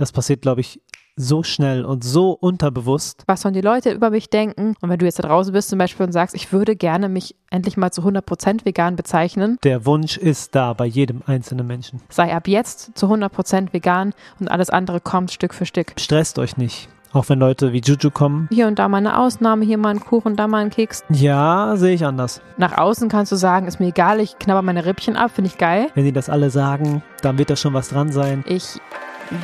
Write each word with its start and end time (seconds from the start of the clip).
Das 0.00 0.12
passiert, 0.12 0.40
glaube 0.40 0.62
ich, 0.62 0.80
so 1.16 1.42
schnell 1.42 1.84
und 1.84 2.02
so 2.02 2.30
unterbewusst. 2.30 3.22
Was 3.26 3.42
sollen 3.42 3.52
die 3.52 3.60
Leute 3.60 3.90
über 3.92 4.08
mich 4.08 4.30
denken? 4.30 4.74
Und 4.80 4.88
wenn 4.88 4.98
du 4.98 5.04
jetzt 5.04 5.18
da 5.18 5.28
draußen 5.28 5.52
bist 5.52 5.68
zum 5.68 5.78
Beispiel 5.78 6.06
und 6.06 6.12
sagst, 6.12 6.34
ich 6.34 6.54
würde 6.54 6.74
gerne 6.74 7.10
mich 7.10 7.36
endlich 7.50 7.76
mal 7.76 7.90
zu 7.90 8.00
100% 8.00 8.64
vegan 8.64 8.96
bezeichnen. 8.96 9.58
Der 9.62 9.84
Wunsch 9.84 10.16
ist 10.16 10.54
da 10.54 10.72
bei 10.72 10.86
jedem 10.86 11.20
einzelnen 11.26 11.66
Menschen. 11.66 12.00
Sei 12.08 12.34
ab 12.34 12.48
jetzt 12.48 12.96
zu 12.96 13.08
100% 13.08 13.74
vegan 13.74 14.14
und 14.38 14.50
alles 14.50 14.70
andere 14.70 15.00
kommt 15.00 15.32
Stück 15.32 15.52
für 15.52 15.66
Stück. 15.66 15.92
Stresst 15.98 16.38
euch 16.38 16.56
nicht. 16.56 16.88
Auch 17.12 17.28
wenn 17.28 17.38
Leute 17.38 17.74
wie 17.74 17.82
Juju 17.82 18.10
kommen. 18.10 18.48
Hier 18.50 18.68
und 18.68 18.78
da 18.78 18.88
mal 18.88 18.98
eine 18.98 19.18
Ausnahme, 19.18 19.66
hier 19.66 19.76
mal 19.76 19.90
ein 19.90 20.00
Kuchen, 20.00 20.36
da 20.36 20.46
mal 20.46 20.62
ein 20.62 20.70
Keks. 20.70 21.04
Ja, 21.10 21.76
sehe 21.76 21.92
ich 21.92 22.06
anders. 22.06 22.40
Nach 22.56 22.78
außen 22.78 23.10
kannst 23.10 23.32
du 23.32 23.36
sagen, 23.36 23.66
ist 23.66 23.80
mir 23.80 23.88
egal, 23.88 24.18
ich 24.20 24.38
knabber 24.38 24.62
meine 24.62 24.86
Rippchen 24.86 25.16
ab, 25.16 25.32
finde 25.34 25.50
ich 25.50 25.58
geil. 25.58 25.88
Wenn 25.94 26.04
die 26.04 26.12
das 26.12 26.30
alle 26.30 26.48
sagen, 26.48 27.02
dann 27.20 27.36
wird 27.36 27.50
da 27.50 27.56
schon 27.56 27.74
was 27.74 27.90
dran 27.90 28.12
sein. 28.12 28.44
Ich 28.46 28.80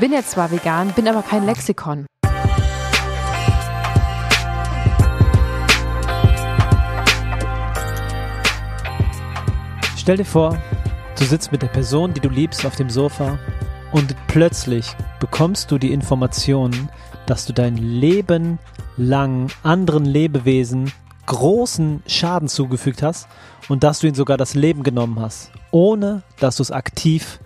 bin 0.00 0.12
jetzt 0.12 0.32
zwar 0.32 0.50
vegan, 0.50 0.92
bin 0.92 1.08
aber 1.08 1.22
kein 1.22 1.46
Lexikon. 1.46 2.06
Stell 9.96 10.18
dir 10.18 10.24
vor, 10.24 10.56
du 11.18 11.24
sitzt 11.24 11.50
mit 11.50 11.62
der 11.62 11.68
Person, 11.68 12.14
die 12.14 12.20
du 12.20 12.28
liebst, 12.28 12.64
auf 12.64 12.76
dem 12.76 12.90
Sofa 12.90 13.38
und 13.92 14.14
plötzlich 14.28 14.94
bekommst 15.18 15.70
du 15.70 15.78
die 15.78 15.92
Information, 15.92 16.88
dass 17.26 17.46
du 17.46 17.52
dein 17.52 17.76
Leben 17.76 18.58
lang 18.96 19.50
anderen 19.62 20.04
Lebewesen 20.04 20.92
großen 21.26 22.02
Schaden 22.06 22.48
zugefügt 22.48 23.02
hast 23.02 23.26
und 23.68 23.82
dass 23.82 23.98
du 23.98 24.06
ihnen 24.06 24.14
sogar 24.14 24.36
das 24.36 24.54
Leben 24.54 24.84
genommen 24.84 25.18
hast, 25.18 25.50
ohne 25.72 26.22
dass 26.38 26.56
du 26.56 26.62
es 26.62 26.70
aktiv 26.70 27.40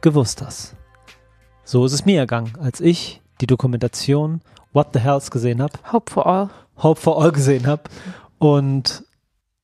gewusst 0.00 0.40
hast. 0.40 0.74
So 1.70 1.84
ist 1.84 1.92
es 1.92 2.04
mir 2.04 2.18
ergangen, 2.18 2.50
als 2.60 2.80
ich 2.80 3.22
die 3.40 3.46
Dokumentation 3.46 4.40
What 4.72 4.88
the 4.92 4.98
Hells 4.98 5.30
gesehen 5.30 5.62
habe. 5.62 5.74
Hope 5.92 6.10
for 6.10 6.26
All. 6.26 6.50
Hope 6.78 7.00
for 7.00 7.22
All 7.22 7.30
gesehen 7.30 7.68
habe. 7.68 7.84
Und 8.40 9.04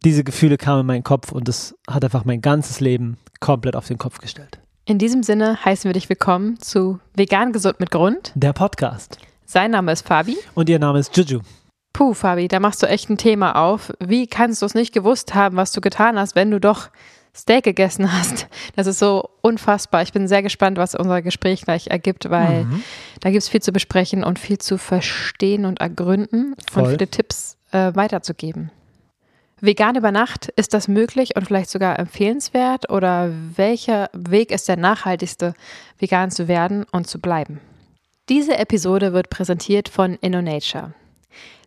diese 0.04 0.22
Gefühle 0.22 0.56
kamen 0.56 0.82
in 0.82 0.86
meinen 0.86 1.02
Kopf 1.02 1.32
und 1.32 1.48
es 1.48 1.74
hat 1.90 2.04
einfach 2.04 2.24
mein 2.24 2.40
ganzes 2.40 2.78
Leben 2.78 3.16
komplett 3.40 3.74
auf 3.74 3.88
den 3.88 3.98
Kopf 3.98 4.18
gestellt. 4.18 4.60
In 4.84 4.98
diesem 4.98 5.24
Sinne 5.24 5.64
heißen 5.64 5.88
wir 5.88 5.94
dich 5.94 6.08
willkommen 6.08 6.60
zu 6.60 7.00
Vegan 7.16 7.52
Gesund 7.52 7.80
mit 7.80 7.90
Grund. 7.90 8.30
Der 8.36 8.52
Podcast. 8.52 9.18
Sein 9.44 9.72
Name 9.72 9.90
ist 9.90 10.06
Fabi. 10.06 10.36
Und 10.54 10.68
ihr 10.68 10.78
Name 10.78 11.00
ist 11.00 11.16
Juju. 11.16 11.40
Puh, 11.92 12.14
Fabi, 12.14 12.46
da 12.46 12.60
machst 12.60 12.84
du 12.84 12.86
echt 12.86 13.10
ein 13.10 13.18
Thema 13.18 13.56
auf. 13.56 13.92
Wie 13.98 14.28
kannst 14.28 14.62
du 14.62 14.66
es 14.66 14.74
nicht 14.74 14.94
gewusst 14.94 15.34
haben, 15.34 15.56
was 15.56 15.72
du 15.72 15.80
getan 15.80 16.20
hast, 16.20 16.36
wenn 16.36 16.52
du 16.52 16.60
doch 16.60 16.88
Steak 17.36 17.64
gegessen 17.64 18.12
hast. 18.12 18.48
Das 18.76 18.86
ist 18.86 18.98
so 18.98 19.28
unfassbar. 19.42 20.02
Ich 20.02 20.12
bin 20.12 20.26
sehr 20.26 20.42
gespannt, 20.42 20.78
was 20.78 20.94
unser 20.94 21.22
Gespräch 21.22 21.62
gleich 21.62 21.88
ergibt, 21.88 22.30
weil 22.30 22.64
mhm. 22.64 22.82
da 23.20 23.30
gibt 23.30 23.42
es 23.42 23.48
viel 23.48 23.62
zu 23.62 23.72
besprechen 23.72 24.24
und 24.24 24.38
viel 24.38 24.58
zu 24.58 24.78
verstehen 24.78 25.64
und 25.66 25.80
ergründen 25.80 26.54
Voll. 26.70 26.84
und 26.84 26.88
viele 26.90 27.08
Tipps 27.08 27.56
äh, 27.72 27.92
weiterzugeben. 27.94 28.70
Vegan 29.60 29.96
über 29.96 30.12
Nacht, 30.12 30.48
ist 30.56 30.74
das 30.74 30.86
möglich 30.86 31.34
und 31.34 31.46
vielleicht 31.46 31.70
sogar 31.70 31.98
empfehlenswert? 31.98 32.90
Oder 32.90 33.32
welcher 33.56 34.10
Weg 34.12 34.50
ist 34.50 34.68
der 34.68 34.76
nachhaltigste, 34.76 35.54
vegan 35.98 36.30
zu 36.30 36.46
werden 36.46 36.84
und 36.92 37.06
zu 37.06 37.20
bleiben? 37.20 37.60
Diese 38.28 38.58
Episode 38.58 39.12
wird 39.12 39.30
präsentiert 39.30 39.88
von 39.88 40.14
InnoNature. 40.20 40.92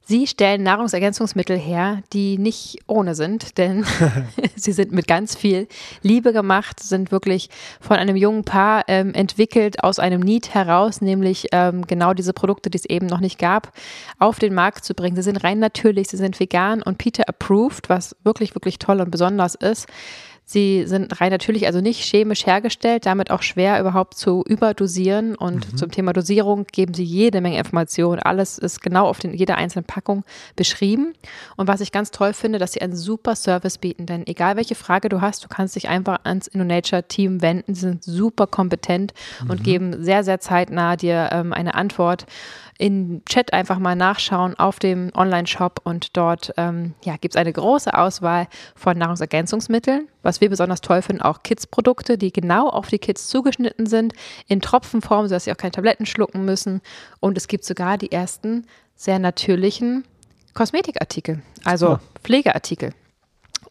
Sie 0.09 0.25
stellen 0.25 0.63
Nahrungsergänzungsmittel 0.63 1.55
her, 1.55 2.02
die 2.13 2.39
nicht 2.39 2.79
ohne 2.88 3.13
sind, 3.13 3.59
denn 3.59 3.85
sie 4.55 4.71
sind 4.71 4.91
mit 4.91 5.07
ganz 5.07 5.35
viel 5.35 5.67
Liebe 6.02 6.33
gemacht, 6.33 6.79
sind 6.79 7.11
wirklich 7.11 7.52
von 7.79 7.97
einem 7.97 8.15
jungen 8.15 8.43
Paar 8.43 8.85
ähm, 8.87 9.13
entwickelt 9.13 9.83
aus 9.83 9.99
einem 9.99 10.21
Need 10.21 10.55
heraus, 10.55 11.02
nämlich 11.02 11.49
ähm, 11.52 11.85
genau 11.85 12.15
diese 12.15 12.33
Produkte, 12.33 12.71
die 12.71 12.80
es 12.80 12.85
eben 12.85 13.05
noch 13.05 13.19
nicht 13.19 13.37
gab, 13.37 13.71
auf 14.17 14.39
den 14.39 14.55
Markt 14.55 14.83
zu 14.83 14.95
bringen. 14.95 15.15
Sie 15.15 15.21
sind 15.21 15.43
rein 15.43 15.59
natürlich, 15.59 16.07
sie 16.07 16.17
sind 16.17 16.39
vegan 16.39 16.81
und 16.81 16.97
Peter 16.97 17.30
approved, 17.30 17.87
was 17.87 18.15
wirklich, 18.23 18.55
wirklich 18.55 18.80
toll 18.80 19.02
und 19.02 19.11
besonders 19.11 19.53
ist. 19.53 19.86
Sie 20.52 20.87
sind 20.87 21.21
rein 21.21 21.30
natürlich, 21.30 21.67
also 21.67 21.80
nicht 21.80 22.04
chemisch 22.04 22.48
hergestellt, 22.48 23.05
damit 23.05 23.30
auch 23.30 23.43
schwer 23.43 23.80
überhaupt 23.80 24.15
zu 24.15 24.43
überdosieren. 24.48 25.36
Und 25.36 25.71
mhm. 25.71 25.77
zum 25.77 25.92
Thema 25.92 26.11
Dosierung 26.11 26.65
geben 26.71 26.95
sie 26.95 27.04
jede 27.04 27.39
Menge 27.39 27.60
Informationen. 27.60 28.20
Alles 28.20 28.58
ist 28.58 28.82
genau 28.82 29.05
auf 29.05 29.20
den, 29.20 29.36
jeder 29.36 29.58
einzelnen 29.58 29.86
Packung 29.86 30.23
beschrieben. 30.55 31.14
Und 31.55 31.67
was 31.67 31.82
ich 31.82 31.92
ganz 31.92 32.10
toll 32.10 32.33
finde, 32.33 32.58
dass 32.58 32.71
sie 32.71 32.82
einen 32.82 32.95
super 32.95 33.36
Service 33.36 33.77
bieten. 33.77 34.08
Denn 34.08 34.26
egal 34.26 34.55
welche 34.55 34.73
Frage 34.73 35.08
du 35.08 35.21
hast, 35.21 35.43
du 35.43 35.49
kannst 35.49 35.76
dich 35.76 35.87
einfach 35.87 36.21
ans 36.23 36.48
InnoNature-Team 36.48 37.43
wenden. 37.43 37.76
Sie 37.76 37.81
sind 37.81 38.04
super 38.04 38.48
kompetent 38.48 39.14
mhm. 39.43 39.52
und 39.52 39.64
geben 39.64 40.04
sehr, 40.04 40.23
sehr 40.23 40.39
zeitnah 40.39 40.95
dir 40.95 41.30
ähm, 41.31 41.54
eine 41.54 41.76
Antwort 41.76 42.26
in 42.80 43.22
Chat 43.26 43.52
einfach 43.52 43.78
mal 43.78 43.95
nachschauen 43.95 44.58
auf 44.58 44.80
dem 44.80 45.12
Online-Shop 45.14 45.82
und 45.84 46.16
dort 46.16 46.54
ähm, 46.56 46.95
ja, 47.04 47.17
gibt 47.17 47.36
es 47.36 47.40
eine 47.40 47.52
große 47.52 47.94
Auswahl 47.94 48.48
von 48.73 48.98
Nahrungsergänzungsmitteln. 48.98 50.08
Was 50.23 50.40
wir 50.40 50.50
besonders 50.50 50.80
toll 50.80 51.02
finden, 51.02 51.22
auch 51.22 51.44
Kids-Produkte, 51.44 52.17
die 52.17 52.32
genau 52.32 52.70
auf 52.70 52.88
die 52.88 52.98
Kids 52.98 53.28
zugeschnitten 53.28 53.86
sind, 53.86 54.14
in 54.48 54.62
Tropfenform, 54.62 55.28
sodass 55.28 55.44
sie 55.44 55.52
auch 55.52 55.58
keine 55.58 55.72
Tabletten 55.72 56.06
schlucken 56.06 56.45
müssen. 56.45 56.82
Und 57.20 57.38
es 57.38 57.50
gibt 57.50 57.66
sogar 57.66 57.98
die 57.98 58.14
ersten 58.14 58.66
sehr 58.96 59.20
natürlichen 59.20 60.06
Kosmetikartikel, 60.54 61.42
also 61.66 61.96
oh. 61.96 62.00
Pflegeartikel. 62.23 62.94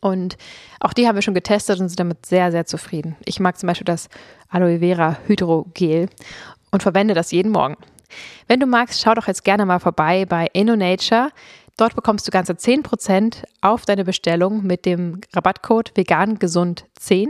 Und 0.00 0.36
auch 0.80 0.92
die 0.92 1.08
haben 1.08 1.16
wir 1.16 1.22
schon 1.22 1.34
getestet 1.34 1.80
und 1.80 1.88
sind 1.88 1.98
damit 1.98 2.26
sehr, 2.26 2.52
sehr 2.52 2.66
zufrieden. 2.66 3.16
Ich 3.24 3.40
mag 3.40 3.58
zum 3.58 3.68
Beispiel 3.68 3.86
das 3.86 4.10
Aloe 4.50 4.80
Vera 4.80 5.16
Hydrogel 5.26 6.10
und 6.70 6.82
verwende 6.82 7.14
das 7.14 7.32
jeden 7.32 7.50
Morgen. 7.50 7.76
Wenn 8.46 8.60
du 8.60 8.66
magst, 8.66 9.00
schau 9.00 9.14
doch 9.14 9.26
jetzt 9.26 9.44
gerne 9.44 9.66
mal 9.66 9.78
vorbei 9.78 10.24
bei 10.26 10.48
InnoNature. 10.52 11.30
Dort 11.78 11.94
bekommst 11.94 12.26
du 12.26 12.32
ganze 12.32 12.54
10% 12.54 13.44
auf 13.60 13.86
deine 13.86 14.04
Bestellung 14.04 14.66
mit 14.66 14.84
dem 14.84 15.20
Rabattcode 15.32 15.92
vegangesund10. 15.92 17.28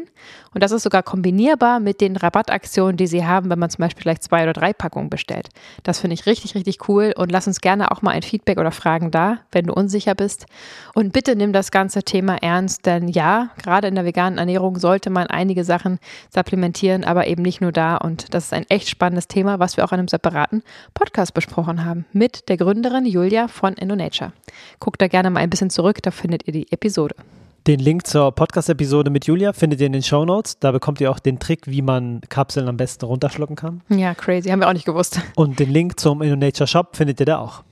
Und 0.55 0.63
das 0.63 0.73
ist 0.73 0.85
sogar 0.85 1.03
kombinierbar 1.03 1.81
mit 1.81 2.01
den 2.01 2.17
Rabattaktionen, 2.17 2.97
die 2.97 3.07
sie 3.07 3.27
haben, 3.27 3.51
wenn 3.51 3.59
man 3.59 3.69
zum 3.69 3.83
Beispiel 3.83 4.05
gleich 4.05 4.23
zwei 4.23 4.45
oder 4.45 4.55
drei 4.55 4.73
Packungen 4.73 5.11
bestellt. 5.11 5.51
Das 5.83 6.01
finde 6.01 6.15
ich 6.15 6.25
richtig, 6.25 6.55
richtig 6.55 6.89
cool 6.89 7.13
und 7.15 7.31
lass 7.31 7.47
uns 7.47 7.61
gerne 7.61 7.91
auch 7.91 8.01
mal 8.01 8.13
ein 8.13 8.23
Feedback 8.23 8.57
oder 8.57 8.71
Fragen 8.71 9.11
da, 9.11 9.41
wenn 9.53 9.67
du 9.67 9.75
unsicher 9.75 10.15
bist. 10.15 10.47
Und 10.95 11.13
bitte 11.13 11.37
nimm 11.37 11.53
das 11.53 11.71
ganze 11.71 12.03
Thema 12.03 12.37
ernst, 12.43 12.87
denn 12.87 13.09
ja, 13.09 13.51
gerade 13.63 13.89
in 13.89 13.97
der 13.97 14.07
veganen 14.07 14.39
Ernährung 14.39 14.79
sollte 14.79 15.11
man 15.11 15.27
einige 15.27 15.63
Sachen 15.63 15.99
supplementieren, 16.33 17.05
aber 17.05 17.27
eben 17.27 17.43
nicht 17.43 17.61
nur 17.61 17.73
da. 17.73 17.99
Und 17.99 18.33
das 18.33 18.47
ist 18.47 18.55
ein 18.55 18.65
echt 18.71 18.89
spannendes 18.89 19.29
Thema, 19.29 19.59
was 19.59 19.77
wir 19.77 19.85
auch 19.85 19.93
in 19.93 19.99
einem 19.99 20.09
separaten 20.09 20.63
Podcast 20.95 21.35
besprochen 21.35 21.85
haben 21.85 22.07
mit 22.15 22.49
der 22.49 22.57
Gründerin 22.57 23.05
Julia 23.05 23.47
von 23.49 23.75
InnoNature. 23.75 24.33
Guckt 24.81 25.01
da 25.03 25.09
gerne 25.09 25.31
mal 25.31 25.41
ein 25.41 25.51
bisschen 25.51 25.71
zurück, 25.71 26.03
da 26.03 26.11
findet 26.11 26.47
ihr 26.47 26.53
die 26.53 26.71
Episode. 26.73 27.15
Den 27.67 27.81
Link 27.81 28.07
zur 28.07 28.33
Podcast-Episode 28.33 29.11
mit 29.11 29.27
Julia 29.27 29.53
findet 29.53 29.81
ihr 29.81 29.87
in 29.89 29.93
den 29.93 30.03
Show 30.03 30.25
Notes. 30.25 30.59
Da 30.59 30.73
bekommt 30.73 31.03
ihr 31.03 31.11
auch 31.11 31.19
den 31.19 31.39
Trick, 31.39 31.67
wie 31.67 31.83
man 31.83 32.23
Kapseln 32.31 32.67
am 32.67 32.79
besten 32.79 33.05
runterschlucken 33.05 33.57
kann. 33.57 33.83
Ja, 33.91 34.15
crazy. 34.15 34.49
Haben 34.49 34.61
wir 34.61 34.69
auch 34.69 34.73
nicht 34.73 34.87
gewusst. 34.87 35.21
Und 35.35 35.59
den 35.59 35.71
Link 35.71 36.01
zum 36.01 36.23
InnoNature 36.23 36.67
Shop 36.67 36.97
findet 36.97 37.21
ihr 37.21 37.27
da 37.27 37.39
auch. 37.39 37.65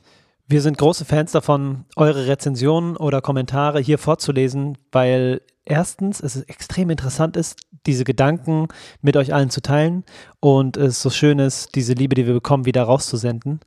Wir 0.49 0.61
sind 0.61 0.77
große 0.77 1.07
Fans 1.07 1.33
davon, 1.33 1.87
eure 1.97 2.27
Rezensionen 2.27 2.97
oder 2.97 3.23
Kommentare 3.23 3.81
hier 3.81 3.97
vorzulesen, 3.97 4.77
weil 4.93 5.41
erstens 5.65 6.21
es 6.21 6.37
extrem 6.43 6.91
interessant 6.91 7.37
ist, 7.37 7.57
diese 7.87 8.05
Gedanken 8.05 8.69
mit 9.01 9.17
euch 9.17 9.33
allen 9.33 9.51
zu 9.51 9.63
teilen 9.63 10.05
und 10.41 10.77
es 10.77 11.01
so 11.01 11.11
schön 11.11 11.39
ist, 11.39 11.75
diese 11.75 11.95
Liebe, 11.95 12.15
die 12.15 12.27
wir 12.27 12.35
bekommen, 12.35 12.67
wieder 12.67 12.83
rauszusenden. 12.83 13.61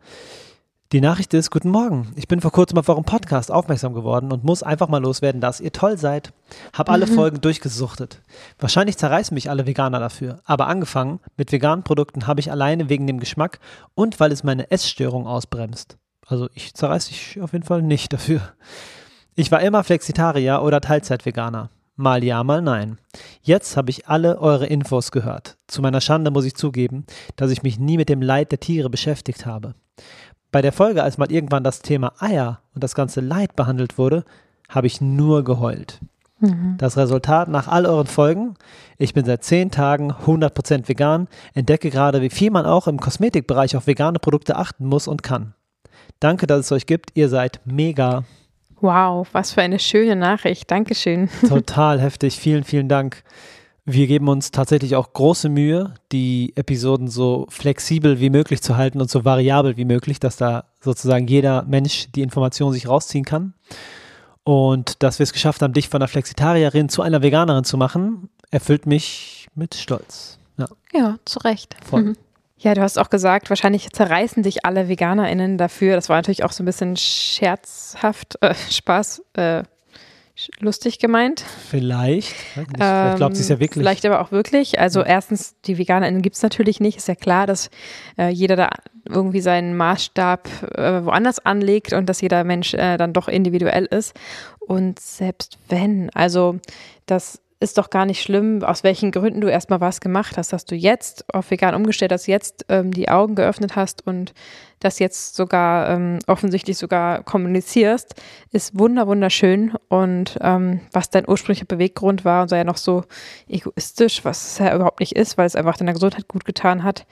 Die 0.92 1.02
Nachricht 1.02 1.36
ist, 1.36 1.52
guten 1.52 1.70
Morgen. 1.70 2.12
Ich 2.16 2.28
bin 2.28 2.42
vor 2.42 2.52
kurzem 2.52 2.80
auf 2.80 2.90
eurem 2.90 3.04
Podcast 3.04 3.52
aufmerksam 3.52 3.94
geworden 3.94 4.32
und 4.32 4.44
muss 4.44 4.64
einfach 4.64 4.88
mal 4.88 4.98
loswerden, 5.00 5.40
dass 5.40 5.60
ihr 5.60 5.72
toll 5.72 6.00
seid. 6.00 6.34
Hab 6.74 6.90
alle 6.90 7.06
mhm. 7.06 7.14
Folgen 7.14 7.42
durchgesuchtet. 7.42 8.24
Wahrscheinlich 8.58 8.98
zerreißen 8.98 9.36
mich 9.36 9.52
alle 9.52 9.68
Veganer 9.68 10.00
dafür. 10.00 10.40
Aber 10.46 10.66
angefangen 10.66 11.20
mit 11.38 11.52
veganen 11.52 11.84
Produkten 11.84 12.26
habe 12.26 12.40
ich 12.40 12.50
alleine 12.50 12.90
wegen 12.90 13.06
dem 13.06 13.20
Geschmack 13.20 13.60
und 13.94 14.20
weil 14.20 14.32
es 14.32 14.44
meine 14.44 14.72
Essstörung 14.72 15.28
ausbremst. 15.28 16.00
Also 16.26 16.50
ich 16.56 16.74
zerreiße 16.74 17.10
dich 17.10 17.40
auf 17.40 17.54
jeden 17.54 17.66
Fall 17.66 17.84
nicht 17.84 18.12
dafür. 18.12 18.42
Ich 19.36 19.52
war 19.52 19.62
immer 19.62 19.84
Flexitarier 19.84 20.64
oder 20.64 20.82
Teilzeitveganer. 20.82 21.70
Mal 21.98 22.24
ja, 22.24 22.44
mal 22.44 22.64
nein. 22.64 22.98
Jetzt 23.44 23.78
habe 23.78 23.92
ich 23.92 24.08
alle 24.08 24.40
eure 24.40 24.66
Infos 24.66 25.12
gehört. 25.12 25.58
Zu 25.68 25.84
meiner 25.84 26.02
Schande 26.02 26.32
muss 26.32 26.46
ich 26.46 26.56
zugeben, 26.56 27.06
dass 27.36 27.52
ich 27.52 27.62
mich 27.62 27.78
nie 27.78 27.98
mit 27.98 28.10
dem 28.10 28.24
Leid 28.24 28.52
der 28.52 28.60
Tiere 28.60 28.90
beschäftigt 28.90 29.46
habe. 29.46 29.76
Bei 30.52 30.62
der 30.62 30.72
Folge, 30.72 31.04
als 31.04 31.18
mal 31.18 31.32
irgendwann 31.32 31.64
das 31.64 31.82
Thema 31.82 32.14
Eier 32.20 32.62
und 32.74 32.84
das 32.84 32.96
ganze 32.96 33.22
Leid 33.22 33.56
behandelt 33.56 33.98
wurde, 33.98 34.24
habe 34.68 34.88
ich 34.88 35.02
nur 35.02 35.44
geheult. 35.44 36.00
Mhm. 36.40 36.76
Das 36.78 36.98
Resultat 36.98 37.50
nach 37.50 37.68
all 37.68 37.86
euren 37.86 38.08
Folgen, 38.08 38.56
ich 38.98 39.14
bin 39.14 39.26
seit 39.26 39.44
zehn 39.44 39.72
Tagen 39.72 40.12
100% 40.12 40.88
vegan, 40.88 41.28
entdecke 41.54 41.90
gerade, 41.90 42.22
wie 42.22 42.30
viel 42.30 42.50
man 42.50 42.66
auch 42.66 42.88
im 42.88 43.00
Kosmetikbereich 43.00 43.76
auf 43.76 43.88
vegane 43.88 44.20
Produkte 44.20 44.56
achten 44.56 44.86
muss 44.86 45.08
und 45.08 45.22
kann. 45.22 45.54
Danke, 46.20 46.48
dass 46.48 46.62
es 46.62 46.72
euch 46.72 46.86
gibt, 46.86 47.12
ihr 47.14 47.30
seid 47.30 47.62
mega. 47.66 48.24
Wow, 48.82 49.28
was 49.34 49.54
für 49.54 49.62
eine 49.62 49.80
schöne 49.80 50.16
Nachricht, 50.16 50.72
Dankeschön. 50.72 51.30
Total 51.48 52.00
heftig, 52.00 52.40
vielen, 52.40 52.64
vielen 52.64 52.88
Dank. 52.88 53.24
Wir 53.94 54.08
geben 54.08 54.28
uns 54.28 54.52
tatsächlich 54.52 54.96
auch 54.96 55.14
große 55.14 55.50
Mühe, 55.50 55.94
die 56.12 56.54
Episoden 56.56 57.08
so 57.08 57.46
flexibel 57.50 58.20
wie 58.20 58.30
möglich 58.30 58.62
zu 58.62 58.78
halten 58.78 59.02
und 59.02 59.10
so 59.10 59.26
variabel 59.26 59.78
wie 59.78 59.86
möglich, 59.86 60.20
dass 60.20 60.38
da 60.38 60.66
sozusagen 60.82 61.28
jeder 61.28 61.64
Mensch 61.64 62.08
die 62.14 62.22
Information 62.22 62.72
sich 62.72 62.88
rausziehen 62.88 63.26
kann. 63.26 63.54
Und 64.44 65.04
dass 65.04 65.20
wir 65.20 65.24
es 65.24 65.34
geschafft 65.34 65.62
haben, 65.62 65.74
dich 65.74 65.90
von 65.90 66.02
einer 66.02 66.08
Flexitarierin 66.08 66.90
zu 66.90 67.02
einer 67.02 67.22
Veganerin 67.22 67.64
zu 67.64 67.78
machen, 67.78 68.30
erfüllt 68.52 68.86
mich 68.86 69.48
mit 69.56 69.76
Stolz. 69.76 70.40
Ja, 70.58 70.68
ja 70.94 71.16
zu 71.26 71.40
Recht. 71.40 71.76
Voll. 71.84 72.04
Mhm. 72.04 72.18
Ja, 72.58 72.74
du 72.74 72.82
hast 72.82 73.00
auch 73.00 73.10
gesagt, 73.10 73.50
wahrscheinlich 73.50 73.90
zerreißen 73.92 74.44
dich 74.44 74.66
alle 74.66 74.90
VeganerInnen 74.90 75.58
dafür. 75.58 75.96
Das 75.96 76.10
war 76.10 76.18
natürlich 76.18 76.44
auch 76.44 76.52
so 76.52 76.62
ein 76.62 76.66
bisschen 76.66 76.98
scherzhaft, 76.98 78.38
äh, 78.42 78.54
Spaß, 78.70 79.24
äh, 79.34 79.64
lustig 80.60 81.00
gemeint. 81.00 81.42
Vielleicht. 81.70 82.28
Vielleicht 82.28 83.18
glaubt 83.18 83.36
sie 83.36 83.42
es 83.42 83.50
ja 83.50 83.60
wirklich. 83.60 83.82
Vielleicht 83.82 84.06
aber 84.06 84.22
auch 84.22 84.32
wirklich. 84.32 84.80
Also 84.80 85.04
erstens, 85.04 85.56
die 85.66 85.78
VeganerInnen 85.78 86.22
gibt 86.22 86.36
es 86.36 86.42
natürlich 86.42 86.80
nicht. 86.80 86.98
Ist 86.98 87.08
ja 87.08 87.16
klar, 87.16 87.48
dass 87.48 87.70
äh, 88.18 88.30
jeder 88.30 88.56
da 88.56 88.70
irgendwie 89.08 89.42
seinen 89.42 89.76
Maßstab 89.76 90.48
äh, 90.76 91.06
woanders 91.06 91.40
anlegt 91.40 91.94
und 91.94 92.08
dass 92.08 92.22
jeder 92.22 92.44
Mensch 92.44 92.74
äh, 92.74 92.98
dann 92.98 93.14
doch 93.14 93.28
individuell 93.28 93.86
ist. 93.86 94.14
Und 94.60 95.00
selbst 95.00 95.58
wenn, 95.68 96.10
also 96.12 96.60
das 97.06 97.42
ist 97.62 97.78
doch 97.78 97.90
gar 97.90 98.06
nicht 98.06 98.22
schlimm, 98.22 98.64
aus 98.64 98.84
welchen 98.84 99.12
Gründen 99.12 99.42
du 99.42 99.50
erstmal 99.50 99.82
was 99.82 100.00
gemacht 100.00 100.38
hast, 100.38 100.54
dass 100.54 100.64
du 100.64 100.76
jetzt 100.76 101.26
auf 101.34 101.52
vegan 101.52 101.76
umgestellt 101.76 102.12
hast, 102.14 102.26
jetzt 102.28 102.66
ähm, 102.70 102.92
die 102.92 103.10
Augen 103.10 103.36
geöffnet 103.36 103.76
hast 103.76 104.08
und 104.08 104.34
das 104.80 105.00
jetzt 105.00 105.36
sogar 105.36 105.90
ähm, 105.90 106.20
offensichtlich 106.26 106.78
sogar 106.78 107.22
kommunizierst, 107.24 108.16
ist 108.54 108.80
wunder 108.80 109.08
wunderschön 109.08 109.74
und 109.90 110.38
ähm, 110.42 110.80
was 110.94 111.10
dein 111.10 111.28
ursprünglicher 111.28 111.66
Beweggrund 111.66 112.24
war 112.24 112.44
und 112.44 112.48
sei 112.48 112.60
ja 112.60 112.64
noch 112.64 112.78
so 112.78 113.04
egoistisch, 113.50 114.24
was 114.24 114.54
es 114.54 114.58
ja 114.60 114.74
überhaupt 114.74 115.02
nicht 115.02 115.18
ist, 115.18 115.38
weil 115.38 115.46
es 115.46 115.58
einfach 115.58 115.76
deiner 115.76 115.94
Gesundheit 115.94 116.30
gut 116.30 116.46
getan 116.46 116.84
hat, 116.84 117.06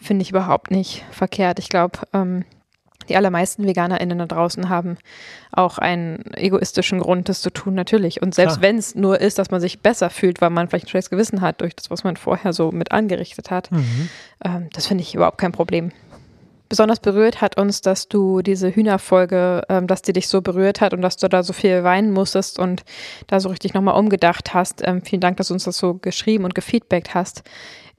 finde 0.00 0.22
ich 0.22 0.30
überhaupt 0.30 0.72
nicht 0.72 1.04
verkehrt. 1.12 1.60
Ich 1.60 1.68
glaube, 1.68 2.00
ähm, 2.12 2.44
die 3.12 3.16
allermeisten 3.16 3.66
VeganerInnen 3.66 4.18
da 4.18 4.26
draußen 4.26 4.68
haben 4.70 4.96
auch 5.52 5.76
einen 5.76 6.32
egoistischen 6.34 6.98
Grund, 7.00 7.28
das 7.28 7.42
zu 7.42 7.50
tun, 7.50 7.74
natürlich. 7.74 8.22
Und 8.22 8.34
selbst 8.34 8.62
wenn 8.62 8.78
es 8.78 8.94
nur 8.94 9.20
ist, 9.20 9.38
dass 9.38 9.50
man 9.50 9.60
sich 9.60 9.80
besser 9.80 10.08
fühlt, 10.08 10.40
weil 10.40 10.48
man 10.48 10.68
vielleicht 10.68 10.86
ein 10.86 10.88
schlechtes 10.88 11.10
Gewissen 11.10 11.42
hat 11.42 11.60
durch 11.60 11.76
das, 11.76 11.90
was 11.90 12.04
man 12.04 12.16
vorher 12.16 12.54
so 12.54 12.72
mit 12.72 12.90
angerichtet 12.90 13.50
hat, 13.50 13.70
mhm. 13.70 14.08
ähm, 14.44 14.68
das 14.72 14.86
finde 14.86 15.02
ich 15.02 15.14
überhaupt 15.14 15.38
kein 15.38 15.52
Problem. 15.52 15.92
Besonders 16.70 17.00
berührt 17.00 17.42
hat 17.42 17.58
uns, 17.58 17.82
dass 17.82 18.08
du 18.08 18.40
diese 18.40 18.74
Hühnerfolge, 18.74 19.60
ähm, 19.68 19.86
dass 19.86 20.00
die 20.00 20.14
dich 20.14 20.26
so 20.26 20.40
berührt 20.40 20.80
hat 20.80 20.94
und 20.94 21.02
dass 21.02 21.18
du 21.18 21.28
da 21.28 21.42
so 21.42 21.52
viel 21.52 21.84
weinen 21.84 22.12
musstest 22.12 22.58
und 22.58 22.82
da 23.26 23.40
so 23.40 23.50
richtig 23.50 23.74
nochmal 23.74 23.98
umgedacht 23.98 24.54
hast. 24.54 24.80
Ähm, 24.82 25.02
vielen 25.02 25.20
Dank, 25.20 25.36
dass 25.36 25.48
du 25.48 25.54
uns 25.54 25.64
das 25.64 25.76
so 25.76 25.94
geschrieben 25.94 26.44
und 26.44 26.54
gefeedbackt 26.54 27.14
hast 27.14 27.42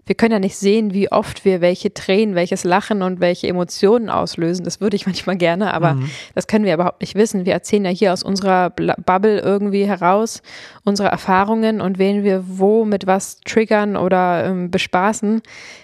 wir 0.06 0.16
können 0.16 0.34
ja 0.34 0.40
nicht 0.40 0.58
sehen, 0.58 0.94
wie 0.94 1.12
oft 1.12 1.46
wir 1.46 1.62
welche 1.62 1.94
Tränen, 1.94 2.36
welches 2.36 2.64
Lachen 2.64 3.02
und 3.02 3.20
welche 3.20 3.48
Emotionen 3.48 4.10
auslösen. 4.10 4.66
Das 4.66 4.82
würde 4.82 4.96
ich 4.96 5.06
manchmal 5.08 5.38
gerne, 5.38 5.74
aber 5.74 5.94
mhm. 5.94 6.10
das 6.36 6.48
können 6.48 6.66
wir 6.66 6.74
überhaupt 6.74 7.02
nicht 7.02 7.16
wissen. 7.16 7.46
Wir 7.46 7.54
erzählen 7.54 7.86
ja 7.86 7.92
hier 7.92 8.14
aus 8.14 8.24
unserer 8.24 8.70
Bubble 8.70 9.40
irgendwie 9.40 9.86
heraus 9.86 10.42
unsere 10.84 11.08
Erfahrungen 11.10 11.80
und 11.80 11.98
wen 11.98 12.24
wir 12.24 12.44
wo 12.48 12.84
mit 12.84 13.08
was 13.08 13.40
triggern 13.42 13.96
oder 13.96 14.46
ähm, 14.46 14.70
bespaßen, 14.70 15.42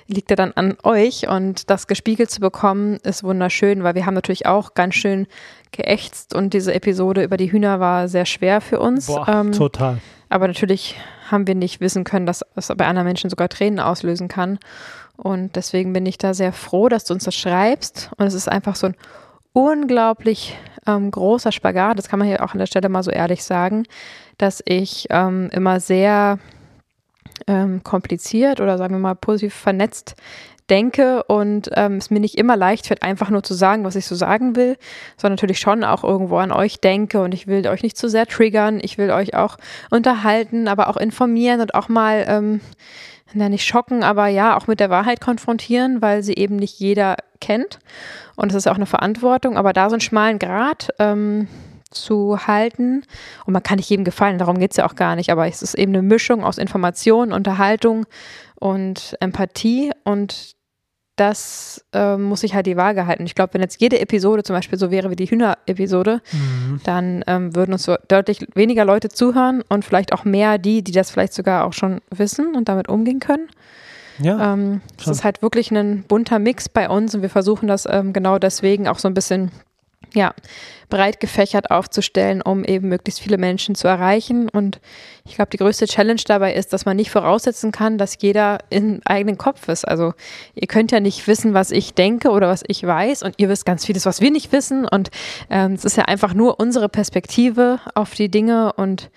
liegt 0.08 0.30
ja 0.30 0.36
dann 0.36 0.52
an 0.54 0.76
euch 0.84 1.30
und 1.30 1.70
das 1.70 1.88
gespiegelt 1.88 2.30
zu 2.30 2.42
bekommen 2.42 2.98
ist 3.04 3.24
wunderschön, 3.24 3.84
weil 3.84 3.96
wir 3.96 4.06
haben 4.06 4.16
natürlich 4.16 4.46
auch 4.46 4.74
ganz 4.74 4.96
schön 4.96 5.28
geächtzt 5.72 6.34
und 6.34 6.54
diese 6.54 6.74
Episode 6.74 7.24
über 7.24 7.38
die 7.38 7.52
Hühner 7.52 7.80
war 7.80 8.08
sehr 8.08 8.26
schwer 8.26 8.62
für 8.62 8.80
uns. 8.80 9.08
Boah, 9.08 9.28
ähm, 9.28 9.52
total. 9.52 10.00
Aber 10.30 10.48
natürlich 10.48 10.96
haben 11.30 11.48
wir 11.48 11.56
nicht 11.56 11.80
wissen 11.80 12.04
können, 12.04 12.26
dass 12.26 12.44
es 12.56 12.68
bei 12.76 12.86
anderen 12.86 13.08
Menschen 13.08 13.30
sogar 13.30 13.50
Tränen 13.50 13.80
auslösen 13.80 14.28
kann. 14.28 14.60
Und 15.18 15.56
deswegen 15.56 15.94
bin 15.94 16.06
ich 16.06 16.18
da 16.18 16.34
sehr 16.34 16.54
froh, 16.54 16.88
dass 16.88 17.04
du 17.04 17.14
uns 17.14 17.26
das 17.26 17.36
schreibst. 17.36 18.12
Und 18.18 18.26
es 18.26 18.34
ist 18.34 18.50
einfach 18.50 18.76
so 18.76 18.88
ein 18.88 18.96
unglaublich 19.54 20.58
ähm, 20.88 21.12
großer 21.12 21.52
Spagat, 21.52 21.98
das 21.98 22.08
kann 22.08 22.20
man 22.20 22.28
hier 22.28 22.44
auch 22.44 22.54
an 22.54 22.60
der 22.60 22.66
Stelle 22.66 22.90
mal 22.90 23.04
so 23.04 23.12
ehrlich 23.12 23.44
sagen, 23.44 23.86
dass 24.38 24.62
ich 24.66 25.08
ähm, 25.10 25.50
immer 25.52 25.80
sehr 25.80 26.40
ähm, 27.48 27.84
kompliziert 27.84 28.60
oder 28.60 28.78
sagen 28.78 28.96
wir 28.96 29.00
mal 29.00 29.16
positiv 29.16 29.54
vernetzt 29.54 30.16
denke 30.70 31.24
und 31.24 31.70
ähm, 31.76 31.98
es 31.98 32.10
mir 32.10 32.20
nicht 32.20 32.38
immer 32.38 32.56
leicht 32.56 32.88
fällt, 32.88 33.04
einfach 33.04 33.30
nur 33.30 33.44
zu 33.44 33.54
sagen, 33.54 33.84
was 33.84 33.96
ich 33.96 34.06
so 34.06 34.16
sagen 34.16 34.56
will, 34.56 34.78
sondern 35.18 35.36
natürlich 35.36 35.60
schon 35.60 35.84
auch 35.84 36.04
irgendwo 36.04 36.38
an 36.38 36.52
euch 36.52 36.80
denke 36.80 37.22
und 37.22 37.34
ich 37.34 37.48
will 37.48 37.68
euch 37.68 37.84
nicht 37.84 37.98
zu 37.98 38.10
sehr 38.10 38.26
triggern, 38.28 38.80
ich 38.82 38.98
will 38.98 39.12
euch 39.12 39.36
auch 39.36 39.58
unterhalten, 39.90 40.68
aber 40.68 40.88
auch 40.90 40.98
informieren 40.98 41.62
und 41.62 41.76
auch 41.76 41.90
mal, 41.90 42.26
ähm, 42.28 42.62
na 43.34 43.50
nicht 43.50 43.66
schocken, 43.66 44.04
aber 44.04 44.28
ja, 44.28 44.58
auch 44.58 44.68
mit 44.68 44.80
der 44.80 44.90
Wahrheit 44.90 45.22
konfrontieren, 45.22 46.02
weil 46.02 46.24
sie 46.24 46.34
eben 46.34 46.56
nicht 46.56 46.80
jeder 46.80 47.18
kennt 47.42 47.80
und 48.36 48.52
es 48.52 48.56
ist 48.56 48.68
auch 48.68 48.76
eine 48.76 48.86
Verantwortung, 48.86 49.58
aber 49.58 49.74
da 49.74 49.90
so 49.90 49.96
einen 49.96 50.02
schmalen 50.02 50.40
Grat 50.40 50.90
ähm, 51.00 51.48
zu 51.92 52.48
halten. 52.48 53.04
Und 53.46 53.54
man 53.54 53.64
kann 53.64 53.78
nicht 53.78 53.90
jedem 53.90 54.06
gefallen, 54.06 54.38
darum 54.38 54.60
geht 54.60 54.72
es 54.72 54.78
ja 54.78 54.86
auch 54.86 54.96
gar 54.96 55.16
nicht, 55.16 55.32
aber 55.32 55.48
es 55.48 55.62
ist 55.62 55.74
eben 55.74 55.94
eine 55.94 56.04
Mischung 56.04 56.44
aus 56.44 56.58
Information, 56.58 57.32
Unterhaltung 57.32 58.06
und 58.56 59.16
Empathie 59.20 59.92
und 60.04 60.56
das 61.20 61.84
äh, 61.94 62.16
muss 62.16 62.42
sich 62.42 62.54
halt 62.56 62.66
die 62.66 62.78
Waage 62.78 63.06
halten. 63.06 63.26
Ich 63.26 63.36
glaube, 63.36 63.54
wenn 63.54 63.62
jetzt 63.62 63.82
jede 63.82 64.00
Episode 64.00 64.44
zum 64.44 64.56
Beispiel 64.56 64.80
so 64.80 64.90
wäre 64.90 65.10
wie 65.10 65.16
die 65.16 65.26
Hühner-Episode, 65.26 66.22
mhm. 66.32 66.80
dann 66.84 67.24
ähm, 67.28 67.56
würden 67.56 67.74
uns 67.74 67.84
so 67.84 67.98
deutlich 68.08 68.46
weniger 68.56 68.86
Leute 68.86 69.10
zuhören 69.10 69.62
und 69.68 69.84
vielleicht 69.84 70.14
auch 70.14 70.24
mehr 70.24 70.58
die, 70.58 70.82
die 70.82 70.94
das 70.94 71.12
vielleicht 71.12 71.34
sogar 71.34 71.66
auch 71.66 71.74
schon 71.74 72.00
wissen 72.10 72.56
und 72.56 72.70
damit 72.70 72.88
umgehen 72.88 73.20
können. 73.20 73.50
Ja. 74.22 74.54
Ähm, 74.54 74.82
es 74.98 75.08
ist 75.08 75.24
halt 75.24 75.42
wirklich 75.42 75.72
ein 75.72 76.04
bunter 76.04 76.40
Mix 76.40 76.70
bei 76.70 76.90
uns 76.90 77.16
und 77.16 77.22
wir 77.22 77.30
versuchen 77.30 77.68
das 77.68 77.88
ähm, 77.90 78.14
genau 78.14 78.40
deswegen 78.40 78.88
auch 78.88 79.00
so 79.00 79.08
ein 79.08 79.14
bisschen 79.14 79.52
ja, 80.14 80.34
breit 80.90 81.20
gefächert 81.20 81.70
aufzustellen, 81.70 82.42
um 82.42 82.64
eben 82.64 82.90
möglichst 82.90 83.22
viele 83.22 83.38
Menschen 83.38 83.76
zu 83.76 83.88
erreichen. 83.88 84.50
Und 84.50 84.80
ich 85.26 85.36
glaube, 85.36 85.52
die 85.52 85.58
größte 85.58 85.86
Challenge 85.86 86.22
dabei 86.26 86.54
ist, 86.54 86.74
dass 86.74 86.86
man 86.86 86.98
nicht 86.98 87.12
voraussetzen 87.12 87.72
kann, 87.72 87.98
dass 87.98 88.18
jeder 88.20 88.60
im 88.70 89.02
eigenen 89.06 89.38
Kopf 89.38 89.68
ist. 89.68 89.88
Also 89.88 90.14
ihr 90.56 90.68
könnt 90.68 90.92
ja 90.92 91.00
nicht 91.00 91.28
wissen, 91.28 91.54
was 91.54 91.72
ich 91.72 91.94
denke 91.94 92.32
oder 92.32 92.48
was 92.48 92.64
ich 92.68 92.84
weiß 92.86 93.24
und 93.24 93.36
ihr 93.38 93.50
wisst 93.50 93.66
ganz 93.66 93.86
vieles, 93.86 94.06
was 94.06 94.22
wir 94.22 94.32
nicht 94.32 94.52
wissen. 94.52 94.88
Und 94.88 95.12
ähm, 95.50 95.74
es 95.74 95.86
ist 95.86 95.98
ja 95.98 96.06
einfach 96.06 96.34
nur 96.34 96.60
unsere 96.60 96.90
Perspektive 96.90 97.80
auf 97.94 98.16
die 98.16 98.30
Dinge 98.30 98.74
und 98.74 99.12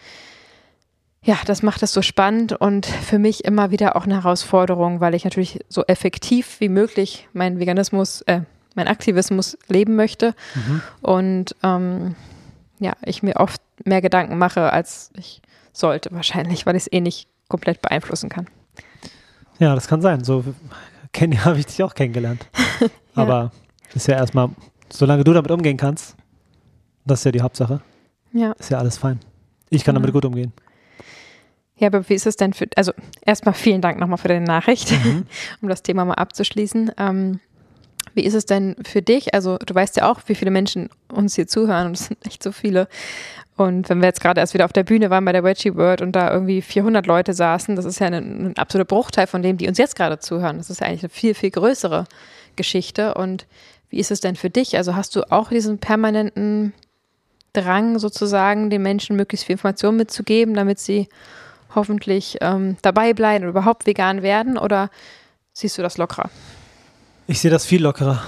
ja, 1.25 1.39
das 1.47 1.63
macht 1.63 1.83
es 1.85 1.93
so 1.93 2.03
spannend 2.03 2.53
und 2.53 2.85
für 2.85 3.21
mich 3.21 3.45
immer 3.45 3.71
wieder 3.71 3.95
auch 3.95 4.05
eine 4.05 4.17
Herausforderung, 4.17 5.01
weil 5.01 5.15
ich 5.15 5.23
natürlich 5.23 5.61
so 5.69 5.85
effektiv 5.85 6.59
wie 6.59 6.69
möglich 6.69 7.29
meinen 7.33 7.61
Veganismus, 7.61 8.23
äh, 8.23 8.41
mein 8.77 8.89
Aktivismus 8.89 9.59
leben 9.69 9.97
möchte. 9.97 10.35
Mhm. 10.55 10.83
Und 11.01 11.57
ähm, 11.63 12.15
ja, 12.79 12.95
ich 13.05 13.23
mir 13.23 13.37
oft 13.37 13.61
mehr 13.85 14.03
Gedanken 14.03 14.39
mache, 14.39 14.73
als 14.73 15.11
ich 15.17 15.43
sollte, 15.73 16.11
wahrscheinlich, 16.13 16.67
weil 16.67 16.77
ich 16.77 16.85
es 16.85 16.93
eh 16.93 17.01
nicht 17.01 17.29
komplett 17.49 17.83
beeinflussen 17.83 18.29
kann. 18.29 18.47
Ja, 19.59 19.75
das 19.75 19.89
kann 19.89 20.03
sein. 20.03 20.25
So 20.25 20.45
habe 21.45 21.59
ich 21.59 21.67
dich 21.67 21.83
auch 21.83 21.95
kennengelernt. 21.95 22.47
ja. 22.81 22.89
Aber 23.15 23.53
ist 23.95 24.09
ja 24.09 24.17
erstmal, 24.17 24.51
solange 24.91 25.25
du 25.25 25.33
damit 25.33 25.51
umgehen 25.51 25.77
kannst, 25.77 26.17
das 27.05 27.21
ist 27.21 27.25
ja 27.25 27.33
die 27.33 27.43
Hauptsache. 27.43 27.81
Ja. 28.33 28.53
Ist 28.53 28.71
ja 28.71 28.79
alles 28.79 28.99
fein. 28.99 29.21
Ich 29.71 29.85
kann 29.85 29.95
ja. 29.95 30.01
damit 30.01 30.13
gut 30.13 30.25
umgehen. 30.25 30.53
Ja, 31.77 31.89
aber 31.89 32.09
wie 32.09 32.15
ist 32.15 32.27
es 32.27 32.37
denn 32.37 32.53
für, 32.53 32.67
also 32.77 32.93
erstmal 33.23 33.55
vielen 33.55 33.81
Dank 33.81 33.99
nochmal 33.99 34.19
für 34.19 34.29
deine 34.29 34.45
Nachricht, 34.45 34.93
mhm. 34.93 35.27
um 35.63 35.69
das 35.69 35.83
Thema 35.83 36.05
mal 36.05 36.15
abzuschließen. 36.15 36.93
Ähm, 36.97 37.41
wie 38.15 38.25
ist 38.25 38.35
es 38.35 38.47
denn 38.47 38.77
für 38.85 39.03
dich? 39.03 39.35
Also 39.35 39.59
du 39.59 39.75
weißt 39.75 39.97
ja 39.97 40.11
auch, 40.11 40.21
wie 40.27 40.35
viele 40.35 40.51
Menschen 40.51 40.91
uns 41.11 41.35
hier 41.35 41.47
zuhören 41.47 41.89
und 41.89 41.97
es 41.97 42.07
sind 42.07 42.25
echt 42.27 42.43
so 42.43 42.53
viele. 42.53 42.89
Und 43.57 43.89
wenn 43.89 44.01
wir 44.01 44.09
jetzt 44.09 44.21
gerade 44.21 44.41
erst 44.41 44.55
wieder 44.55 44.65
auf 44.65 44.73
der 44.73 44.83
Bühne 44.83 45.11
waren 45.11 45.25
bei 45.25 45.33
der 45.33 45.45
Wedgie 45.45 45.75
World 45.77 46.01
und 46.01 46.13
da 46.13 46.33
irgendwie 46.33 46.63
400 46.63 47.07
Leute 47.07 47.35
saßen, 47.35 47.77
das 47.77 47.85
ist 47.85 48.01
ja 48.01 48.07
ein, 48.07 48.47
ein 48.47 48.57
absoluter 48.57 48.89
Bruchteil 48.89 49.27
von 49.27 49.43
dem, 49.43 49.59
die 49.59 49.69
uns 49.69 49.79
jetzt 49.79 49.97
gerade 49.97 50.19
zuhören. 50.19 50.59
Das 50.59 50.71
ist 50.71 50.81
ja 50.81 50.87
eigentlich 50.87 51.03
eine 51.03 51.11
viel, 51.11 51.35
viel 51.35 51.51
größere 51.51 52.07
Geschichte. 52.57 53.15
Und 53.15 53.47
wie 53.91 53.99
ist 53.99 54.11
es 54.11 54.21
denn 54.21 54.37
für 54.37 54.51
dich? 54.51 54.77
Also 54.77 54.97
hast 54.97 55.15
du 55.17 55.31
auch 55.31 55.51
diesen 55.51 55.79
permanenten 55.79 56.73
Drang 57.53 57.99
sozusagen, 57.99 58.71
den 58.71 58.83
Menschen 58.83 59.17
möglichst 59.17 59.47
viel 59.47 59.55
Information 59.55 59.97
mitzugeben, 59.97 60.55
damit 60.55 60.79
sie 60.79 61.09
hoffentlich 61.75 62.39
ähm, 62.41 62.77
dabei 62.81 63.13
bleiben 63.13 63.45
oder 63.45 63.51
überhaupt 63.51 63.87
vegan 63.87 64.23
werden? 64.23 64.57
Oder 64.57 64.89
siehst 65.53 65.77
du 65.77 65.83
das 65.83 65.99
lockerer? 65.99 66.31
Ich 67.27 67.41
sehe 67.41 67.51
das 67.51 67.65
viel 67.65 67.83
lockerer. 67.83 68.23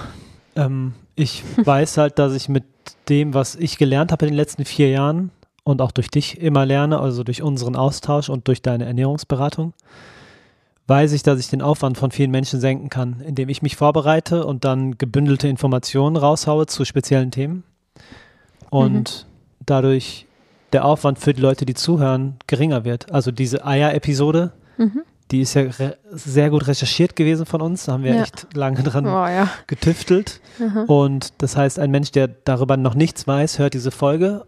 Ähm, 0.55 0.93
ich 1.15 1.43
weiß 1.65 1.97
halt, 1.97 2.19
dass 2.19 2.33
ich 2.33 2.49
mit 2.49 2.63
dem, 3.09 3.33
was 3.33 3.55
ich 3.55 3.77
gelernt 3.77 4.11
habe 4.11 4.25
in 4.25 4.31
den 4.31 4.37
letzten 4.37 4.65
vier 4.65 4.89
Jahren 4.89 5.31
und 5.63 5.81
auch 5.81 5.91
durch 5.91 6.09
dich 6.09 6.39
immer 6.39 6.65
lerne, 6.65 6.99
also 6.99 7.23
durch 7.23 7.41
unseren 7.41 7.75
Austausch 7.75 8.29
und 8.29 8.47
durch 8.47 8.61
deine 8.61 8.85
Ernährungsberatung, 8.85 9.73
weiß 10.87 11.13
ich, 11.13 11.23
dass 11.23 11.39
ich 11.39 11.49
den 11.49 11.61
Aufwand 11.61 11.97
von 11.97 12.11
vielen 12.11 12.31
Menschen 12.31 12.59
senken 12.59 12.89
kann, 12.89 13.21
indem 13.21 13.49
ich 13.49 13.61
mich 13.61 13.75
vorbereite 13.75 14.45
und 14.45 14.63
dann 14.65 14.97
gebündelte 14.97 15.47
Informationen 15.47 16.15
raushaue 16.15 16.67
zu 16.67 16.85
speziellen 16.85 17.31
Themen. 17.31 17.63
Und 18.69 19.25
mhm. 19.27 19.63
dadurch 19.65 20.27
der 20.73 20.85
Aufwand 20.85 21.19
für 21.19 21.33
die 21.33 21.41
Leute, 21.41 21.65
die 21.65 21.73
zuhören, 21.73 22.37
geringer 22.47 22.85
wird. 22.85 23.11
Also 23.11 23.31
diese 23.31 23.65
Eier-Episode, 23.65 24.51
Mhm. 24.77 25.03
Die 25.31 25.41
ist 25.41 25.55
ja 25.55 25.65
sehr 26.11 26.49
gut 26.51 26.67
recherchiert 26.67 27.15
gewesen 27.15 27.45
von 27.47 27.61
uns. 27.61 27.85
Da 27.85 27.93
haben 27.93 28.03
wir 28.03 28.13
Ja. 28.13 28.21
echt 28.23 28.53
lange 28.55 28.83
dran 28.83 29.05
Oh 29.07 29.25
ja. 29.27 29.49
getüftelt. 29.67 30.39
Mhm. 30.59 30.83
Und 30.83 31.33
das 31.41 31.57
heißt, 31.57 31.79
ein 31.79 31.89
Mensch, 31.91 32.11
der 32.11 32.27
darüber 32.27 32.77
noch 32.77 32.93
nichts 32.93 33.25
weiß, 33.27 33.57
hört 33.59 33.73
diese 33.73 33.89
Folge 33.91 34.45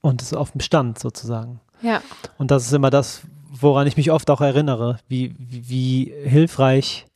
und 0.00 0.22
ist 0.22 0.34
auf 0.34 0.52
dem 0.52 0.60
Stand 0.60 0.98
sozusagen. 1.00 1.60
Ja. 1.82 2.00
Und 2.38 2.50
das 2.52 2.64
ist 2.66 2.72
immer 2.72 2.90
das, 2.90 3.22
woran 3.50 3.86
ich 3.88 3.96
mich 3.96 4.12
oft 4.12 4.30
auch 4.30 4.40
erinnere, 4.40 4.98
wie, 5.08 5.34
wie, 5.38 5.68
wie 5.68 6.28
hilfreich 6.28 7.06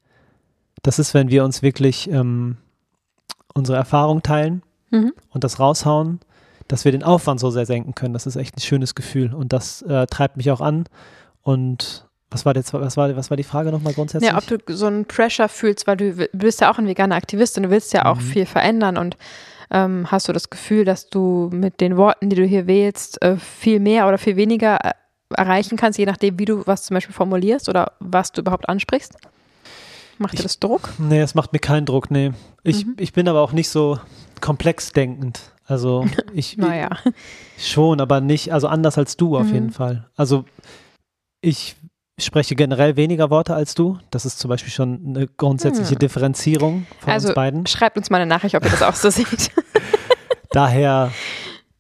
das 0.83 0.99
ist, 0.99 1.15
wenn 1.15 1.31
wir 1.31 1.45
uns 1.45 1.63
wirklich 1.63 2.11
ähm, 2.11 2.57
unsere 3.55 3.79
Erfahrung 3.79 4.23
teilen 4.23 4.63
Mhm. 4.91 5.13
und 5.31 5.43
das 5.43 5.59
raushauen, 5.59 6.21
dass 6.69 6.85
wir 6.85 6.93
den 6.93 7.03
Aufwand 7.03 7.41
so 7.41 7.51
sehr 7.51 7.67
senken 7.67 7.95
können. 7.97 8.13
Das 8.15 8.27
ist 8.27 8.37
echt 8.37 8.57
ein 8.57 8.61
schönes 8.61 8.95
Gefühl 8.95 9.35
und 9.35 9.53
das 9.53 9.83
äh, 9.83 10.07
treibt 10.07 10.37
mich 10.37 10.51
auch 10.53 10.61
an. 10.61 10.85
Und 11.43 12.06
was 12.31 12.45
war, 12.45 12.55
jetzt, 12.57 12.73
was 12.75 12.97
war, 12.97 13.15
was 13.17 13.31
war 13.31 13.37
die 13.37 13.45
Frage 13.45 13.71
nochmal 13.71 13.93
grundsätzlich? 13.95 14.31
Ja, 14.31 14.37
ob 14.39 14.47
du 14.47 14.59
so 14.75 14.87
einen 14.87 15.05
Pressure 15.05 15.49
fühlst, 15.49 15.87
weil 15.87 15.97
du, 15.97 16.29
bist 16.33 16.61
ja 16.61 16.71
auch 16.73 16.79
ein 16.79 16.87
veganer 16.87 17.15
Aktivist 17.15 17.57
und 17.57 17.65
du 17.65 17.71
willst 17.71 17.93
ja 17.93 18.07
auch 18.07 18.17
Mhm. 18.17 18.21
viel 18.21 18.47
verändern 18.47 18.97
und 18.97 19.17
ähm, 19.71 20.11
hast 20.11 20.29
du 20.29 20.33
das 20.33 20.49
Gefühl, 20.51 20.85
dass 20.85 21.09
du 21.09 21.51
mit 21.53 21.81
den 21.81 21.97
Worten, 21.97 22.29
die 22.31 22.37
du 22.37 22.45
hier 22.45 22.67
wählst, 22.67 23.21
äh, 23.23 23.37
viel 23.37 23.81
mehr 23.81 24.07
oder 24.09 24.19
viel 24.19 24.37
weniger 24.37 24.79
äh, 24.85 24.93
erreichen 25.35 25.77
kannst, 25.77 25.99
je 25.99 26.07
nachdem, 26.07 26.39
wie 26.39 26.45
du 26.45 26.65
was 26.67 26.85
zum 26.85 26.95
Beispiel 26.95 27.15
formulierst 27.15 27.69
oder 27.69 27.93
was 27.99 28.31
du 28.33 28.43
überhaupt 28.43 28.69
ansprichst? 28.69 29.17
Macht 30.19 30.33
dir 30.35 30.37
Ich- 30.39 30.43
das 30.45 30.59
Druck? 30.61 30.91
Nee, 30.99 31.21
es 31.21 31.35
macht 31.35 31.53
mir 31.53 31.59
keinen 31.59 31.85
Druck, 31.85 32.11
nee. 32.13 32.33
Ich, 32.63 32.87
Mhm. 32.87 32.95
ich 32.99 33.13
bin 33.13 33.29
aber 33.29 33.41
auch 33.41 33.53
nicht 33.53 33.69
so 33.69 33.99
komplex 34.41 34.93
denkend. 34.93 35.41
Also 35.67 36.05
ich, 36.33 36.57
Naja. 36.57 36.91
Schon, 37.59 38.01
aber 38.01 38.21
nicht, 38.21 38.53
also 38.53 38.69
anders 38.69 38.99
als 38.99 39.17
du 39.17 39.37
auf 39.37 39.49
Mhm. 39.49 39.55
jeden 39.55 39.71
Fall. 39.71 40.09
Also 40.17 40.45
ich 41.41 41.75
spreche 42.19 42.55
generell 42.55 42.97
weniger 42.97 43.29
Worte 43.31 43.55
als 43.55 43.75
du. 43.75 43.99
Das 44.11 44.25
ist 44.25 44.39
zum 44.39 44.49
Beispiel 44.49 44.73
schon 44.73 45.01
eine 45.07 45.27
grundsätzliche 45.27 45.91
Hm. 45.93 45.99
Differenzierung 45.99 46.87
von 47.01 47.13
Also 47.13 47.29
uns 47.29 47.35
beiden. 47.35 47.67
schreibt 47.67 47.97
uns 47.99 48.09
mal 48.11 48.17
eine 48.21 48.27
Nachricht, 48.27 48.55
ob 48.55 48.65
ihr 48.65 48.71
das 48.71 48.83
auch 48.83 48.95
so 48.95 49.11
seht. 49.11 49.51
Daher 50.51 51.13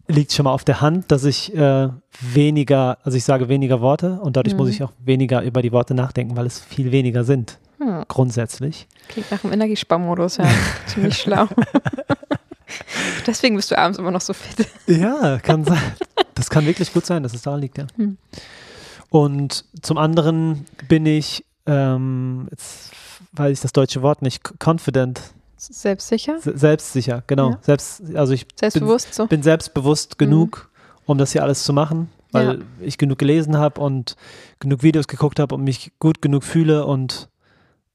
liegt 0.09 0.33
schon 0.33 0.45
mal 0.45 0.53
auf 0.53 0.65
der 0.65 0.81
Hand, 0.83 1.11
dass 1.11 1.25
ich 1.25 1.55
äh, 1.55 1.89
weniger, 2.21 2.99
also 3.03 3.17
ich 3.17 3.25
sage 3.25 3.49
weniger 3.49 3.81
Worte 3.81 4.21
und 4.21 4.37
dadurch 4.37 4.55
muss 4.57 4.69
Mhm. 4.69 4.73
ich 4.75 4.83
auch 4.83 4.93
weniger 5.05 5.43
über 5.43 5.63
die 5.63 5.73
Worte 5.73 5.95
nachdenken, 5.95 6.37
weil 6.37 6.47
es 6.47 6.61
viel 6.61 6.93
weniger 6.93 7.25
sind, 7.25 7.59
Hm. 7.79 8.05
grundsätzlich. 8.07 8.87
Klingt 9.09 9.31
nach 9.31 9.41
dem 9.41 9.53
Energiesparmodus, 9.53 10.37
ja. 10.37 10.45
Ziemlich 10.87 11.17
schlau. 11.19 11.47
Deswegen 13.27 13.57
bist 13.57 13.71
du 13.71 13.79
abends 13.79 13.99
immer 13.99 14.11
noch 14.11 14.21
so 14.21 14.33
fit. 14.33 14.69
Ja, 14.87 15.39
kann 15.39 15.65
sein. 15.65 15.81
Das 16.35 16.51
kann 16.51 16.67
wirklich 16.67 16.93
gut 16.93 17.07
sein, 17.07 17.23
dass 17.23 17.33
es 17.35 17.43
daran 17.43 17.61
liegt, 17.61 17.79
ja. 17.79 17.87
Hm. 17.97 18.19
Und 19.11 19.65
zum 19.83 19.99
anderen 19.99 20.67
bin 20.89 21.07
ich, 21.07 21.45
ähm, 21.67 22.49
jetzt 22.51 22.91
weiß 23.33 23.53
ich 23.53 23.61
das 23.61 23.73
deutsche 23.73 24.03
Wort 24.03 24.23
nicht, 24.23 24.43
confident, 24.65 25.21
Selbstsicher? 25.57 26.39
se- 26.41 26.57
selbstsicher, 26.57 27.23
genau. 27.27 27.51
Ja. 27.51 27.59
Selbst, 27.63 28.03
also 28.15 28.33
ich 28.35 28.47
Selbstbewusst 28.59 29.15
so? 29.15 29.27
bin 29.27 29.43
selbstbewusst 29.43 30.19
genug, 30.19 30.71
um 31.07 31.17
das 31.19 31.33
hier 31.33 31.43
alles 31.43 31.65
zu 31.65 31.73
machen, 31.73 32.11
weil 32.33 32.59
Ja. 32.59 32.65
ich 32.81 32.99
genug 32.99 33.19
gelesen 33.19 33.57
habe 33.57 33.81
und 33.81 34.17
genug 34.61 34.83
Videos 34.83 35.09
geguckt 35.09 35.41
habe 35.41 35.55
und 35.55 35.65
mich 35.65 35.93
gut 35.99 36.21
genug 36.21 36.45
fühle 36.45 36.85
und 36.85 37.29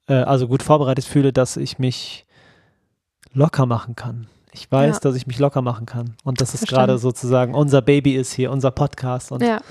äh, 0.08 0.14
also 0.16 0.48
gut 0.48 0.64
vorbereitet 0.64 1.06
fühle, 1.06 1.32
dass 1.34 1.56
ich 1.58 1.78
mich 1.78 2.26
locker 3.34 3.66
machen 3.66 3.96
kann. 3.96 4.28
Ich 4.54 4.70
weiß, 4.72 4.96
Ja. 4.96 5.00
dass 5.02 5.16
ich 5.16 5.28
mich 5.28 5.40
locker 5.40 5.62
machen 5.62 5.86
kann. 5.86 6.16
Und 6.24 6.42
dass 6.42 6.54
es 6.54 6.62
gerade 6.66 6.98
sozusagen 6.98 7.54
unser 7.54 7.82
Baby 7.82 8.16
ist 8.16 8.34
hier, 8.34 8.52
unser 8.52 8.72
Podcast 8.72 9.32
und 9.32 9.42
Ja. 9.44 9.62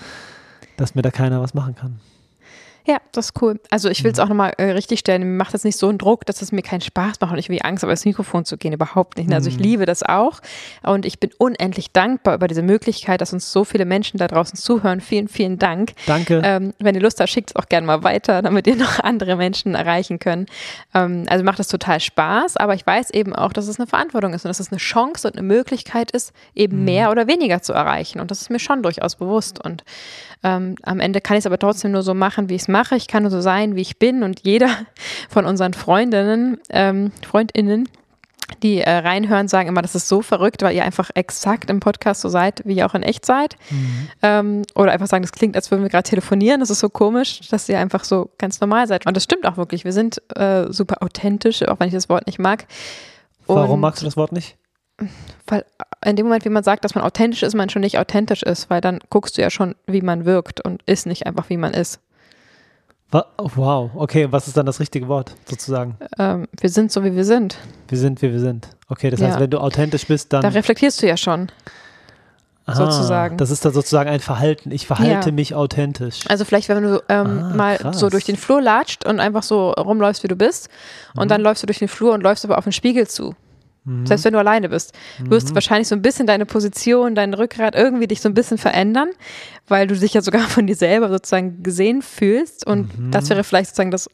Dass 0.81 0.95
mir 0.95 1.03
da 1.03 1.11
keiner 1.11 1.41
was 1.41 1.55
machen 1.55 1.75
kann. 1.75 2.01
Ja, 2.87 2.97
das 3.13 3.27
ist 3.27 3.43
cool. 3.43 3.61
Also 3.69 3.91
ich 3.91 4.03
will 4.05 4.11
es 4.11 4.17
Mhm. 4.17 4.25
auch 4.25 4.29
nochmal 4.31 4.53
äh, 4.57 4.71
richtig 4.73 5.01
stellen. 5.01 5.21
Mir 5.23 5.37
macht 5.37 5.53
das 5.53 5.65
nicht 5.65 5.77
so 5.77 5.91
einen 5.91 5.99
Druck, 5.99 6.25
dass 6.25 6.41
es 6.41 6.51
mir 6.51 6.63
keinen 6.63 6.81
Spaß 6.81 7.21
macht 7.21 7.31
und 7.31 7.39
ich 7.39 7.51
wie 7.51 7.61
Angst 7.61 7.83
habe, 7.83 7.93
ins 7.93 8.07
Mikrofon 8.07 8.47
zu 8.47 8.57
gehen. 8.57 8.73
Überhaupt 8.73 9.19
nicht. 9.19 9.31
Also 9.35 9.51
ich 9.51 9.59
Mhm. 9.59 9.63
liebe 9.63 9.87
das 9.87 10.03
auch. 10.03 10.41
Und 10.83 11.05
ich 11.05 11.21
bin 11.21 11.31
unendlich 11.37 11.93
dankbar 11.93 12.35
über 12.35 12.49
diese 12.49 12.63
Möglichkeit, 12.63 13.21
dass 13.21 13.35
uns 13.35 13.53
so 13.53 13.65
viele 13.65 13.85
Menschen 13.85 14.17
da 14.17 14.27
draußen 14.29 14.57
zuhören. 14.59 15.03
Vielen, 15.03 15.29
vielen 15.29 15.59
Dank. 15.59 15.93
Danke. 16.07 16.41
Ähm, 16.43 16.73
wenn 16.79 16.95
ihr 16.95 17.03
Lust 17.03 17.21
habt, 17.21 17.29
schickt 17.29 17.51
es 17.51 17.57
auch 17.57 17.69
gerne 17.69 17.87
mal 17.87 18.03
weiter, 18.03 18.41
damit 18.41 18.67
ihr 18.67 18.77
noch 18.99 18.99
andere 18.99 19.37
Menschen 19.37 19.75
erreichen 19.75 20.19
könnt. 20.19 20.49
Ähm, 20.95 21.27
also 21.29 21.45
macht 21.45 21.61
es 21.61 21.69
total 21.69 22.01
Spaß, 22.01 22.57
aber 22.57 22.75
ich 22.75 22.87
weiß 22.87 23.11
eben 23.11 23.37
auch, 23.37 23.53
dass 23.53 23.69
es 23.69 23.79
eine 23.79 23.89
Verantwortung 23.89 24.33
ist 24.33 24.47
und 24.47 24.49
dass 24.49 24.59
es 24.59 24.73
eine 24.73 24.79
Chance 24.79 25.29
und 25.29 25.37
eine 25.37 25.47
Möglichkeit 25.47 26.11
ist, 26.13 26.33
eben 26.55 26.79
Mhm. 26.79 26.85
mehr 26.87 27.11
oder 27.11 27.27
weniger 27.29 27.61
zu 27.61 27.75
erreichen. 27.75 28.21
Und 28.21 28.31
das 28.31 28.41
ist 28.41 28.49
mir 28.51 28.59
schon 28.59 28.83
durchaus 28.83 29.17
bewusst. 29.17 29.63
Und 29.63 29.85
ähm, 30.43 30.77
am 30.83 31.01
Ende 31.01 31.21
kann 31.21 31.37
ich 31.37 31.43
es 31.43 31.47
aber 31.47 31.59
trotzdem 31.59 31.93
nur 31.93 32.03
so 32.03 32.15
machen, 32.15 32.49
wie 32.49 32.55
ich 32.55 32.63
es 32.63 32.69
mache. 32.69 32.97
Ich 32.97 33.09
kann 33.09 33.23
nur 33.23 33.31
so 33.31 33.41
sein, 33.41 33.77
wie 33.77 33.83
ich 33.83 33.99
bin. 33.99 34.23
Und 34.23 34.41
jeder 34.41 34.71
von 35.29 35.45
unseren 35.45 35.75
Freundinnen, 35.75 36.59
ähm, 36.71 37.13
Freundinnen, 37.27 37.89
die 38.63 38.81
äh, 38.81 38.91
reinhören, 38.91 39.49
sagen 39.49 39.69
immer, 39.69 39.83
das 39.83 39.95
ist 39.95 40.09
so 40.09 40.23
verrückt, 40.23 40.63
weil 40.63 40.75
ihr 40.75 40.85
einfach 40.85 41.11
exakt 41.15 41.71
im 41.71 41.81
Podcast 41.81 42.21
so 42.21 42.29
seid, 42.29 42.63
wie 42.65 42.75
ihr 42.75 42.87
auch 42.87 42.95
in 42.95 43.03
echt 43.03 43.25
seid. 43.25 43.57
Mhm. 43.71 44.09
Ähm, 44.23 44.63
oder 44.75 44.93
einfach 44.93 45.07
sagen, 45.07 45.23
das 45.23 45.33
klingt, 45.33 45.57
als 45.57 45.71
würden 45.71 45.83
wir 45.83 45.91
gerade 45.91 46.09
telefonieren. 46.09 46.61
Das 46.61 46.71
ist 46.71 46.81
so 46.81 46.89
komisch, 46.89 47.49
dass 47.49 47.69
ihr 47.69 47.79
einfach 47.79 48.05
so 48.05 48.31
ganz 48.39 48.61
normal 48.61 48.87
seid. 48.89 49.07
Und 49.07 49.17
das 49.17 49.25
stimmt 49.25 49.47
auch 49.47 49.57
wirklich. 49.57 49.85
Wir 49.85 49.93
sind 49.93 50.21
äh, 50.37 50.73
super 50.73 51.03
authentisch, 51.03 51.63
auch 51.69 51.79
wenn 51.79 51.89
ich 51.89 51.95
das 51.95 52.09
Wort 52.09 52.27
nicht 52.27 52.39
mag. 52.39 52.67
Warum 53.47 53.73
Und 53.73 53.81
magst 53.81 54.01
du 54.01 54.05
das 54.05 54.17
Wort 54.17 54.33
nicht? 54.33 54.57
Weil 55.47 55.65
in 56.05 56.17
dem 56.17 56.27
Moment, 56.27 56.45
wie 56.45 56.49
man 56.51 56.63
sagt, 56.65 56.85
dass 56.85 56.95
man 56.95 57.05
authentisch 57.05 57.43
ist, 57.43 57.55
man 57.55 57.69
schon 57.69 57.81
nicht 57.83 57.99
authentisch 57.99 58.43
ist, 58.43 58.71
weil 58.71 58.81
dann 58.81 59.01
guckst 59.11 59.37
du 59.37 59.43
ja 59.43 59.51
schon, 59.51 59.75
wie 59.87 60.01
man 60.03 60.25
wirkt 60.25 60.61
und 60.65 60.83
ist 60.87 61.07
nicht 61.07 61.27
einfach, 61.27 61.49
wie 61.51 61.57
man 61.57 61.73
ist. 61.75 62.01
Wow, 63.13 63.91
okay, 63.97 64.29
was 64.31 64.47
ist 64.47 64.57
dann 64.57 64.67
das 64.67 64.79
richtige 64.79 65.09
Wort 65.09 65.35
sozusagen? 65.49 65.97
Ähm, 66.19 66.47
wir 66.61 66.69
sind 66.69 66.93
so, 66.93 67.03
wie 67.05 67.17
wir 67.17 67.25
sind. 67.25 67.59
Wir 67.89 67.99
sind, 67.99 68.23
wie 68.23 68.31
wir 68.31 68.39
sind. 68.39 68.69
Okay, 68.89 69.11
das 69.11 69.19
Ja. 69.19 69.29
heißt, 69.29 69.41
wenn 69.41 69.51
du 69.51 69.59
authentisch 69.59 70.07
bist, 70.07 70.33
dann 70.33 70.43
Da 70.43 70.49
reflektierst 70.51 71.03
du 71.03 71.09
ja 71.09 71.17
schon. 71.17 71.49
Ah, 72.67 72.75
sozusagen. 72.77 73.37
Das 73.37 73.51
ist 73.51 73.65
dann 73.65 73.73
sozusagen 73.73 74.09
ein 74.09 74.21
Verhalten. 74.21 74.71
Ich 74.71 74.87
verhalte 74.87 75.31
Ja. 75.31 75.35
mich 75.35 75.57
authentisch. 75.57 76.21
Also 76.29 76.45
vielleicht, 76.45 76.69
wenn 76.69 76.85
du 76.85 77.03
ähm, 77.09 77.43
Ah, 77.43 77.57
mal 77.57 77.77
krass. 77.79 77.99
so 77.99 78.11
durch 78.11 78.25
den 78.25 78.37
Flur 78.37 78.63
latscht 78.63 79.05
und 79.05 79.19
einfach 79.19 79.43
so 79.43 79.73
rumläufst, 79.73 80.23
wie 80.23 80.29
du 80.29 80.37
bist, 80.37 80.69
und 81.17 81.25
Mhm. 81.25 81.29
dann 81.31 81.41
läufst 81.41 81.65
du 81.65 81.67
durch 81.67 81.81
den 81.81 81.89
Flur 81.89 82.13
und 82.15 82.23
läufst 82.23 82.45
aber 82.45 82.59
auf 82.59 82.65
den 82.65 82.73
Spiegel 82.73 83.09
zu. 83.09 83.35
Mhm. 83.85 84.07
Selbst 84.07 84.25
wenn 84.25 84.33
du 84.35 84.39
alleine 84.39 84.69
bist. 84.69 84.93
Du 85.25 85.31
wirst 85.31 85.55
wahrscheinlich 85.55 85.89
so 85.89 85.95
ein 85.95 86.03
bisschen 86.03 86.27
deine 86.27 86.47
Position, 86.47 87.15
dein 87.15 87.33
Rückgrat 87.35 87.75
irgendwie 87.75 88.07
dich 88.07 88.21
so 88.21 88.29
ein 88.29 88.35
bisschen 88.35 88.59
verändern, 88.59 89.09
weil 89.69 89.87
du 89.87 89.95
dich 89.97 90.13
ja 90.15 90.21
sogar 90.23 90.43
von 90.43 90.67
dir 90.67 90.77
selber 90.77 91.09
sozusagen 91.09 91.63
gesehen 91.63 92.03
fühlst. 92.03 92.67
Und 92.67 92.99
Mhm. 92.99 93.11
das 93.11 93.31
wäre 93.31 93.43
vielleicht 93.45 93.71
sozusagen 93.71 93.91
das, 93.91 94.09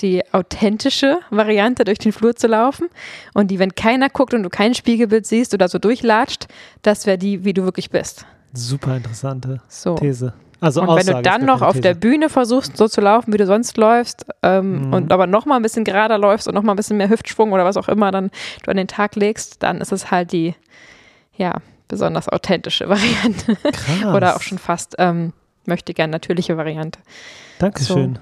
die 0.00 0.22
authentische 0.32 1.18
Variante, 1.30 1.84
durch 1.84 1.98
den 1.98 2.12
Flur 2.12 2.36
zu 2.36 2.46
laufen. 2.46 2.88
Und 3.34 3.50
die, 3.50 3.58
wenn 3.58 3.74
keiner 3.74 4.08
guckt 4.08 4.34
und 4.34 4.42
du 4.42 4.50
kein 4.50 4.74
Spiegelbild 4.74 5.26
siehst 5.26 5.52
oder 5.54 5.68
so 5.68 5.78
durchlatscht, 5.78 6.46
das 6.82 7.06
wäre 7.06 7.18
die, 7.18 7.44
wie 7.44 7.52
du 7.54 7.64
wirklich 7.64 7.90
bist. 7.90 8.24
Super 8.52 8.96
interessante 8.96 9.60
So. 9.68 9.94
These. 9.94 10.32
Also 10.60 10.82
Und 10.82 10.88
wenn 10.96 11.06
du 11.06 11.22
dann 11.22 11.44
noch 11.46 11.62
auf 11.62 11.80
der. 11.80 11.94
Bühne 11.94 12.28
versuchst, 12.28 12.76
so 12.76 12.86
zu 12.88 13.00
laufen, 13.00 13.32
wie 13.32 13.38
du 13.38 13.46
sonst 13.46 13.76
läufst, 13.76 14.26
ähm, 14.42 14.88
Mhm. 14.88 14.92
und 14.92 15.12
aber 15.12 15.26
noch 15.26 15.46
mal 15.46 15.56
ein 15.56 15.62
bisschen 15.62 15.84
gerader 15.84 16.18
läufst 16.18 16.46
und 16.48 16.54
noch 16.54 16.62
mal 16.62 16.72
ein 16.74 16.76
bisschen 16.76 16.96
mehr 16.98 17.08
Hüftschwung 17.08 17.52
oder 17.52 17.64
was 17.64 17.76
auch 17.76 17.88
immer 17.88 18.10
dann 18.10 18.30
du 18.64 18.70
an 18.70 18.76
den 18.76 18.88
Tag 18.88 19.16
legst, 19.16 19.62
dann 19.62 19.80
ist 19.80 19.92
es 19.92 20.10
halt 20.10 20.32
die, 20.32 20.54
ja, 21.36 21.54
besonders 21.88 22.28
authentische 22.28 22.88
Variante. 22.88 23.56
Krass. 23.56 24.14
oder 24.14 24.36
auch 24.36 24.42
schon 24.42 24.58
fast, 24.58 24.96
ähm, 24.98 25.32
möchte 25.66 25.94
gern 25.94 26.10
natürliche 26.10 26.56
Variante. 26.56 26.98
Dankeschön. 27.58 28.14
So 28.14 28.20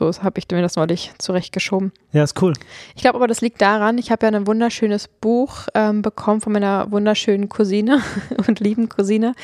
habe 0.00 0.38
ich 0.38 0.46
mir 0.50 0.62
das 0.62 0.76
neulich 0.76 1.12
zurechtgeschoben. 1.18 1.92
Ja, 2.12 2.22
ist 2.24 2.40
cool. 2.42 2.54
Ich 2.94 3.02
glaube 3.02 3.16
aber, 3.16 3.26
das 3.26 3.40
liegt 3.40 3.60
daran, 3.60 3.98
ich 3.98 4.10
habe 4.10 4.26
ja 4.26 4.32
ein 4.32 4.46
wunderschönes 4.46 5.08
Buch 5.08 5.68
ähm, 5.74 6.02
bekommen 6.02 6.40
von 6.40 6.52
meiner 6.52 6.90
wunderschönen 6.90 7.48
Cousine 7.48 8.02
und 8.46 8.60
lieben 8.60 8.88
Cousine, 8.88 9.34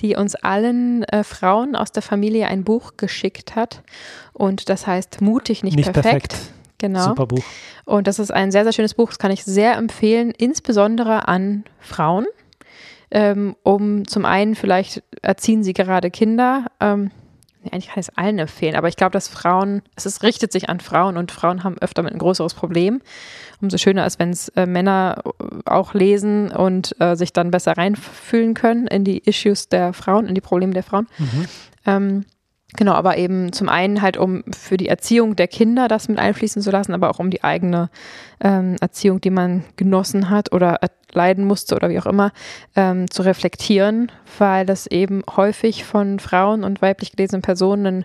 die 0.00 0.16
uns 0.16 0.34
allen 0.34 1.04
äh, 1.04 1.24
Frauen 1.24 1.76
aus 1.76 1.92
der 1.92 2.02
Familie 2.02 2.46
ein 2.46 2.64
Buch 2.64 2.92
geschickt 2.96 3.56
hat. 3.56 3.82
Und 4.32 4.68
das 4.68 4.86
heißt 4.86 5.20
Mutig, 5.20 5.64
nicht, 5.64 5.76
Nicht 5.76 5.92
perfekt. 5.92 6.28
perfekt. 6.32 6.52
Genau. 6.78 7.04
Super 7.04 7.26
Buch. 7.26 7.44
Und 7.84 8.06
das 8.06 8.18
ist 8.18 8.30
ein 8.30 8.50
sehr, 8.50 8.64
sehr 8.64 8.72
schönes 8.72 8.94
Buch. 8.94 9.08
Das 9.08 9.18
kann 9.18 9.30
ich 9.30 9.44
sehr 9.44 9.76
empfehlen, 9.76 10.30
insbesondere 10.30 11.26
an 11.28 11.64
Frauen. 11.80 12.26
Ähm, 13.10 13.56
um 13.62 14.06
zum 14.06 14.24
einen, 14.24 14.54
vielleicht 14.54 15.02
erziehen 15.22 15.62
sie 15.62 15.72
gerade 15.72 16.10
Kinder. 16.10 16.66
Ähm, 16.80 17.10
eigentlich 17.72 17.88
kann 17.88 18.00
ich 18.00 18.08
es 18.08 18.16
allen 18.16 18.38
empfehlen, 18.38 18.76
aber 18.76 18.88
ich 18.88 18.96
glaube, 18.96 19.12
dass 19.12 19.28
Frauen, 19.28 19.82
es 19.94 20.06
ist, 20.06 20.22
richtet 20.22 20.52
sich 20.52 20.68
an 20.68 20.80
Frauen 20.80 21.16
und 21.16 21.32
Frauen 21.32 21.64
haben 21.64 21.78
öfter 21.78 22.02
mit 22.02 22.12
ein 22.12 22.18
größeres 22.18 22.54
Problem. 22.54 23.00
Umso 23.60 23.78
schöner 23.78 24.06
ist, 24.06 24.18
wenn 24.18 24.30
es 24.30 24.48
äh, 24.50 24.66
Männer 24.66 25.22
äh, 25.24 25.70
auch 25.70 25.94
lesen 25.94 26.50
und 26.50 26.94
äh, 27.00 27.16
sich 27.16 27.32
dann 27.32 27.50
besser 27.50 27.76
reinfühlen 27.76 28.54
können 28.54 28.86
in 28.86 29.04
die 29.04 29.18
Issues 29.18 29.68
der 29.68 29.92
Frauen, 29.92 30.26
in 30.26 30.34
die 30.34 30.40
Probleme 30.40 30.72
der 30.72 30.82
Frauen. 30.82 31.06
Mhm. 31.18 31.46
Ähm, 31.86 32.24
Genau, 32.76 32.92
aber 32.92 33.16
eben 33.16 33.52
zum 33.52 33.68
einen 33.68 34.02
halt, 34.02 34.16
um 34.18 34.44
für 34.54 34.76
die 34.76 34.88
Erziehung 34.88 35.34
der 35.34 35.48
Kinder 35.48 35.88
das 35.88 36.08
mit 36.08 36.18
einfließen 36.18 36.60
zu 36.60 36.70
lassen, 36.70 36.92
aber 36.92 37.10
auch 37.10 37.18
um 37.18 37.30
die 37.30 37.42
eigene 37.42 37.88
ähm, 38.40 38.76
Erziehung, 38.80 39.20
die 39.20 39.30
man 39.30 39.64
genossen 39.76 40.28
hat 40.28 40.52
oder 40.52 40.78
leiden 41.12 41.46
musste 41.46 41.74
oder 41.74 41.88
wie 41.88 41.98
auch 41.98 42.06
immer, 42.06 42.32
ähm, 42.74 43.10
zu 43.10 43.22
reflektieren, 43.22 44.12
weil 44.38 44.66
das 44.66 44.86
eben 44.86 45.22
häufig 45.36 45.84
von 45.84 46.18
Frauen 46.18 46.64
und 46.64 46.82
weiblich 46.82 47.12
gelesenen 47.12 47.42
Personen 47.42 47.86
ein 47.86 48.04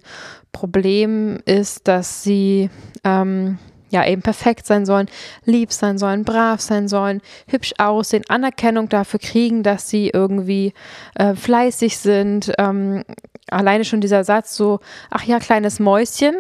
Problem 0.54 1.40
ist, 1.46 1.88
dass 1.88 2.24
sie 2.24 2.70
ähm, 3.04 3.58
ja 3.90 4.06
eben 4.08 4.22
perfekt 4.22 4.66
sein 4.66 4.86
sollen, 4.86 5.08
lieb 5.44 5.72
sein 5.72 5.98
sollen, 5.98 6.24
brav 6.24 6.62
sein 6.62 6.88
sollen, 6.88 7.22
hübsch 7.48 7.74
aussehen, 7.78 8.24
Anerkennung 8.30 8.88
dafür 8.88 9.20
kriegen, 9.20 9.64
dass 9.64 9.90
sie 9.90 10.10
irgendwie 10.10 10.74
äh, 11.16 11.36
fleißig 11.36 11.98
sind. 11.98 12.54
Ähm, 12.58 13.04
alleine 13.52 13.86
schon 13.86 14.02
dieser 14.02 14.24
Satz 14.24 14.56
so, 14.56 14.80
ach 15.10 15.24
ja, 15.24 15.40
kleines 15.40 15.80
Mäuschen, 15.80 16.36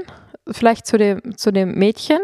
vielleicht 0.50 0.88
zu 0.88 0.98
dem, 0.98 1.38
zu 1.38 1.52
dem 1.52 1.76
Mädchen 1.76 2.20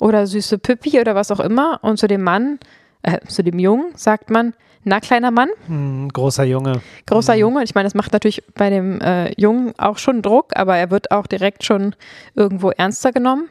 oder 0.00 0.26
süße 0.26 0.58
Püppi 0.58 1.00
oder 1.00 1.14
was 1.14 1.30
auch 1.30 1.40
immer 1.40 1.78
und 1.82 1.98
zu 1.98 2.08
dem 2.08 2.22
Mann, 2.22 2.58
äh, 3.02 3.20
zu 3.26 3.42
dem 3.42 3.58
Jungen 3.58 3.92
sagt 3.94 4.30
man, 4.30 4.54
na, 4.84 4.98
kleiner 4.98 5.30
Mann. 5.30 5.48
Hm, 5.66 6.08
großer 6.08 6.42
Junge. 6.42 6.80
Großer 7.06 7.34
hm. 7.34 7.40
Junge. 7.40 7.62
Ich 7.62 7.76
meine, 7.76 7.86
das 7.86 7.94
macht 7.94 8.12
natürlich 8.12 8.42
bei 8.54 8.68
dem 8.68 9.00
äh, 9.00 9.32
Jungen 9.40 9.74
auch 9.78 9.98
schon 9.98 10.22
Druck, 10.22 10.56
aber 10.56 10.76
er 10.76 10.90
wird 10.90 11.12
auch 11.12 11.28
direkt 11.28 11.64
schon 11.64 11.94
irgendwo 12.34 12.70
ernster 12.70 13.12
genommen 13.12 13.48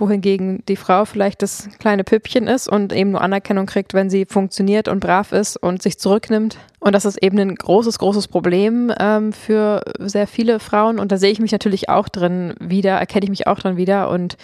wohingegen 0.00 0.64
die 0.66 0.76
Frau 0.76 1.04
vielleicht 1.04 1.42
das 1.42 1.68
kleine 1.78 2.04
Püppchen 2.04 2.46
ist 2.46 2.68
und 2.68 2.92
eben 2.92 3.12
nur 3.12 3.20
Anerkennung 3.20 3.66
kriegt, 3.66 3.94
wenn 3.94 4.10
sie 4.10 4.26
funktioniert 4.26 4.88
und 4.88 5.00
brav 5.00 5.32
ist 5.32 5.56
und 5.56 5.82
sich 5.82 5.98
zurücknimmt. 5.98 6.58
Und 6.80 6.94
das 6.94 7.04
ist 7.04 7.22
eben 7.22 7.38
ein 7.38 7.54
großes, 7.54 7.98
großes 7.98 8.28
Problem 8.28 8.92
ähm, 8.98 9.32
für 9.32 9.82
sehr 9.98 10.26
viele 10.26 10.58
Frauen. 10.60 10.98
Und 10.98 11.12
da 11.12 11.18
sehe 11.18 11.30
ich 11.30 11.40
mich 11.40 11.52
natürlich 11.52 11.88
auch 11.88 12.08
drin 12.08 12.54
wieder, 12.58 12.92
erkenne 12.92 13.24
ich 13.24 13.30
mich 13.30 13.46
auch 13.46 13.58
drin 13.58 13.76
wieder. 13.76 14.10
Und 14.10 14.36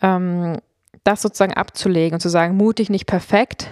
ähm, 0.00 0.56
das 1.04 1.22
sozusagen 1.22 1.54
abzulegen 1.54 2.14
und 2.14 2.20
zu 2.20 2.28
sagen, 2.28 2.56
mutig, 2.56 2.88
nicht 2.88 3.06
perfekt, 3.06 3.68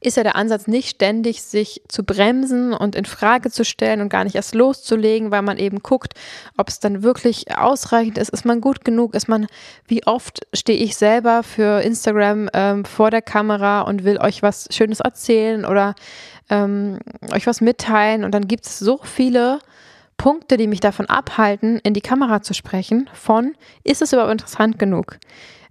ist 0.00 0.16
ja 0.16 0.22
der 0.22 0.36
Ansatz 0.36 0.66
nicht 0.66 0.88
ständig 0.88 1.42
sich 1.42 1.82
zu 1.88 2.04
bremsen 2.04 2.72
und 2.72 2.94
in 2.94 3.04
Frage 3.04 3.50
zu 3.50 3.64
stellen 3.64 4.00
und 4.00 4.08
gar 4.08 4.24
nicht 4.24 4.36
erst 4.36 4.54
loszulegen, 4.54 5.30
weil 5.30 5.42
man 5.42 5.58
eben 5.58 5.80
guckt, 5.80 6.14
ob 6.56 6.68
es 6.68 6.80
dann 6.80 7.02
wirklich 7.02 7.56
ausreichend 7.56 8.18
ist, 8.18 8.30
ist 8.30 8.44
man 8.44 8.60
gut 8.60 8.84
genug, 8.84 9.14
ist 9.14 9.28
man, 9.28 9.46
wie 9.86 10.06
oft 10.06 10.46
stehe 10.52 10.78
ich 10.78 10.96
selber 10.96 11.42
für 11.42 11.82
Instagram 11.82 12.48
ähm, 12.52 12.84
vor 12.84 13.10
der 13.10 13.22
Kamera 13.22 13.82
und 13.82 14.04
will 14.04 14.18
euch 14.18 14.42
was 14.42 14.68
Schönes 14.70 15.00
erzählen 15.00 15.64
oder 15.64 15.94
ähm, 16.50 16.98
euch 17.32 17.46
was 17.46 17.60
mitteilen? 17.60 18.24
Und 18.24 18.32
dann 18.32 18.48
gibt 18.48 18.66
es 18.66 18.78
so 18.78 19.00
viele 19.02 19.58
Punkte, 20.16 20.56
die 20.56 20.66
mich 20.66 20.80
davon 20.80 21.06
abhalten, 21.06 21.78
in 21.82 21.94
die 21.94 22.00
Kamera 22.00 22.42
zu 22.42 22.52
sprechen, 22.52 23.08
von, 23.12 23.54
ist 23.84 24.02
es 24.02 24.12
überhaupt 24.12 24.32
interessant 24.32 24.78
genug? 24.78 25.18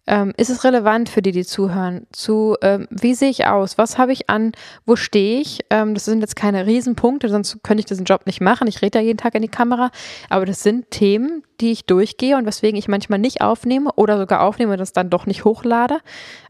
Ähm, 0.07 0.33
ist 0.37 0.49
es 0.49 0.63
relevant 0.63 1.09
für 1.09 1.21
die, 1.21 1.31
die 1.31 1.45
zuhören? 1.45 2.07
Zu, 2.11 2.55
ähm, 2.61 2.87
wie 2.89 3.13
sehe 3.13 3.29
ich 3.29 3.45
aus? 3.45 3.77
Was 3.77 3.97
habe 3.97 4.13
ich 4.13 4.29
an? 4.29 4.53
Wo 4.85 4.95
stehe 4.95 5.41
ich? 5.41 5.59
Ähm, 5.69 5.93
das 5.93 6.05
sind 6.05 6.21
jetzt 6.21 6.35
keine 6.35 6.65
Riesenpunkte, 6.65 7.29
sonst 7.29 7.61
könnte 7.63 7.81
ich 7.81 7.85
diesen 7.85 8.05
Job 8.05 8.25
nicht 8.25 8.41
machen. 8.41 8.67
Ich 8.67 8.81
rede 8.81 8.99
ja 8.99 9.05
jeden 9.05 9.17
Tag 9.17 9.35
in 9.35 9.41
die 9.41 9.47
Kamera. 9.47 9.91
Aber 10.29 10.45
das 10.45 10.63
sind 10.63 10.89
Themen, 10.91 11.43
die 11.59 11.71
ich 11.71 11.85
durchgehe 11.85 12.37
und 12.37 12.45
weswegen 12.45 12.77
ich 12.77 12.87
manchmal 12.87 13.19
nicht 13.19 13.41
aufnehme 13.41 13.91
oder 13.95 14.17
sogar 14.17 14.41
aufnehme 14.41 14.73
und 14.73 14.79
das 14.79 14.93
dann 14.93 15.09
doch 15.09 15.25
nicht 15.25 15.43
hochlade. 15.43 15.99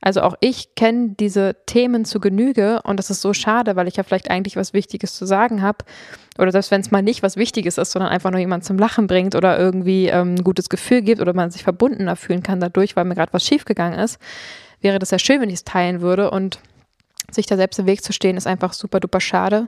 Also 0.01 0.21
auch 0.21 0.35
ich 0.41 0.75
kenne 0.75 1.15
diese 1.19 1.55
Themen 1.65 2.05
zu 2.05 2.19
Genüge 2.19 2.81
und 2.83 2.97
das 2.97 3.09
ist 3.09 3.21
so 3.21 3.33
schade, 3.33 3.75
weil 3.75 3.87
ich 3.87 3.95
ja 3.95 4.03
vielleicht 4.03 4.29
eigentlich 4.29 4.55
was 4.55 4.73
Wichtiges 4.73 5.15
zu 5.15 5.25
sagen 5.25 5.61
habe. 5.61 5.85
Oder 6.37 6.51
selbst 6.51 6.71
wenn 6.71 6.81
es 6.81 6.91
mal 6.91 7.01
nicht 7.01 7.23
was 7.23 7.37
Wichtiges 7.37 7.77
ist, 7.77 7.91
sondern 7.91 8.11
einfach 8.11 8.31
nur 8.31 8.39
jemand 8.39 8.65
zum 8.65 8.77
Lachen 8.77 9.07
bringt 9.07 9.33
oder 9.35 9.57
irgendwie 9.57 10.07
ähm, 10.07 10.35
ein 10.35 10.43
gutes 10.43 10.69
Gefühl 10.69 11.01
gibt 11.01 11.21
oder 11.21 11.33
man 11.33 11.51
sich 11.51 11.63
verbundener 11.63 12.15
fühlen 12.15 12.43
kann 12.43 12.59
dadurch, 12.59 12.95
weil 12.95 13.05
mir 13.05 13.15
gerade 13.15 13.33
was 13.33 13.45
schiefgegangen 13.45 13.97
ist, 13.97 14.19
wäre 14.81 14.99
das 14.99 15.11
ja 15.11 15.19
schön, 15.19 15.41
wenn 15.41 15.49
ich 15.49 15.55
es 15.55 15.63
teilen 15.63 16.01
würde. 16.01 16.31
Und 16.31 16.59
sich 17.31 17.45
da 17.45 17.55
selbst 17.55 17.79
im 17.79 17.85
Weg 17.85 18.03
zu 18.03 18.13
stehen, 18.13 18.37
ist 18.37 18.47
einfach 18.47 18.73
super 18.73 18.99
duper 18.99 19.19
schade. 19.19 19.67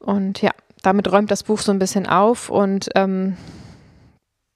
Und 0.00 0.42
ja, 0.42 0.50
damit 0.82 1.10
räumt 1.10 1.30
das 1.30 1.42
Buch 1.42 1.60
so 1.60 1.72
ein 1.72 1.78
bisschen 1.78 2.06
auf 2.06 2.50
und 2.50 2.88
ähm, 2.94 3.36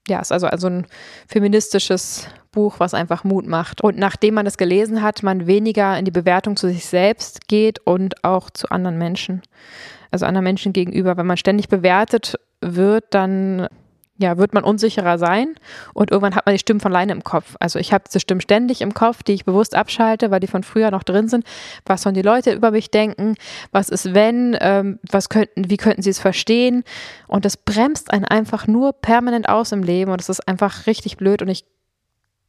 ja, 0.08 0.20
ist 0.20 0.32
also, 0.32 0.46
also 0.46 0.68
ein 0.68 0.86
feministisches 1.26 2.28
Buch, 2.52 2.78
was 2.78 2.94
einfach 2.94 3.24
Mut 3.24 3.46
macht. 3.46 3.80
Und 3.80 3.98
nachdem 3.98 4.34
man 4.34 4.46
es 4.46 4.56
gelesen 4.56 5.02
hat, 5.02 5.22
man 5.22 5.46
weniger 5.46 5.98
in 5.98 6.04
die 6.04 6.10
Bewertung 6.10 6.56
zu 6.56 6.68
sich 6.68 6.86
selbst 6.86 7.48
geht 7.48 7.80
und 7.80 8.24
auch 8.24 8.50
zu 8.50 8.68
anderen 8.68 8.98
Menschen. 8.98 9.42
Also 10.10 10.26
anderen 10.26 10.44
Menschen 10.44 10.72
gegenüber. 10.72 11.16
Wenn 11.16 11.26
man 11.26 11.36
ständig 11.36 11.68
bewertet 11.68 12.38
wird, 12.60 13.04
dann 13.10 13.68
ja, 14.16 14.38
wird 14.38 14.54
man 14.54 14.62
unsicherer 14.62 15.18
sein 15.18 15.56
und 15.92 16.10
irgendwann 16.10 16.36
hat 16.36 16.46
man 16.46 16.54
die 16.54 16.60
Stimmen 16.60 16.80
von 16.80 16.92
alleine 16.92 17.12
im 17.12 17.24
Kopf. 17.24 17.56
Also 17.58 17.80
ich 17.80 17.92
habe 17.92 18.04
diese 18.06 18.20
Stimmen 18.20 18.40
ständig 18.40 18.80
im 18.80 18.94
Kopf, 18.94 19.24
die 19.24 19.32
ich 19.32 19.44
bewusst 19.44 19.74
abschalte, 19.74 20.30
weil 20.30 20.38
die 20.38 20.46
von 20.46 20.62
früher 20.62 20.92
noch 20.92 21.02
drin 21.02 21.26
sind. 21.26 21.44
Was 21.84 22.02
sollen 22.02 22.14
die 22.14 22.22
Leute 22.22 22.52
über 22.52 22.70
mich 22.70 22.90
denken? 22.90 23.34
Was 23.72 23.88
ist 23.88 24.14
wenn? 24.14 24.56
Ähm, 24.60 25.00
was 25.10 25.28
könnten, 25.28 25.68
wie 25.68 25.76
könnten 25.76 26.02
sie 26.02 26.10
es 26.10 26.20
verstehen? 26.20 26.84
Und 27.26 27.44
das 27.44 27.56
bremst 27.56 28.12
einen 28.12 28.24
einfach 28.24 28.68
nur 28.68 28.92
permanent 28.92 29.48
aus 29.48 29.72
im 29.72 29.82
Leben 29.82 30.12
und 30.12 30.20
das 30.20 30.28
ist 30.28 30.46
einfach 30.46 30.86
richtig 30.86 31.16
blöd 31.16 31.42
und 31.42 31.48
ich 31.48 31.64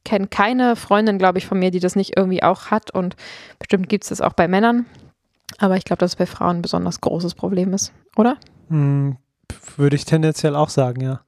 kenne 0.04 0.28
keine 0.28 0.76
Freundin, 0.76 1.18
glaube 1.18 1.38
ich, 1.38 1.46
von 1.46 1.58
mir, 1.58 1.72
die 1.72 1.80
das 1.80 1.96
nicht 1.96 2.16
irgendwie 2.16 2.44
auch 2.44 2.66
hat 2.70 2.92
und 2.92 3.16
bestimmt 3.58 3.88
gibt 3.88 4.04
es 4.04 4.10
das 4.10 4.20
auch 4.20 4.34
bei 4.34 4.46
Männern. 4.46 4.86
Aber 5.58 5.76
ich 5.76 5.84
glaube, 5.84 5.98
dass 5.98 6.12
es 6.12 6.16
bei 6.16 6.26
Frauen 6.26 6.58
ein 6.58 6.62
besonders 6.62 7.00
großes 7.00 7.34
Problem 7.34 7.72
ist, 7.72 7.92
oder? 8.16 8.36
Würde 9.76 9.96
ich 9.96 10.04
tendenziell 10.04 10.56
auch 10.56 10.68
sagen, 10.70 11.00
ja. 11.02 11.20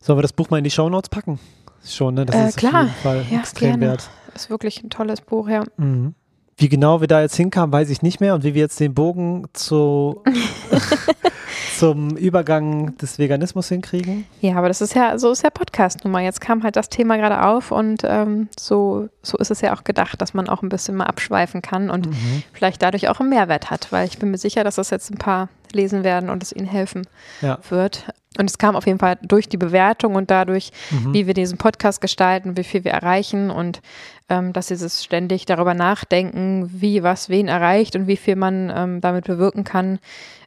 Sollen 0.00 0.18
wir 0.18 0.22
das 0.22 0.32
Buch 0.32 0.50
mal 0.50 0.58
in 0.58 0.64
die 0.64 0.70
Shownotes 0.70 1.08
packen? 1.08 1.38
Schon, 1.84 2.14
ne? 2.14 2.26
Das 2.26 2.36
äh, 2.36 2.48
ist 2.48 2.56
klar. 2.58 2.72
auf 2.74 2.80
jeden 2.82 2.94
Fall 3.02 3.24
ja, 3.30 3.38
extrem 3.40 3.68
gerne. 3.70 3.86
wert. 3.86 4.10
Ist 4.34 4.50
wirklich 4.50 4.82
ein 4.82 4.90
tolles 4.90 5.20
Buch, 5.20 5.48
ja. 5.48 5.64
Mhm. 5.76 6.14
Wie 6.56 6.68
genau 6.68 7.00
wir 7.00 7.08
da 7.08 7.20
jetzt 7.20 7.36
hinkamen, 7.36 7.72
weiß 7.72 7.88
ich 7.90 8.02
nicht 8.02 8.20
mehr. 8.20 8.34
Und 8.34 8.42
wie 8.44 8.54
wir 8.54 8.62
jetzt 8.62 8.80
den 8.80 8.92
Bogen 8.94 9.46
zu, 9.52 10.22
zum 11.78 12.16
Übergang 12.16 12.96
des 12.98 13.18
Veganismus 13.18 13.68
hinkriegen. 13.68 14.26
Ja, 14.40 14.56
aber 14.56 14.66
das 14.68 14.80
ist 14.80 14.94
ja, 14.94 15.18
so 15.18 15.30
ist 15.30 15.44
der 15.44 15.50
Podcast 15.50 16.02
nun 16.04 16.12
mal. 16.12 16.22
Jetzt 16.22 16.40
kam 16.40 16.62
halt 16.64 16.74
das 16.76 16.88
Thema 16.88 17.16
gerade 17.16 17.44
auf 17.44 17.70
und 17.70 18.02
ähm, 18.04 18.48
so, 18.58 19.08
so 19.22 19.38
ist 19.38 19.50
es 19.52 19.60
ja 19.60 19.76
auch 19.76 19.84
gedacht, 19.84 20.20
dass 20.20 20.34
man 20.34 20.48
auch 20.48 20.62
ein 20.62 20.68
bisschen 20.68 20.96
mal 20.96 21.06
abschweifen 21.06 21.62
kann 21.62 21.90
und 21.90 22.08
Mhm. 22.08 22.42
vielleicht 22.52 22.82
dadurch 22.82 23.08
auch 23.08 23.20
einen 23.20 23.28
Mehrwert 23.30 23.70
hat, 23.70 23.92
weil 23.92 24.06
ich 24.08 24.18
bin 24.18 24.30
mir 24.32 24.38
sicher, 24.38 24.64
dass 24.64 24.76
das 24.76 24.90
jetzt 24.90 25.10
ein 25.10 25.18
paar 25.18 25.48
lesen 25.74 26.04
werden 26.04 26.30
und 26.30 26.42
es 26.42 26.52
ihnen 26.52 26.66
helfen 26.66 27.06
Ja. 27.40 27.58
wird. 27.68 28.04
Und 28.38 28.48
es 28.48 28.58
kam 28.58 28.76
auf 28.76 28.86
jeden 28.86 28.98
Fall 28.98 29.18
durch 29.22 29.48
die 29.48 29.56
Bewertung 29.56 30.14
und 30.14 30.30
dadurch, 30.30 30.70
Mhm. 30.90 31.14
wie 31.14 31.26
wir 31.26 31.34
diesen 31.34 31.58
Podcast 31.58 32.00
gestalten, 32.00 32.56
wie 32.56 32.64
viel 32.64 32.84
wir 32.84 32.92
erreichen 32.92 33.50
und 33.50 33.80
ähm, 34.28 34.52
dass 34.52 34.66
dieses 34.66 35.02
ständig 35.02 35.46
darüber 35.46 35.74
nachdenken, 35.74 36.68
wie 36.72 37.02
was 37.02 37.28
wen 37.30 37.48
erreicht 37.48 37.96
und 37.96 38.06
wie 38.06 38.16
viel 38.18 38.36
man 38.36 38.70
ähm, 38.74 39.00
damit 39.00 39.24
bewirken 39.24 39.64
kann, 39.64 39.98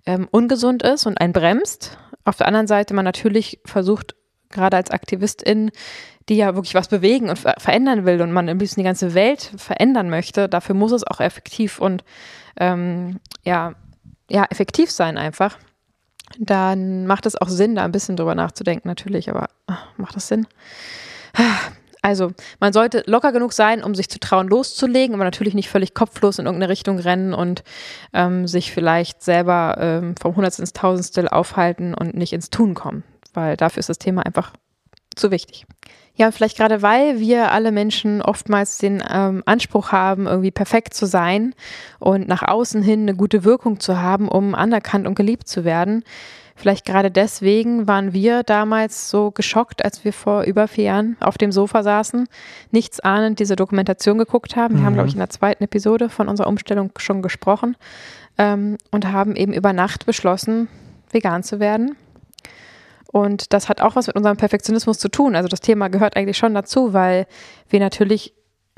ähm, 0.06 0.28
ungesund 0.32 0.84
ist 0.84 1.06
und 1.08 1.20
einen 1.20 1.34
bremst. 1.34 1.98
Auf 2.24 2.38
der 2.38 2.48
anderen 2.48 2.68
Seite 2.68 2.94
man 2.94 3.04
natürlich 3.06 3.60
versucht, 3.66 4.16
gerade 4.52 4.78
als 4.78 4.92
Aktivistin, 4.92 5.72
die 6.30 6.36
ja 6.38 6.54
wirklich 6.56 6.76
was 6.76 6.88
bewegen 6.90 7.30
und 7.30 7.40
ver 7.40 7.56
verändern 7.58 8.06
will 8.06 8.22
und 8.22 8.32
man 8.32 8.48
am 8.48 8.60
liebsten 8.60 8.82
die 8.82 8.86
ganze 8.86 9.14
Welt 9.16 9.52
verändern 9.58 10.10
möchte, 10.10 10.48
dafür 10.48 10.76
muss 10.76 10.92
es 10.92 11.04
auch 11.06 11.20
effektiv 11.20 11.80
und 11.80 12.04
ähm, 12.60 13.20
ja, 13.44 13.74
ja, 14.32 14.46
effektiv 14.50 14.92
sein 14.92 15.18
einfach. 15.18 15.58
Dann 16.40 17.08
macht 17.08 17.26
es 17.26 17.36
auch 17.36 17.50
Sinn, 17.50 17.76
da 17.76 17.84
ein 17.84 17.92
bisschen 17.92 18.16
drüber 18.16 18.36
nachzudenken, 18.36 18.88
natürlich, 18.88 19.30
aber 19.30 19.50
ach, 19.68 19.86
macht 19.98 20.16
das 20.16 20.28
Sinn? 20.28 20.48
Also, 22.04 22.32
man 22.60 22.74
sollte 22.74 23.04
locker 23.06 23.32
genug 23.32 23.54
sein, 23.54 23.84
um 23.84 23.94
sich 23.94 24.10
zu 24.10 24.20
trauen, 24.20 24.48
loszulegen, 24.48 25.14
aber 25.14 25.24
natürlich 25.24 25.54
nicht 25.54 25.70
völlig 25.70 25.94
kopflos 25.94 26.40
in 26.40 26.48
irgendeine 26.48 26.72
Richtung 26.72 26.98
rennen 26.98 27.32
und 27.36 27.64
ähm, 28.12 28.48
sich 28.48 28.72
vielleicht 28.72 29.22
selber 29.22 29.78
ähm, 29.80 30.16
vom 30.20 30.36
Hundertstel 30.36 30.64
ins 30.64 30.74
Tausendstel 30.74 31.28
aufhalten 31.28 31.94
und 31.94 32.16
nicht 32.16 32.34
ins 32.34 32.50
Tun 32.50 32.74
kommen, 32.74 33.04
weil 33.36 33.56
dafür 33.56 33.82
ist 33.82 33.90
das 33.90 34.00
Thema 34.00 34.26
einfach 34.26 34.52
zu 35.16 35.30
wichtig. 35.30 35.68
Ja, 36.16 36.30
vielleicht 36.32 36.58
gerade 36.58 36.82
weil 36.82 37.20
wir 37.20 37.52
alle 37.52 37.72
Menschen 37.72 38.22
oftmals 38.22 38.78
den 38.78 39.02
ähm, 39.10 39.44
Anspruch 39.46 39.92
haben, 39.92 40.28
irgendwie 40.28 40.52
perfekt 40.52 40.94
zu 40.94 41.06
sein 41.06 41.56
und 42.00 42.28
nach 42.28 42.44
außen 42.44 42.84
hin 42.84 43.02
eine 43.04 43.16
gute 43.16 43.44
Wirkung 43.44 43.80
zu 43.80 44.00
haben, 44.02 44.28
um 44.28 44.54
anerkannt 44.54 45.08
und 45.08 45.16
geliebt 45.16 45.48
zu 45.48 45.64
werden. 45.64 46.04
Vielleicht 46.56 46.86
gerade 46.86 47.10
deswegen 47.10 47.88
waren 47.88 48.14
wir 48.14 48.44
damals 48.44 49.10
so 49.10 49.32
geschockt, 49.32 49.84
als 49.84 50.06
wir 50.06 50.14
vor 50.14 50.44
über 50.44 50.68
vier 50.68 50.84
Jahren 50.84 51.18
auf 51.20 51.38
dem 51.40 51.52
Sofa 51.52 51.82
saßen, 51.82 52.28
nichts 52.70 53.00
ahnend 53.00 53.40
diese 53.40 53.56
Dokumentation 53.56 54.20
geguckt 54.20 54.56
haben. 54.56 54.76
Wir 54.78 54.84
haben, 54.84 54.92
Mhm. 54.92 54.96
glaube 54.98 55.08
ich, 55.08 55.16
in 55.16 55.20
der 55.22 55.30
zweiten 55.32 55.64
Episode 55.64 56.10
von 56.10 56.28
unserer 56.28 56.48
Umstellung 56.48 56.92
schon 56.98 57.24
gesprochen 57.24 57.78
ähm, 58.38 58.78
und 58.92 59.08
haben 59.12 59.36
eben 59.36 59.54
über 59.54 59.74
Nacht 59.74 60.06
beschlossen, 60.06 60.68
vegan 61.10 61.42
zu 61.42 61.60
werden. 61.60 61.96
Und 63.12 63.54
das 63.54 63.70
hat 63.70 63.82
auch 63.82 63.96
was 63.96 64.08
mit 64.08 64.16
unserem 64.16 64.38
Perfektionismus 64.38 65.00
zu 65.00 65.10
tun. 65.10 65.36
Also 65.36 65.50
das 65.50 65.60
Thema 65.60 65.90
gehört 65.90 66.16
eigentlich 66.16 66.38
schon 66.38 66.54
dazu, 66.54 66.94
weil 66.94 67.28
wir 67.70 67.80
natürlich 67.80 68.34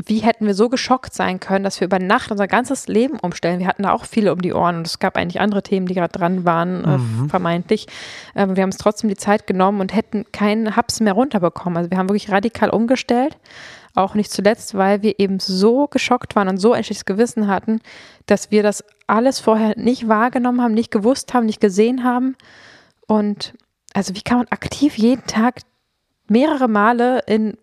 wie 0.05 0.19
hätten 0.19 0.47
wir 0.47 0.55
so 0.55 0.69
geschockt 0.69 1.13
sein 1.13 1.39
können, 1.39 1.63
dass 1.63 1.79
wir 1.79 1.85
über 1.85 1.99
Nacht 1.99 2.31
unser 2.31 2.47
ganzes 2.47 2.87
Leben 2.87 3.19
umstellen? 3.19 3.59
Wir 3.59 3.67
hatten 3.67 3.83
da 3.83 3.91
auch 3.91 4.05
viele 4.05 4.33
um 4.33 4.41
die 4.41 4.53
Ohren 4.53 4.77
und 4.77 4.87
es 4.87 4.99
gab 4.99 5.15
eigentlich 5.17 5.39
andere 5.39 5.61
Themen, 5.61 5.85
die 5.85 5.93
gerade 5.93 6.11
dran 6.11 6.45
waren, 6.45 6.83
äh, 6.83 6.97
mhm. 6.97 7.25
äh, 7.25 7.29
vermeintlich. 7.29 7.87
Ähm, 8.35 8.55
wir 8.55 8.63
haben 8.63 8.69
uns 8.69 8.77
trotzdem 8.77 9.09
die 9.09 9.15
Zeit 9.15 9.45
genommen 9.45 9.81
und 9.81 9.93
hätten 9.93 10.25
keinen 10.31 10.75
Haps 10.75 10.99
mehr 10.99 11.13
runterbekommen. 11.13 11.77
Also 11.77 11.91
wir 11.91 11.97
haben 11.97 12.09
wirklich 12.09 12.31
radikal 12.31 12.69
umgestellt. 12.69 13.37
Auch 13.95 14.15
nicht 14.15 14.31
zuletzt, 14.31 14.73
weil 14.75 15.03
wir 15.03 15.19
eben 15.19 15.39
so 15.39 15.85
geschockt 15.87 16.35
waren 16.35 16.47
und 16.47 16.57
so 16.57 16.73
ein 16.73 16.83
schlechtes 16.83 17.05
Gewissen 17.05 17.47
hatten, 17.47 17.79
dass 18.25 18.49
wir 18.49 18.63
das 18.63 18.83
alles 19.05 19.39
vorher 19.39 19.77
nicht 19.77 20.07
wahrgenommen 20.07 20.61
haben, 20.61 20.73
nicht 20.73 20.89
gewusst 20.89 21.35
haben, 21.35 21.45
nicht 21.45 21.61
gesehen 21.61 22.03
haben. 22.03 22.35
Und 23.05 23.53
also 23.93 24.15
wie 24.15 24.21
kann 24.21 24.39
man 24.39 24.47
aktiv 24.49 24.97
jeden 24.97 25.25
Tag 25.25 25.61
mehrere 26.27 26.67
Male 26.67 27.19
in 27.27 27.57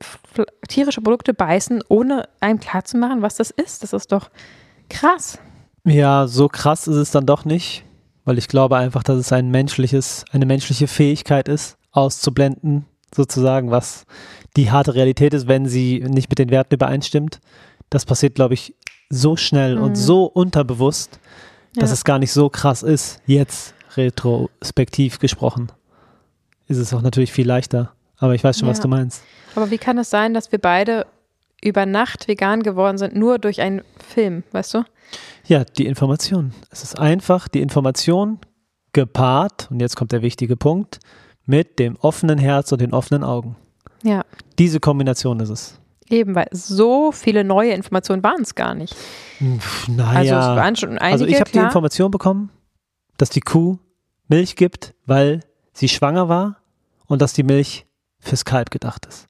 tierische 0.69 1.01
Produkte 1.01 1.35
beißen, 1.35 1.83
ohne 1.89 2.29
einem 2.41 2.61
klarzumachen, 2.61 3.23
was 3.23 3.37
das 3.37 3.51
ist? 3.51 3.83
Das 3.83 3.93
ist 3.93 4.13
doch 4.13 4.31
krass. 4.89 5.39
Ja, 5.85 6.27
so 6.27 6.49
krass 6.49 6.87
ist 6.87 6.97
es 6.97 7.11
dann 7.11 7.27
doch 7.27 7.45
nicht, 7.45 7.85
weil 8.25 8.39
ich 8.39 8.49
glaube 8.49 8.77
einfach, 8.77 9.03
dass 9.03 9.17
es 9.17 9.33
ein 9.33 9.51
menschliches, 9.51 10.25
eine 10.31 10.47
menschliche 10.47 10.87
Fähigkeit 10.87 11.49
ist, 11.49 11.79
auszublenden, 11.91 12.85
sozusagen, 13.15 13.71
was 13.71 14.05
die 14.57 14.71
harte 14.71 14.95
Realität 14.95 15.35
ist, 15.35 15.49
wenn 15.49 15.67
sie 15.67 16.05
nicht 16.07 16.29
mit 16.29 16.39
den 16.39 16.51
Werten 16.51 16.75
übereinstimmt. 16.75 17.41
Das 17.89 18.05
passiert, 18.05 18.35
glaube 18.35 18.55
ich, 18.55 18.75
so 19.09 19.37
schnell 19.37 19.77
mhm. 19.77 19.83
und 19.83 19.95
so 19.97 20.25
unterbewusst, 20.25 21.19
dass 21.75 21.91
ja. 21.91 21.95
es 21.95 22.05
gar 22.05 22.19
nicht 22.19 22.33
so 22.33 22.49
krass 22.49 22.83
ist, 22.83 23.21
jetzt 23.27 23.75
retrospektiv 23.97 25.19
gesprochen. 25.19 25.73
Ist 26.71 26.79
es 26.79 26.95
auch 26.95 27.03
natürlich 27.03 27.33
viel 27.33 27.49
leichter. 27.49 27.93
Aber 28.19 28.37
ich 28.37 28.45
weiß 28.45 28.61
schon, 28.61 28.69
ja. 28.69 28.73
was 28.73 28.81
du 28.81 28.87
meinst. 28.87 29.25
Aber 29.57 29.73
wie 29.73 29.79
kann 29.79 29.99
es 29.99 30.09
sein, 30.09 30.35
dass 30.35 30.53
wir 30.53 30.61
beide 30.61 31.05
über 31.65 31.85
Nacht 31.85 32.29
vegan 32.29 32.63
geworden 32.63 32.97
sind, 32.97 33.17
nur 33.17 33.41
durch 33.41 33.61
einen 33.61 33.83
Film, 34.07 34.45
weißt 34.53 34.75
du? 34.75 34.85
Ja, 35.47 35.65
die 35.65 35.87
Information. 35.87 36.53
Es 36.71 36.85
ist 36.85 36.97
einfach 36.97 37.49
die 37.49 37.61
Information 37.61 38.39
gepaart, 38.93 39.67
und 39.73 39.81
jetzt 39.81 39.97
kommt 39.97 40.13
der 40.13 40.23
wichtige 40.23 40.57
Punkt, 40.57 41.01
mit 41.45 41.81
dem 41.81 41.97
offenen 41.97 42.39
Herz 42.39 42.71
und 42.71 42.81
den 42.81 42.93
offenen 42.95 43.25
Augen. 43.25 43.57
Ja. 44.05 44.25
Diese 44.61 44.79
Kombination 44.79 45.41
ist 45.41 45.49
es. 45.49 45.81
Eben, 46.09 46.37
weil 46.37 46.47
so 46.53 47.11
viele 47.11 47.43
neue 47.43 47.73
Informationen 47.73 48.23
waren 48.23 48.43
es 48.43 48.55
gar 48.55 48.77
nicht. 48.77 48.95
Naja. 49.89 50.39
Also, 50.39 50.53
es 50.53 50.57
waren 50.57 50.77
schon 50.77 50.91
einige, 50.99 51.25
also 51.25 51.27
ich 51.27 51.41
habe 51.41 51.51
die 51.51 51.59
Information 51.59 52.13
bekommen, 52.13 52.51
dass 53.17 53.31
die 53.31 53.41
Kuh 53.41 53.79
Milch 54.29 54.55
gibt, 54.55 54.95
weil 55.07 55.41
sie 55.73 55.89
schwanger 55.89 56.29
war 56.29 56.60
und 57.11 57.21
dass 57.21 57.33
die 57.33 57.43
Milch 57.43 57.87
fürs 58.21 58.45
Kalb 58.45 58.71
gedacht 58.71 59.05
ist. 59.07 59.27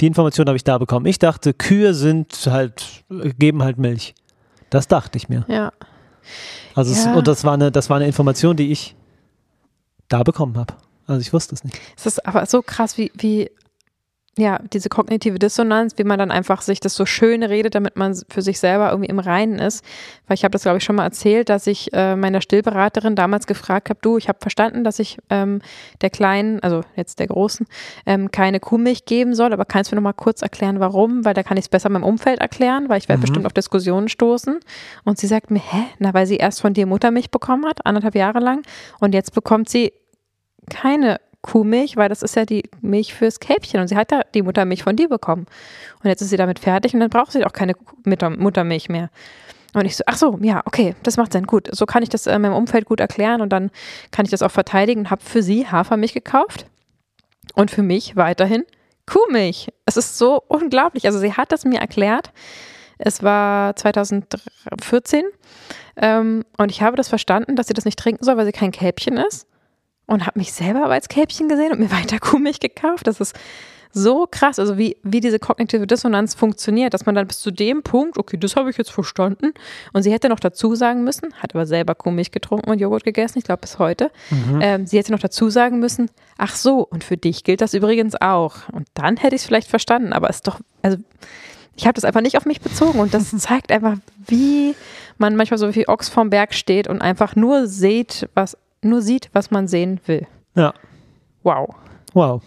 Die 0.00 0.06
Information 0.06 0.46
habe 0.46 0.56
ich 0.56 0.64
da 0.64 0.76
bekommen. 0.76 1.06
Ich 1.06 1.18
dachte, 1.18 1.54
Kühe 1.54 1.94
sind 1.94 2.32
halt, 2.46 3.04
geben 3.38 3.62
halt 3.62 3.78
Milch. 3.78 4.14
Das 4.68 4.86
dachte 4.86 5.16
ich 5.16 5.30
mir. 5.30 5.46
Ja. 5.48 5.72
Also 6.74 6.92
ja. 6.92 7.10
Es, 7.10 7.16
und 7.16 7.26
das 7.26 7.42
war 7.44 7.54
eine, 7.54 7.72
das 7.72 7.88
war 7.88 7.96
eine 7.96 8.06
Information, 8.06 8.56
die 8.56 8.70
ich 8.70 8.94
da 10.08 10.22
bekommen 10.22 10.58
habe. 10.58 10.74
Also 11.06 11.22
ich 11.22 11.32
wusste 11.32 11.54
es 11.54 11.64
nicht. 11.64 11.80
Es 11.96 12.04
ist 12.04 12.26
aber 12.26 12.44
so 12.44 12.60
krass, 12.60 12.98
wie, 12.98 13.10
wie 13.14 13.50
ja, 14.36 14.58
diese 14.72 14.88
kognitive 14.88 15.38
Dissonanz, 15.38 15.94
wie 15.96 16.04
man 16.04 16.18
dann 16.18 16.30
einfach 16.30 16.60
sich 16.62 16.80
das 16.80 16.94
so 16.94 17.06
schön 17.06 17.42
redet, 17.42 17.74
damit 17.74 17.96
man 17.96 18.16
für 18.28 18.42
sich 18.42 18.58
selber 18.58 18.90
irgendwie 18.90 19.08
im 19.08 19.20
Reinen 19.20 19.58
ist. 19.58 19.84
Weil 20.26 20.34
ich 20.34 20.44
habe 20.44 20.52
das, 20.52 20.62
glaube 20.62 20.78
ich, 20.78 20.84
schon 20.84 20.96
mal 20.96 21.04
erzählt, 21.04 21.48
dass 21.48 21.66
ich 21.66 21.92
äh, 21.92 22.16
meiner 22.16 22.40
Stillberaterin 22.40 23.14
damals 23.14 23.46
gefragt 23.46 23.90
habe, 23.90 24.00
du, 24.02 24.18
ich 24.18 24.28
habe 24.28 24.38
verstanden, 24.40 24.82
dass 24.82 24.98
ich 24.98 25.18
ähm, 25.30 25.60
der 26.00 26.10
Kleinen, 26.10 26.60
also 26.60 26.82
jetzt 26.96 27.20
der 27.20 27.28
Großen, 27.28 27.66
ähm, 28.06 28.30
keine 28.32 28.58
Kuhmilch 28.58 29.04
geben 29.04 29.34
soll, 29.34 29.52
aber 29.52 29.64
kannst 29.64 29.92
du 29.92 29.94
mir 29.94 30.00
noch 30.00 30.08
mal 30.08 30.12
kurz 30.12 30.42
erklären, 30.42 30.80
warum? 30.80 31.24
Weil 31.24 31.34
da 31.34 31.44
kann 31.44 31.56
ich 31.56 31.66
es 31.66 31.68
besser 31.68 31.88
meinem 31.88 32.04
Umfeld 32.04 32.40
erklären, 32.40 32.88
weil 32.88 32.98
ich 32.98 33.08
werde 33.08 33.18
mhm. 33.18 33.22
bestimmt 33.22 33.46
auf 33.46 33.52
Diskussionen 33.52 34.08
stoßen. 34.08 34.58
Und 35.04 35.18
sie 35.18 35.28
sagt 35.28 35.50
mir, 35.52 35.60
hä? 35.60 35.84
Na, 36.00 36.12
weil 36.12 36.26
sie 36.26 36.36
erst 36.36 36.60
von 36.60 36.74
dir 36.74 36.86
Muttermilch 36.86 37.30
bekommen 37.30 37.66
hat, 37.66 37.86
anderthalb 37.86 38.16
Jahre 38.16 38.40
lang, 38.40 38.62
und 38.98 39.14
jetzt 39.14 39.32
bekommt 39.32 39.68
sie 39.68 39.92
keine 40.70 41.20
Kuhmilch, 41.44 41.98
weil 41.98 42.08
das 42.08 42.22
ist 42.22 42.36
ja 42.36 42.46
die 42.46 42.62
Milch 42.80 43.12
fürs 43.12 43.38
Kälbchen 43.38 43.78
und 43.78 43.88
sie 43.88 43.96
hat 43.96 44.10
ja 44.10 44.22
die 44.34 44.40
Muttermilch 44.40 44.82
von 44.82 44.96
dir 44.96 45.10
bekommen. 45.10 45.44
Und 46.02 46.08
jetzt 46.08 46.22
ist 46.22 46.30
sie 46.30 46.38
damit 46.38 46.58
fertig 46.58 46.94
und 46.94 47.00
dann 47.00 47.10
braucht 47.10 47.32
sie 47.32 47.44
auch 47.44 47.52
keine 47.52 47.74
Muttermilch 48.04 48.88
mehr. 48.88 49.10
Und 49.74 49.84
ich 49.84 49.94
so, 49.96 50.04
ach 50.06 50.16
so, 50.16 50.38
ja, 50.40 50.62
okay, 50.64 50.94
das 51.02 51.18
macht 51.18 51.34
Sinn, 51.34 51.46
gut. 51.46 51.68
So 51.70 51.84
kann 51.84 52.02
ich 52.02 52.08
das 52.08 52.26
in 52.26 52.40
meinem 52.40 52.54
Umfeld 52.54 52.86
gut 52.86 52.98
erklären 52.98 53.42
und 53.42 53.50
dann 53.50 53.70
kann 54.10 54.24
ich 54.24 54.30
das 54.30 54.40
auch 54.40 54.50
verteidigen 54.50 55.00
und 55.00 55.10
habe 55.10 55.22
für 55.22 55.42
sie 55.42 55.66
Hafermilch 55.66 56.14
gekauft 56.14 56.64
und 57.54 57.70
für 57.70 57.82
mich 57.82 58.16
weiterhin 58.16 58.64
Kuhmilch. 59.04 59.68
Es 59.84 59.98
ist 59.98 60.16
so 60.16 60.42
unglaublich. 60.48 61.04
Also 61.04 61.18
sie 61.18 61.34
hat 61.34 61.52
das 61.52 61.66
mir 61.66 61.78
erklärt. 61.78 62.32
Es 62.96 63.22
war 63.22 63.76
2014 63.76 65.24
ähm, 65.96 66.44
und 66.56 66.70
ich 66.70 66.80
habe 66.80 66.96
das 66.96 67.08
verstanden, 67.08 67.54
dass 67.54 67.66
sie 67.66 67.74
das 67.74 67.84
nicht 67.84 67.98
trinken 67.98 68.24
soll, 68.24 68.38
weil 68.38 68.46
sie 68.46 68.52
kein 68.52 68.70
Kälbchen 68.70 69.18
ist 69.18 69.46
und 70.06 70.26
habe 70.26 70.38
mich 70.38 70.52
selber 70.52 70.86
als 70.90 71.08
Kälbchen 71.08 71.48
gesehen 71.48 71.72
und 71.72 71.80
mir 71.80 71.90
weiter 71.92 72.18
Kuhmilch 72.18 72.60
gekauft. 72.60 73.06
Das 73.06 73.20
ist 73.20 73.34
so 73.94 74.26
krass, 74.28 74.58
also 74.58 74.76
wie, 74.76 74.96
wie 75.04 75.20
diese 75.20 75.38
kognitive 75.38 75.86
Dissonanz 75.86 76.34
funktioniert, 76.34 76.92
dass 76.92 77.06
man 77.06 77.14
dann 77.14 77.28
bis 77.28 77.38
zu 77.38 77.52
dem 77.52 77.84
Punkt, 77.84 78.18
okay, 78.18 78.36
das 78.36 78.56
habe 78.56 78.68
ich 78.68 78.76
jetzt 78.76 78.90
verstanden. 78.90 79.54
Und 79.92 80.02
sie 80.02 80.12
hätte 80.12 80.28
noch 80.28 80.40
dazu 80.40 80.74
sagen 80.74 81.04
müssen, 81.04 81.32
hat 81.34 81.54
aber 81.54 81.64
selber 81.64 81.94
Kuhmilch 81.94 82.32
getrunken 82.32 82.70
und 82.70 82.80
Joghurt 82.80 83.04
gegessen, 83.04 83.38
ich 83.38 83.44
glaube 83.44 83.60
bis 83.60 83.78
heute. 83.78 84.10
Mhm. 84.30 84.58
Ähm, 84.60 84.86
sie 84.86 84.98
hätte 84.98 85.12
noch 85.12 85.20
dazu 85.20 85.48
sagen 85.48 85.78
müssen, 85.78 86.10
ach 86.36 86.56
so, 86.56 86.80
und 86.80 87.04
für 87.04 87.16
dich 87.16 87.44
gilt 87.44 87.60
das 87.60 87.72
übrigens 87.72 88.20
auch. 88.20 88.68
Und 88.72 88.88
dann 88.94 89.16
hätte 89.16 89.36
ich 89.36 89.42
es 89.42 89.46
vielleicht 89.46 89.68
verstanden, 89.68 90.12
aber 90.12 90.28
es 90.28 90.36
ist 90.36 90.48
doch, 90.48 90.58
also 90.82 90.98
ich 91.76 91.86
habe 91.86 91.94
das 91.94 92.04
einfach 92.04 92.20
nicht 92.20 92.36
auf 92.36 92.46
mich 92.46 92.60
bezogen 92.60 92.98
und 92.98 93.14
das 93.14 93.30
zeigt 93.38 93.70
einfach, 93.70 93.96
wie 94.26 94.74
man 95.18 95.36
manchmal 95.36 95.58
so 95.58 95.72
wie 95.72 95.88
Ochs 95.88 96.08
vorm 96.08 96.30
Berg 96.30 96.52
steht 96.54 96.88
und 96.88 97.00
einfach 97.00 97.36
nur 97.36 97.68
sieht, 97.68 98.28
was 98.34 98.56
nur 98.84 99.02
sieht, 99.02 99.30
was 99.32 99.50
man 99.50 99.68
sehen 99.68 100.00
will. 100.06 100.26
Ja. 100.54 100.74
Wow. 101.42 101.74
Wow. 102.12 102.42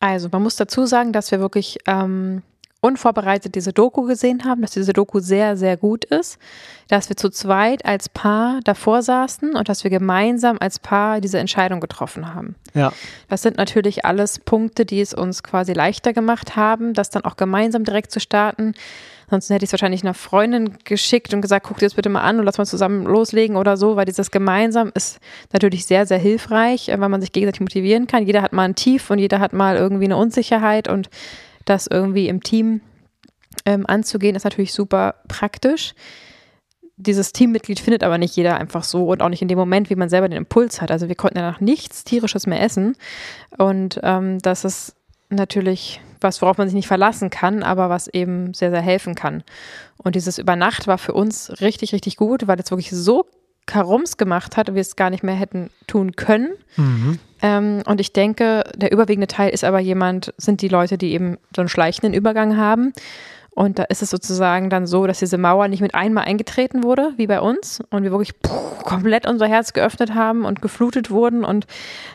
Also, 0.00 0.28
man 0.30 0.42
muss 0.42 0.56
dazu 0.56 0.86
sagen, 0.86 1.12
dass 1.12 1.30
wir 1.30 1.40
wirklich 1.40 1.78
ähm, 1.86 2.42
unvorbereitet 2.80 3.54
diese 3.54 3.72
Doku 3.72 4.02
gesehen 4.02 4.44
haben, 4.44 4.62
dass 4.62 4.72
diese 4.72 4.92
Doku 4.92 5.18
sehr, 5.20 5.56
sehr 5.56 5.76
gut 5.76 6.04
ist, 6.04 6.38
dass 6.88 7.08
wir 7.08 7.16
zu 7.16 7.30
zweit 7.30 7.84
als 7.84 8.08
Paar 8.08 8.60
davor 8.64 9.02
saßen 9.02 9.56
und 9.56 9.68
dass 9.68 9.82
wir 9.82 9.90
gemeinsam 9.90 10.58
als 10.60 10.78
Paar 10.78 11.20
diese 11.20 11.38
Entscheidung 11.38 11.80
getroffen 11.80 12.34
haben. 12.34 12.54
Ja. 12.74 12.92
Das 13.28 13.42
sind 13.42 13.56
natürlich 13.56 14.04
alles 14.04 14.38
Punkte, 14.38 14.84
die 14.84 15.00
es 15.00 15.14
uns 15.14 15.42
quasi 15.42 15.72
leichter 15.72 16.12
gemacht 16.12 16.56
haben, 16.56 16.94
das 16.94 17.10
dann 17.10 17.24
auch 17.24 17.36
gemeinsam 17.36 17.84
direkt 17.84 18.12
zu 18.12 18.20
starten. 18.20 18.74
Ansonsten 19.26 19.54
hätte 19.54 19.64
ich 19.64 19.68
es 19.68 19.72
wahrscheinlich 19.72 20.02
einer 20.02 20.14
Freundin 20.14 20.74
geschickt 20.84 21.34
und 21.34 21.40
gesagt, 21.40 21.66
guck 21.66 21.78
dir 21.78 21.86
das 21.86 21.94
bitte 21.94 22.08
mal 22.08 22.20
an 22.20 22.38
und 22.38 22.44
lass 22.44 22.58
mal 22.58 22.64
zusammen 22.64 23.04
loslegen 23.04 23.56
oder 23.56 23.76
so, 23.76 23.96
weil 23.96 24.04
dieses 24.04 24.30
gemeinsam 24.30 24.92
ist 24.94 25.18
natürlich 25.52 25.86
sehr, 25.86 26.06
sehr 26.06 26.18
hilfreich, 26.18 26.88
äh, 26.88 27.00
weil 27.00 27.08
man 27.08 27.20
sich 27.20 27.32
gegenseitig 27.32 27.60
motivieren 27.60 28.06
kann. 28.06 28.24
Jeder 28.24 28.42
hat 28.42 28.52
mal 28.52 28.62
ein 28.62 28.76
Tief 28.76 29.10
und 29.10 29.18
jeder 29.18 29.40
hat 29.40 29.52
mal 29.52 29.76
irgendwie 29.76 30.04
eine 30.04 30.16
Unsicherheit 30.16 30.88
und 30.88 31.10
das 31.64 31.88
irgendwie 31.88 32.28
im 32.28 32.42
Team 32.42 32.80
ähm, 33.64 33.84
anzugehen, 33.86 34.36
ist 34.36 34.44
natürlich 34.44 34.72
super 34.72 35.16
praktisch. 35.28 35.94
Dieses 36.96 37.32
Teammitglied 37.32 37.80
findet 37.80 38.04
aber 38.04 38.16
nicht 38.16 38.36
jeder 38.36 38.56
einfach 38.56 38.84
so 38.84 39.08
und 39.08 39.22
auch 39.22 39.28
nicht 39.28 39.42
in 39.42 39.48
dem 39.48 39.58
Moment, 39.58 39.90
wie 39.90 39.96
man 39.96 40.08
selber 40.08 40.28
den 40.28 40.38
Impuls 40.38 40.80
hat. 40.80 40.90
Also 40.90 41.08
wir 41.08 41.14
konnten 41.14 41.36
danach 41.36 41.60
nichts 41.60 42.04
Tierisches 42.04 42.46
mehr 42.46 42.62
essen 42.62 42.96
und 43.58 44.00
ähm, 44.02 44.38
das 44.38 44.64
ist 44.64 44.94
natürlich 45.28 46.00
was, 46.26 46.42
worauf 46.42 46.58
man 46.58 46.68
sich 46.68 46.74
nicht 46.74 46.88
verlassen 46.88 47.30
kann, 47.30 47.62
aber 47.62 47.88
was 47.88 48.08
eben 48.08 48.52
sehr, 48.52 48.70
sehr 48.70 48.82
helfen 48.82 49.14
kann. 49.14 49.44
Und 49.96 50.16
dieses 50.16 50.38
Übernacht 50.38 50.86
war 50.86 50.98
für 50.98 51.14
uns 51.14 51.52
richtig, 51.60 51.92
richtig 51.92 52.16
gut, 52.16 52.46
weil 52.46 52.60
es 52.60 52.70
wirklich 52.70 52.90
so 52.90 53.26
Karums 53.66 54.16
gemacht 54.16 54.56
hat 54.56 54.68
und 54.68 54.74
wir 54.74 54.80
es 54.80 54.96
gar 54.96 55.10
nicht 55.10 55.24
mehr 55.24 55.34
hätten 55.34 55.70
tun 55.86 56.14
können. 56.16 56.50
Mhm. 56.76 57.18
Ähm, 57.42 57.82
und 57.86 58.00
ich 58.00 58.12
denke, 58.12 58.64
der 58.76 58.92
überwiegende 58.92 59.26
Teil 59.26 59.50
ist 59.50 59.64
aber 59.64 59.80
jemand, 59.80 60.32
sind 60.36 60.62
die 60.62 60.68
Leute, 60.68 60.98
die 60.98 61.12
eben 61.12 61.36
so 61.54 61.62
einen 61.62 61.68
schleichenden 61.68 62.14
Übergang 62.14 62.56
haben. 62.56 62.92
Und 63.50 63.78
da 63.78 63.84
ist 63.84 64.02
es 64.02 64.10
sozusagen 64.10 64.68
dann 64.68 64.86
so, 64.86 65.06
dass 65.06 65.18
diese 65.18 65.38
Mauer 65.38 65.68
nicht 65.68 65.80
mit 65.80 65.94
einmal 65.94 66.24
eingetreten 66.24 66.84
wurde, 66.84 67.14
wie 67.16 67.26
bei 67.26 67.40
uns, 67.40 67.80
und 67.90 68.02
wir 68.02 68.10
wirklich 68.10 68.38
puh, 68.40 68.50
komplett 68.84 69.26
unser 69.26 69.46
Herz 69.46 69.72
geöffnet 69.72 70.14
haben 70.14 70.44
und 70.44 70.60
geflutet 70.60 71.10
wurden 71.10 71.42
und 71.42 71.66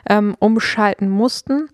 ähm, 0.08 0.36
umschalten 0.38 1.10
mussten, 1.10 1.70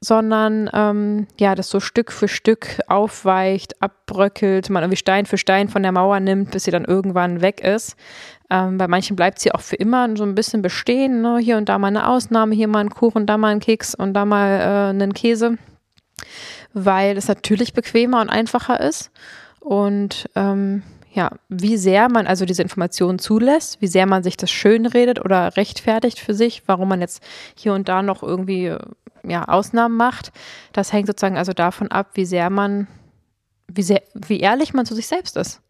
sondern 0.00 0.70
ähm, 0.72 1.26
ja, 1.38 1.54
das 1.54 1.68
so 1.68 1.78
Stück 1.78 2.10
für 2.10 2.28
Stück 2.28 2.80
aufweicht, 2.86 3.80
abbröckelt, 3.82 4.70
man 4.70 4.82
irgendwie 4.82 4.96
Stein 4.96 5.26
für 5.26 5.36
Stein 5.36 5.68
von 5.68 5.82
der 5.82 5.92
Mauer 5.92 6.20
nimmt, 6.20 6.52
bis 6.52 6.64
sie 6.64 6.70
dann 6.70 6.86
irgendwann 6.86 7.42
weg 7.42 7.60
ist. 7.60 7.96
Ähm, 8.48 8.78
bei 8.78 8.88
manchen 8.88 9.14
bleibt 9.14 9.38
sie 9.38 9.52
auch 9.52 9.60
für 9.60 9.76
immer 9.76 10.16
so 10.16 10.24
ein 10.24 10.34
bisschen 10.34 10.62
bestehen. 10.62 11.20
Ne? 11.20 11.38
Hier 11.38 11.58
und 11.58 11.68
da 11.68 11.78
mal 11.78 11.88
eine 11.88 12.08
Ausnahme, 12.08 12.54
hier 12.54 12.66
mal 12.66 12.80
ein 12.80 12.90
Kuchen, 12.90 13.26
da 13.26 13.36
mal 13.36 13.48
ein 13.48 13.60
Keks 13.60 13.94
und 13.94 14.14
da 14.14 14.24
mal 14.24 14.60
äh, 14.60 14.90
einen 14.90 15.12
Käse, 15.12 15.58
weil 16.72 17.18
es 17.18 17.28
natürlich 17.28 17.74
bequemer 17.74 18.22
und 18.22 18.30
einfacher 18.30 18.80
ist. 18.80 19.10
Und 19.60 20.30
ähm, 20.34 20.82
ja, 21.12 21.30
wie 21.50 21.76
sehr 21.76 22.08
man 22.08 22.26
also 22.26 22.46
diese 22.46 22.62
Informationen 22.62 23.18
zulässt, 23.18 23.82
wie 23.82 23.88
sehr 23.88 24.06
man 24.06 24.22
sich 24.22 24.38
das 24.38 24.50
schönredet 24.50 25.22
oder 25.22 25.56
rechtfertigt 25.56 26.18
für 26.20 26.32
sich, 26.32 26.62
warum 26.66 26.88
man 26.88 27.00
jetzt 27.00 27.22
hier 27.54 27.74
und 27.74 27.88
da 27.88 28.02
noch 28.02 28.22
irgendwie 28.22 28.74
ja, 29.24 29.44
Ausnahmen 29.46 29.96
macht. 29.96 30.32
Das 30.72 30.92
hängt 30.92 31.06
sozusagen 31.06 31.36
also 31.36 31.52
davon 31.52 31.90
ab, 31.90 32.10
wie 32.14 32.24
sehr 32.24 32.50
man 32.50 32.86
wie, 33.76 33.82
sehr, 33.82 34.02
wie 34.14 34.40
ehrlich 34.40 34.74
man 34.74 34.86
zu 34.86 34.94
sich 34.94 35.06
selbst 35.06 35.36
ist. 35.36 35.60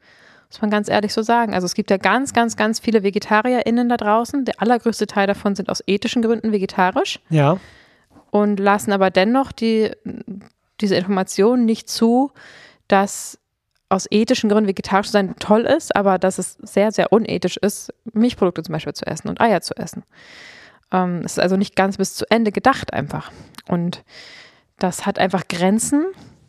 Muss 0.48 0.60
man 0.60 0.70
ganz 0.70 0.88
ehrlich 0.88 1.12
so 1.12 1.22
sagen. 1.22 1.54
Also 1.54 1.66
es 1.66 1.74
gibt 1.74 1.90
ja 1.90 1.96
ganz, 1.96 2.32
ganz, 2.32 2.56
ganz 2.56 2.80
viele 2.80 3.02
VegetarierInnen 3.02 3.88
da 3.88 3.96
draußen. 3.96 4.44
Der 4.44 4.60
allergrößte 4.60 5.06
Teil 5.06 5.26
davon 5.26 5.54
sind 5.54 5.68
aus 5.68 5.82
ethischen 5.86 6.22
Gründen 6.22 6.50
vegetarisch. 6.50 7.20
Ja. 7.28 7.58
Und 8.30 8.58
lassen 8.58 8.92
aber 8.92 9.10
dennoch 9.10 9.52
die, 9.52 9.92
diese 10.80 10.96
Information 10.96 11.64
nicht 11.66 11.88
zu, 11.88 12.32
dass 12.88 13.38
aus 13.88 14.06
ethischen 14.10 14.50
Gründen 14.50 14.68
vegetarisch 14.68 15.06
zu 15.06 15.12
sein 15.12 15.36
toll 15.38 15.62
ist, 15.62 15.94
aber 15.94 16.18
dass 16.18 16.38
es 16.38 16.54
sehr, 16.62 16.90
sehr 16.90 17.12
unethisch 17.12 17.56
ist, 17.56 17.92
Milchprodukte 18.12 18.62
zum 18.62 18.72
Beispiel 18.72 18.94
zu 18.94 19.06
essen 19.06 19.28
und 19.28 19.40
Eier 19.40 19.60
zu 19.60 19.76
essen. 19.76 20.04
Ähm, 20.92 21.22
es 21.24 21.32
ist 21.32 21.40
also 21.40 21.56
nicht 21.56 21.76
ganz 21.76 21.96
bis 21.96 22.14
zu 22.14 22.24
Ende 22.30 22.52
gedacht 22.52 22.92
einfach. 22.92 23.30
Und 23.68 24.02
das 24.78 25.06
hat 25.06 25.18
einfach 25.18 25.48
Grenzen. 25.48 26.06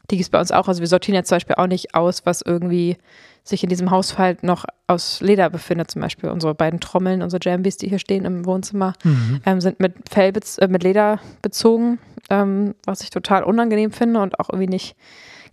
Die 0.10 0.18
gibt 0.18 0.26
es 0.26 0.30
bei 0.30 0.40
uns 0.40 0.52
auch. 0.52 0.68
Also 0.68 0.82
wir 0.82 0.88
sortieren 0.88 1.16
ja 1.16 1.24
zum 1.24 1.36
Beispiel 1.36 1.56
auch 1.56 1.68
nicht 1.68 1.94
aus, 1.96 2.26
was 2.26 2.42
irgendwie 2.42 2.98
sich 3.44 3.64
in 3.64 3.70
diesem 3.70 3.92
Haushalt 3.92 4.44
noch 4.44 4.66
aus 4.88 5.22
Leder 5.22 5.50
befindet. 5.50 5.90
Zum 5.92 6.02
Beispiel 6.02 6.30
unsere 6.30 6.54
beiden 6.54 6.80
Trommeln, 6.80 7.22
unsere 7.22 7.40
Jambis, 7.42 7.78
die 7.78 7.90
hier 7.90 8.00
stehen 8.00 8.26
im 8.26 8.46
Wohnzimmer, 8.46 8.94
mhm. 9.04 9.42
ähm, 9.46 9.62
sind 9.62 9.80
mit 9.80 9.94
Fell, 10.10 10.34
äh, 10.58 10.68
mit 10.68 10.84
Leder 10.84 11.20
bezogen, 11.42 12.00
ähm, 12.30 12.76
was 12.86 13.02
ich 13.02 13.10
total 13.10 13.44
unangenehm 13.44 13.92
finde 13.92 14.22
und 14.22 14.40
auch 14.40 14.50
irgendwie 14.50 14.70
nicht 14.70 14.96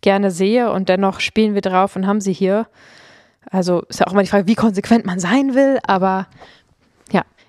gerne 0.00 0.30
sehe. 0.30 0.70
Und 0.70 0.88
dennoch 0.88 1.20
spielen 1.20 1.54
wir 1.54 1.62
drauf 1.62 1.96
und 1.96 2.06
haben 2.06 2.20
sie 2.20 2.32
hier. 2.32 2.66
Also 3.50 3.82
ist 3.88 4.00
ja 4.00 4.06
auch 4.06 4.12
immer 4.12 4.22
die 4.22 4.28
Frage, 4.28 4.46
wie 4.46 4.54
konsequent 4.54 5.06
man 5.06 5.20
sein 5.20 5.54
will, 5.54 5.78
aber 5.86 6.26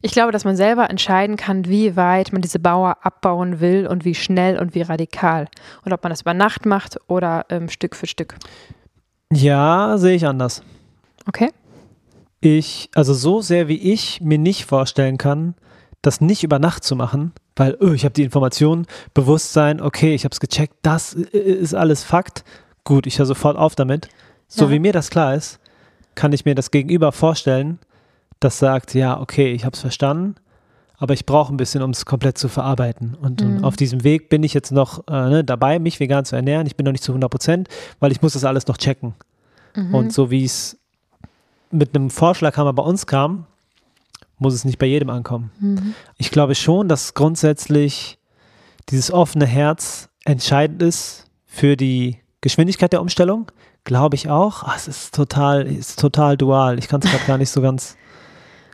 ich 0.02 0.12
glaube, 0.12 0.32
dass 0.32 0.46
man 0.46 0.56
selber 0.56 0.90
entscheiden 0.90 1.36
kann, 1.36 1.66
wie 1.66 1.96
weit 1.96 2.32
man 2.32 2.42
diese 2.42 2.60
Bauer 2.60 2.98
abbauen 3.02 3.60
will 3.60 3.88
und 3.88 4.06
wie 4.06 4.16
schnell 4.16 4.60
und 4.60 4.76
wie 4.76 4.82
radikal. 4.82 5.48
Und 5.84 5.94
ob 5.94 6.04
man 6.04 6.12
das 6.12 6.22
über 6.22 6.34
Nacht 6.34 6.66
macht 6.66 6.98
oder 7.08 7.46
ähm, 7.50 7.70
Stück 7.70 7.96
für 7.96 8.08
Stück. 8.08 8.36
Ja, 9.32 9.98
sehe 9.98 10.16
ich 10.16 10.26
anders. 10.26 10.64
Okay. 11.28 11.52
Ich, 12.42 12.90
also 12.96 13.14
so 13.14 13.42
sehr 13.42 13.68
wie 13.68 13.78
ich 13.78 14.22
mir 14.22 14.38
nicht 14.38 14.66
vorstellen 14.66 15.18
kann, 15.18 15.56
das 16.02 16.22
nicht 16.22 16.44
über 16.44 16.60
Nacht 16.60 16.84
zu 16.84 16.96
machen, 16.96 17.34
weil 17.56 17.78
oh, 17.82 17.92
ich 17.92 18.06
habe 18.06 18.14
die 18.14 18.24
Information, 18.24 18.88
Bewusstsein, 19.14 19.82
okay, 19.82 20.16
ich 20.16 20.24
habe 20.24 20.32
es 20.32 20.40
gecheckt, 20.40 20.76
das 20.82 21.14
ist 21.14 21.74
alles 21.74 22.04
Fakt. 22.04 22.46
Gut, 22.86 23.06
ich 23.06 23.20
höre 23.20 23.26
sofort 23.26 23.58
auf 23.58 23.76
damit. 23.76 24.08
So 24.48 24.66
ja. 24.66 24.72
wie 24.72 24.80
mir 24.80 24.94
das 24.94 25.10
klar 25.10 25.36
ist, 25.36 25.60
kann 26.16 26.32
ich 26.32 26.46
mir 26.46 26.56
das 26.56 26.72
Gegenüber 26.72 27.12
vorstellen, 27.12 27.80
das 28.40 28.60
sagt, 28.60 28.94
ja, 28.94 29.20
okay, 29.20 29.52
ich 29.52 29.66
habe 29.66 29.76
es 29.76 29.82
verstanden, 29.82 30.36
aber 30.98 31.14
ich 31.14 31.26
brauche 31.26 31.54
ein 31.54 31.58
bisschen, 31.58 31.82
um 31.82 31.92
es 31.92 32.06
komplett 32.06 32.38
zu 32.38 32.50
verarbeiten. 32.50 33.16
Und, 33.20 33.42
mhm. 33.42 33.58
und, 33.58 33.64
auf 33.64 33.76
diesem 33.76 34.04
Weg 34.04 34.30
bin 34.30 34.44
ich 34.44 34.54
jetzt 34.54 34.72
noch 34.72 35.08
äh, 35.08 35.30
ne, 35.30 35.44
dabei, 35.44 35.80
mich 35.80 36.00
vegan 36.00 36.26
zu 36.26 36.36
ernähren. 36.36 36.68
Ich 36.68 36.76
bin 36.76 36.86
noch 36.86 36.92
nicht 36.92 37.04
zu 37.04 37.12
100 37.12 37.32
Prozent, 37.32 37.70
weil 38.00 38.12
ich 38.12 38.22
muss 38.22 38.34
das 38.34 38.44
alles 38.44 38.68
noch 38.68 38.78
checken. 38.78 39.14
Mhm. 39.76 39.96
Und 39.96 40.14
so 40.14 40.30
wie 40.30 40.44
es 40.44 40.78
mit 41.72 41.96
einem 41.96 42.10
Vorschlaghammer 42.10 42.74
bei 42.74 42.84
uns 42.84 43.08
kam, 43.08 43.46
muss 44.40 44.54
es 44.54 44.66
nicht 44.66 44.80
bei 44.80 44.86
jedem 44.86 45.10
ankommen. 45.10 45.52
Mhm. 45.60 45.94
Ich 46.18 46.32
glaube 46.32 46.56
schon, 46.56 46.88
dass 46.88 47.14
grundsätzlich 47.14 48.18
dieses 48.90 49.12
offene 49.12 49.46
Herz 49.46 50.10
entscheidend 50.26 50.82
ist 50.82 51.26
für 51.46 51.76
die 51.76 52.18
Geschwindigkeit 52.42 52.94
der 52.94 53.02
Umstellung. 53.02 53.52
Glaube 53.84 54.16
ich 54.16 54.30
auch. 54.30 54.64
Ach, 54.64 54.76
es 54.76 54.88
ist 54.88 55.16
total, 55.16 55.68
ist 55.68 56.00
total 56.00 56.38
dual. 56.38 56.80
Ich 56.80 56.88
kann 56.88 57.02
es 57.02 57.10
gerade 57.10 57.26
gar 57.26 57.38
nicht 57.38 57.50
so 57.50 57.62
ganz, 57.62 57.98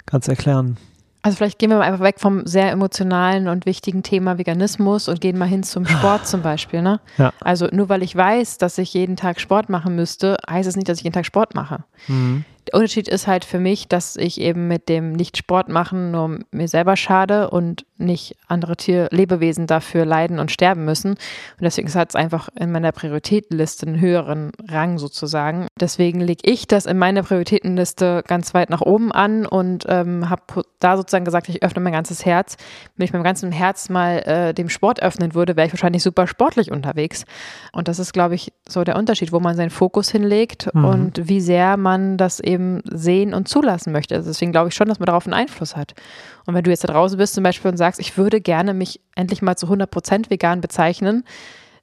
ganz 0.05 0.27
erklären. 0.27 0.77
Also 1.25 1.37
vielleicht 1.37 1.57
gehen 1.57 1.71
wir 1.71 1.77
mal 1.77 1.85
einfach 1.85 2.03
weg 2.03 2.19
vom 2.19 2.45
sehr 2.45 2.69
emotionalen 2.69 3.47
und 3.47 3.65
wichtigen 3.65 4.03
Thema 4.03 4.37
Veganismus 4.37 5.07
und 5.07 5.21
gehen 5.21 5.39
mal 5.39 5.47
hin 5.47 5.63
zum 5.63 5.87
Sport 5.87 6.27
zum 6.27 6.43
Beispiel. 6.43 6.83
Ne? 6.83 6.99
Ja. 7.17 7.33
Also 7.41 7.67
nur 7.71 7.89
weil 7.89 8.03
ich 8.03 8.15
weiß, 8.15 8.59
dass 8.59 8.77
ich 8.77 8.93
jeden 8.93 9.15
Tag 9.15 9.39
Sport 9.39 9.67
machen 9.67 9.95
müsste, 9.95 10.37
heißt 10.47 10.69
es 10.69 10.75
nicht, 10.75 10.87
dass 10.87 10.99
ich 10.99 11.03
jeden 11.03 11.15
Tag 11.15 11.25
Sport 11.25 11.55
mache. 11.55 11.83
Mhm. 12.07 12.45
Der 12.67 12.75
Unterschied 12.75 13.07
ist 13.07 13.27
halt 13.27 13.45
für 13.45 13.59
mich, 13.59 13.87
dass 13.87 14.15
ich 14.15 14.41
eben 14.41 14.67
mit 14.67 14.89
dem 14.89 15.13
Nicht-Sport 15.13 15.69
machen 15.69 16.11
nur 16.11 16.39
mir 16.51 16.67
selber 16.67 16.95
schade 16.95 17.49
und 17.49 17.85
nicht 17.97 18.35
andere 18.47 18.75
Tier 18.75 19.07
Lebewesen 19.11 19.67
dafür 19.67 20.05
leiden 20.05 20.39
und 20.39 20.51
sterben 20.51 20.83
müssen. 20.83 21.11
Und 21.11 21.61
deswegen 21.61 21.93
hat 21.93 22.09
es 22.09 22.15
einfach 22.15 22.49
in 22.59 22.71
meiner 22.71 22.91
Prioritätenliste 22.91 23.85
einen 23.87 24.01
höheren 24.01 24.51
Rang 24.67 24.97
sozusagen. 24.97 25.67
Deswegen 25.79 26.19
lege 26.19 26.41
ich 26.49 26.67
das 26.67 26.85
in 26.85 26.97
meiner 26.97 27.23
Prioritätenliste 27.23 28.23
ganz 28.27 28.53
weit 28.53 28.69
nach 28.69 28.81
oben 28.81 29.11
an 29.11 29.45
und 29.45 29.85
ähm, 29.87 30.29
habe 30.29 30.63
da 30.79 30.97
sozusagen 30.97 31.25
gesagt, 31.25 31.47
ich 31.49 31.63
öffne 31.63 31.81
mein 31.81 31.93
ganzes 31.93 32.25
Herz. 32.25 32.57
Wenn 32.97 33.05
ich 33.05 33.13
meinem 33.13 33.23
ganzen 33.23 33.51
Herz 33.51 33.89
mal 33.89 34.17
äh, 34.19 34.53
dem 34.53 34.69
Sport 34.69 35.01
öffnen 35.01 35.33
würde, 35.33 35.55
wäre 35.55 35.67
ich 35.67 35.73
wahrscheinlich 35.73 36.03
super 36.03 36.27
sportlich 36.27 36.71
unterwegs. 36.71 37.25
Und 37.71 37.87
das 37.87 37.99
ist, 37.99 38.13
glaube 38.13 38.35
ich, 38.35 38.51
so 38.67 38.83
der 38.83 38.97
Unterschied, 38.97 39.31
wo 39.31 39.39
man 39.39 39.55
seinen 39.55 39.69
Fokus 39.69 40.09
hinlegt 40.09 40.73
mhm. 40.73 40.85
und 40.85 41.29
wie 41.29 41.41
sehr 41.41 41.77
man 41.77 42.17
das 42.17 42.39
eben 42.39 42.54
eben 42.55 42.81
sehen 42.85 43.33
und 43.33 43.47
zulassen 43.47 43.91
möchte. 43.91 44.15
Also 44.15 44.29
deswegen 44.29 44.51
glaube 44.51 44.69
ich 44.69 44.75
schon, 44.75 44.87
dass 44.87 44.99
man 44.99 45.05
darauf 45.05 45.25
einen 45.25 45.33
Einfluss 45.33 45.75
hat. 45.75 45.93
Und 46.45 46.55
wenn 46.55 46.63
du 46.63 46.71
jetzt 46.71 46.83
da 46.83 46.91
draußen 46.91 47.17
bist 47.17 47.35
zum 47.35 47.43
Beispiel 47.43 47.69
und 47.69 47.77
sagst, 47.77 47.99
ich 47.99 48.17
würde 48.17 48.41
gerne 48.41 48.73
mich 48.73 49.01
endlich 49.15 49.41
mal 49.41 49.55
zu 49.55 49.67
100% 49.67 50.29
vegan 50.29 50.61
bezeichnen, 50.61 51.23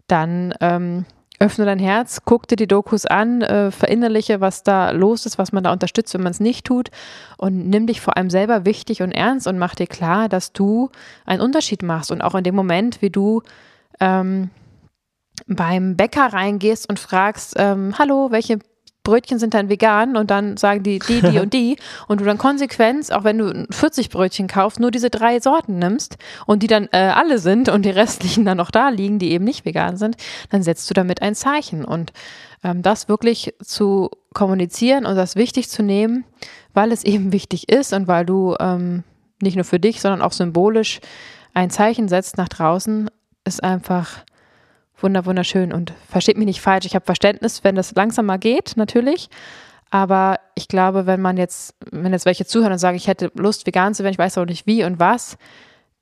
dann 0.06 0.54
ähm, 0.60 1.04
öffne 1.38 1.64
dein 1.64 1.78
Herz, 1.78 2.20
guck 2.24 2.46
dir 2.46 2.56
die 2.56 2.68
Dokus 2.68 3.04
an, 3.04 3.42
äh, 3.42 3.70
verinnerliche, 3.70 4.40
was 4.40 4.62
da 4.62 4.90
los 4.90 5.26
ist, 5.26 5.38
was 5.38 5.52
man 5.52 5.64
da 5.64 5.72
unterstützt, 5.72 6.14
wenn 6.14 6.22
man 6.22 6.30
es 6.30 6.40
nicht 6.40 6.64
tut 6.64 6.90
und 7.36 7.68
nimm 7.68 7.86
dich 7.86 8.00
vor 8.00 8.16
allem 8.16 8.30
selber 8.30 8.64
wichtig 8.64 9.02
und 9.02 9.12
ernst 9.12 9.46
und 9.48 9.58
mach 9.58 9.74
dir 9.74 9.88
klar, 9.88 10.28
dass 10.28 10.52
du 10.52 10.90
einen 11.26 11.42
Unterschied 11.42 11.82
machst 11.82 12.12
und 12.12 12.22
auch 12.22 12.34
in 12.34 12.44
dem 12.44 12.54
Moment, 12.54 13.02
wie 13.02 13.10
du 13.10 13.42
ähm, 14.00 14.50
beim 15.46 15.96
Bäcker 15.96 16.32
reingehst 16.32 16.88
und 16.88 16.98
fragst, 16.98 17.54
ähm, 17.56 17.94
hallo, 17.98 18.30
welche 18.30 18.58
Brötchen 19.04 19.38
sind 19.38 19.54
dann 19.54 19.68
vegan 19.68 20.16
und 20.16 20.30
dann 20.30 20.56
sagen 20.56 20.82
die 20.82 20.98
die, 20.98 21.20
die 21.20 21.38
und 21.40 21.52
die. 21.52 21.76
Und 22.08 22.20
du 22.20 22.24
dann 22.24 22.38
konsequent, 22.38 23.12
auch 23.12 23.24
wenn 23.24 23.38
du 23.38 23.66
40 23.70 24.10
Brötchen 24.10 24.46
kaufst, 24.46 24.80
nur 24.80 24.90
diese 24.90 25.10
drei 25.10 25.40
Sorten 25.40 25.78
nimmst 25.78 26.16
und 26.46 26.62
die 26.62 26.66
dann 26.66 26.88
äh, 26.92 26.98
alle 26.98 27.38
sind 27.38 27.68
und 27.68 27.84
die 27.84 27.90
restlichen 27.90 28.44
dann 28.44 28.58
noch 28.58 28.70
da 28.70 28.88
liegen, 28.88 29.18
die 29.18 29.32
eben 29.32 29.44
nicht 29.44 29.64
vegan 29.64 29.96
sind, 29.96 30.16
dann 30.50 30.62
setzt 30.62 30.88
du 30.88 30.94
damit 30.94 31.22
ein 31.22 31.34
Zeichen. 31.34 31.84
Und 31.84 32.12
ähm, 32.64 32.82
das 32.82 33.08
wirklich 33.08 33.54
zu 33.62 34.10
kommunizieren 34.32 35.06
und 35.06 35.16
das 35.16 35.36
wichtig 35.36 35.68
zu 35.68 35.82
nehmen, 35.82 36.24
weil 36.74 36.92
es 36.92 37.04
eben 37.04 37.32
wichtig 37.32 37.68
ist 37.68 37.92
und 37.92 38.08
weil 38.08 38.24
du 38.24 38.56
ähm, 38.60 39.04
nicht 39.40 39.56
nur 39.56 39.64
für 39.64 39.80
dich, 39.80 40.00
sondern 40.00 40.22
auch 40.22 40.32
symbolisch 40.32 41.00
ein 41.54 41.70
Zeichen 41.70 42.08
setzt 42.08 42.38
nach 42.38 42.48
draußen, 42.48 43.10
ist 43.44 43.62
einfach 43.62 44.24
wunder 45.02 45.26
wunderschön 45.26 45.72
und 45.72 45.92
versteht 46.08 46.36
mich 46.36 46.46
nicht 46.46 46.60
falsch. 46.60 46.86
Ich 46.86 46.94
habe 46.94 47.04
Verständnis, 47.04 47.64
wenn 47.64 47.74
das 47.74 47.94
langsamer 47.94 48.38
geht, 48.38 48.76
natürlich. 48.76 49.28
Aber 49.90 50.40
ich 50.54 50.68
glaube, 50.68 51.06
wenn 51.06 51.20
man 51.20 51.36
jetzt, 51.36 51.74
wenn 51.90 52.12
jetzt 52.12 52.24
welche 52.24 52.46
zuhören 52.46 52.72
und 52.72 52.78
sagen, 52.78 52.96
ich 52.96 53.08
hätte 53.08 53.30
Lust, 53.34 53.66
vegan 53.66 53.94
zu 53.94 54.02
werden, 54.02 54.14
ich 54.14 54.18
weiß 54.18 54.38
auch 54.38 54.46
nicht 54.46 54.66
wie 54.66 54.84
und 54.84 54.98
was, 54.98 55.36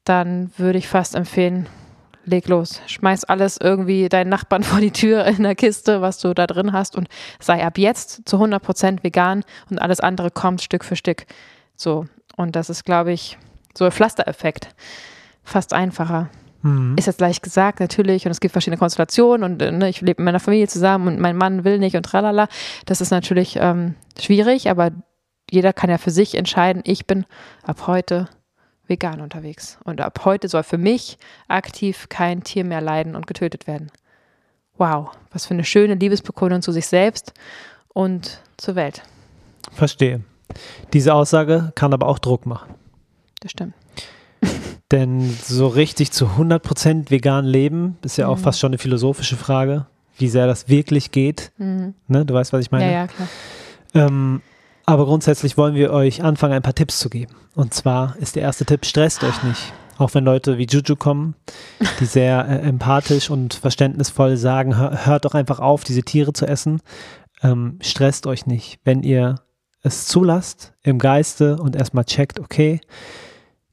dann 0.04 0.52
würde 0.56 0.78
ich 0.78 0.86
fast 0.86 1.16
empfehlen, 1.16 1.66
leg 2.24 2.46
los. 2.48 2.80
Schmeiß 2.86 3.24
alles 3.24 3.58
irgendwie 3.60 4.08
deinen 4.08 4.28
Nachbarn 4.30 4.62
vor 4.64 4.80
die 4.80 4.92
Tür 4.92 5.24
in 5.24 5.42
der 5.42 5.54
Kiste, 5.54 6.00
was 6.00 6.18
du 6.18 6.34
da 6.34 6.46
drin 6.46 6.72
hast 6.72 6.96
und 6.96 7.08
sei 7.40 7.64
ab 7.64 7.78
jetzt 7.78 8.28
zu 8.28 8.36
100% 8.36 9.02
vegan 9.02 9.44
und 9.70 9.80
alles 9.80 10.00
andere 10.00 10.30
kommt 10.30 10.62
Stück 10.62 10.84
für 10.84 10.96
Stück. 10.96 11.26
So. 11.76 12.06
Und 12.36 12.56
das 12.56 12.70
ist, 12.70 12.84
glaube 12.84 13.12
ich, 13.12 13.38
so 13.76 13.84
ein 13.84 13.92
Pflastereffekt. 13.92 14.68
Fast 15.42 15.72
einfacher. 15.72 16.30
Mhm. 16.62 16.96
Ist 16.98 17.06
jetzt 17.06 17.20
leicht 17.20 17.42
gesagt, 17.42 17.80
natürlich, 17.80 18.26
und 18.26 18.30
es 18.30 18.40
gibt 18.40 18.52
verschiedene 18.52 18.78
Konstellationen 18.78 19.44
und 19.44 19.62
äh, 19.62 19.72
ne, 19.72 19.88
ich 19.88 20.00
lebe 20.00 20.20
mit 20.22 20.26
meiner 20.26 20.40
Familie 20.40 20.68
zusammen 20.68 21.08
und 21.08 21.20
mein 21.20 21.36
Mann 21.36 21.64
will 21.64 21.78
nicht 21.78 21.96
und 21.96 22.04
tralala. 22.04 22.48
Das 22.86 23.00
ist 23.00 23.10
natürlich 23.10 23.56
ähm, 23.60 23.94
schwierig, 24.18 24.68
aber 24.68 24.90
jeder 25.50 25.72
kann 25.72 25.90
ja 25.90 25.98
für 25.98 26.10
sich 26.10 26.34
entscheiden, 26.34 26.82
ich 26.84 27.06
bin 27.06 27.24
ab 27.62 27.86
heute 27.86 28.28
vegan 28.86 29.20
unterwegs. 29.20 29.78
Und 29.84 30.00
ab 30.00 30.20
heute 30.24 30.48
soll 30.48 30.62
für 30.62 30.78
mich 30.78 31.18
aktiv 31.48 32.08
kein 32.08 32.42
Tier 32.42 32.64
mehr 32.64 32.80
leiden 32.80 33.14
und 33.16 33.26
getötet 33.26 33.66
werden. 33.66 33.90
Wow, 34.76 35.10
was 35.30 35.46
für 35.46 35.54
eine 35.54 35.64
schöne 35.64 35.94
Liebesbekundung 35.94 36.62
zu 36.62 36.72
sich 36.72 36.86
selbst 36.86 37.32
und 37.88 38.40
zur 38.56 38.74
Welt. 38.74 39.02
Verstehe. 39.72 40.22
Diese 40.92 41.14
Aussage 41.14 41.72
kann 41.74 41.92
aber 41.92 42.08
auch 42.08 42.18
Druck 42.18 42.46
machen. 42.46 42.74
Das 43.40 43.52
stimmt. 43.52 43.74
Denn 44.90 45.36
so 45.44 45.68
richtig 45.68 46.10
zu 46.10 46.26
100% 46.26 47.10
vegan 47.10 47.44
leben, 47.44 47.96
ist 48.02 48.16
ja 48.16 48.26
auch 48.28 48.38
mhm. 48.38 48.42
fast 48.42 48.58
schon 48.58 48.70
eine 48.70 48.78
philosophische 48.78 49.36
Frage, 49.36 49.86
wie 50.18 50.28
sehr 50.28 50.46
das 50.46 50.68
wirklich 50.68 51.12
geht. 51.12 51.52
Mhm. 51.58 51.94
Ne, 52.08 52.24
du 52.24 52.34
weißt, 52.34 52.52
was 52.52 52.60
ich 52.60 52.70
meine? 52.70 52.86
Ja, 52.86 52.90
ja, 52.90 53.06
klar. 53.06 53.28
Ähm, 53.94 54.42
aber 54.86 55.04
grundsätzlich 55.04 55.56
wollen 55.56 55.74
wir 55.76 55.92
euch 55.92 56.24
anfangen, 56.24 56.54
ein 56.54 56.62
paar 56.62 56.74
Tipps 56.74 56.98
zu 56.98 57.08
geben. 57.08 57.34
Und 57.54 57.74
zwar 57.74 58.16
ist 58.18 58.34
der 58.34 58.42
erste 58.42 58.64
Tipp, 58.64 58.84
stresst 58.84 59.22
euch 59.22 59.42
nicht. 59.44 59.72
Auch 59.98 60.14
wenn 60.14 60.24
Leute 60.24 60.58
wie 60.58 60.66
Juju 60.66 60.96
kommen, 60.96 61.34
die 62.00 62.06
sehr 62.06 62.48
äh, 62.48 62.66
empathisch 62.66 63.30
und 63.30 63.54
verständnisvoll 63.54 64.36
sagen, 64.36 64.76
hör, 64.76 65.06
hört 65.06 65.24
doch 65.24 65.34
einfach 65.34 65.60
auf, 65.60 65.84
diese 65.84 66.02
Tiere 66.02 66.32
zu 66.32 66.46
essen. 66.46 66.80
Ähm, 67.42 67.78
stresst 67.82 68.26
euch 68.26 68.46
nicht. 68.46 68.80
Wenn 68.82 69.02
ihr 69.02 69.36
es 69.82 70.06
zulasst 70.06 70.72
im 70.82 70.98
Geiste 70.98 71.56
und 71.56 71.76
erstmal 71.76 72.04
checkt, 72.04 72.40
okay, 72.40 72.80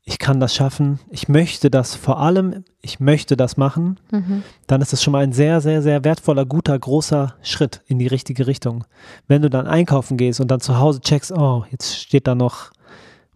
ich 0.10 0.20
kann 0.20 0.40
das 0.40 0.56
schaffen, 0.56 1.02
ich 1.10 1.28
möchte 1.28 1.70
das 1.70 1.94
vor 1.94 2.22
allem, 2.22 2.64
ich 2.82 3.02
möchte 3.02 3.36
das 3.36 3.58
machen, 3.58 4.00
mhm. 4.10 4.42
dann 4.66 4.82
ist 4.82 4.94
das 4.94 5.04
schon 5.04 5.12
mal 5.12 5.22
ein 5.22 5.34
sehr, 5.34 5.60
sehr, 5.60 5.82
sehr 5.82 6.06
wertvoller, 6.06 6.46
guter, 6.46 6.80
großer 6.80 7.36
Schritt 7.42 7.82
in 7.88 8.00
die 8.00 8.08
richtige 8.08 8.48
Richtung. 8.48 8.86
Wenn 9.28 9.42
du 9.42 9.50
dann 9.50 9.68
einkaufen 9.68 10.16
gehst 10.16 10.40
und 10.40 10.50
dann 10.50 10.62
zu 10.62 10.80
Hause 10.80 11.02
checkst, 11.02 11.34
oh, 11.34 11.66
jetzt 11.72 12.00
steht 12.00 12.26
da 12.26 12.36
noch 12.36 12.72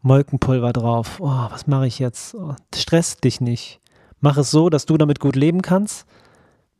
Molkenpulver 0.01 0.71
drauf, 0.71 1.17
oh, 1.19 1.47
was 1.49 1.67
mache 1.67 1.87
ich 1.87 1.99
jetzt? 1.99 2.35
Oh, 2.35 2.55
stress 2.73 3.17
dich 3.17 3.41
nicht. 3.41 3.81
Mach 4.21 4.37
es 4.37 4.49
so, 4.49 4.69
dass 4.69 4.85
du 4.85 4.95
damit 4.95 5.19
gut 5.19 5.35
leben 5.35 5.61
kannst. 5.61 6.05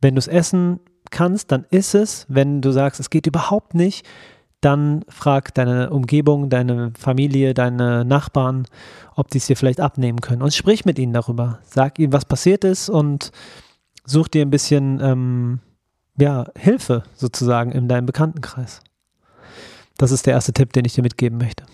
Wenn 0.00 0.14
du 0.14 0.20
es 0.20 0.26
essen 0.26 0.80
kannst, 1.10 1.52
dann 1.52 1.66
ist 1.68 1.94
es. 1.94 2.24
Wenn 2.30 2.62
du 2.62 2.70
sagst, 2.70 2.98
es 2.98 3.10
geht 3.10 3.26
überhaupt 3.26 3.74
nicht, 3.74 4.06
dann 4.62 5.04
frag 5.08 5.52
deine 5.54 5.90
Umgebung, 5.90 6.48
deine 6.48 6.92
Familie, 6.98 7.52
deine 7.52 8.04
Nachbarn, 8.04 8.66
ob 9.14 9.28
die 9.28 9.38
es 9.38 9.46
dir 9.46 9.56
vielleicht 9.56 9.80
abnehmen 9.80 10.20
können. 10.20 10.40
Und 10.40 10.54
sprich 10.54 10.84
mit 10.84 10.98
ihnen 10.98 11.12
darüber. 11.12 11.58
Sag 11.64 11.98
ihnen, 11.98 12.12
was 12.12 12.24
passiert 12.24 12.64
ist 12.64 12.88
und 12.88 13.32
such 14.04 14.28
dir 14.28 14.42
ein 14.42 14.50
bisschen 14.50 15.00
ähm, 15.02 15.60
ja, 16.18 16.46
Hilfe 16.56 17.02
sozusagen 17.14 17.72
in 17.72 17.88
deinem 17.88 18.06
Bekanntenkreis. 18.06 18.80
Das 19.98 20.12
ist 20.12 20.26
der 20.26 20.34
erste 20.34 20.52
Tipp, 20.52 20.72
den 20.72 20.84
ich 20.84 20.94
dir 20.94 21.02
mitgeben 21.02 21.38
möchte. 21.38 21.64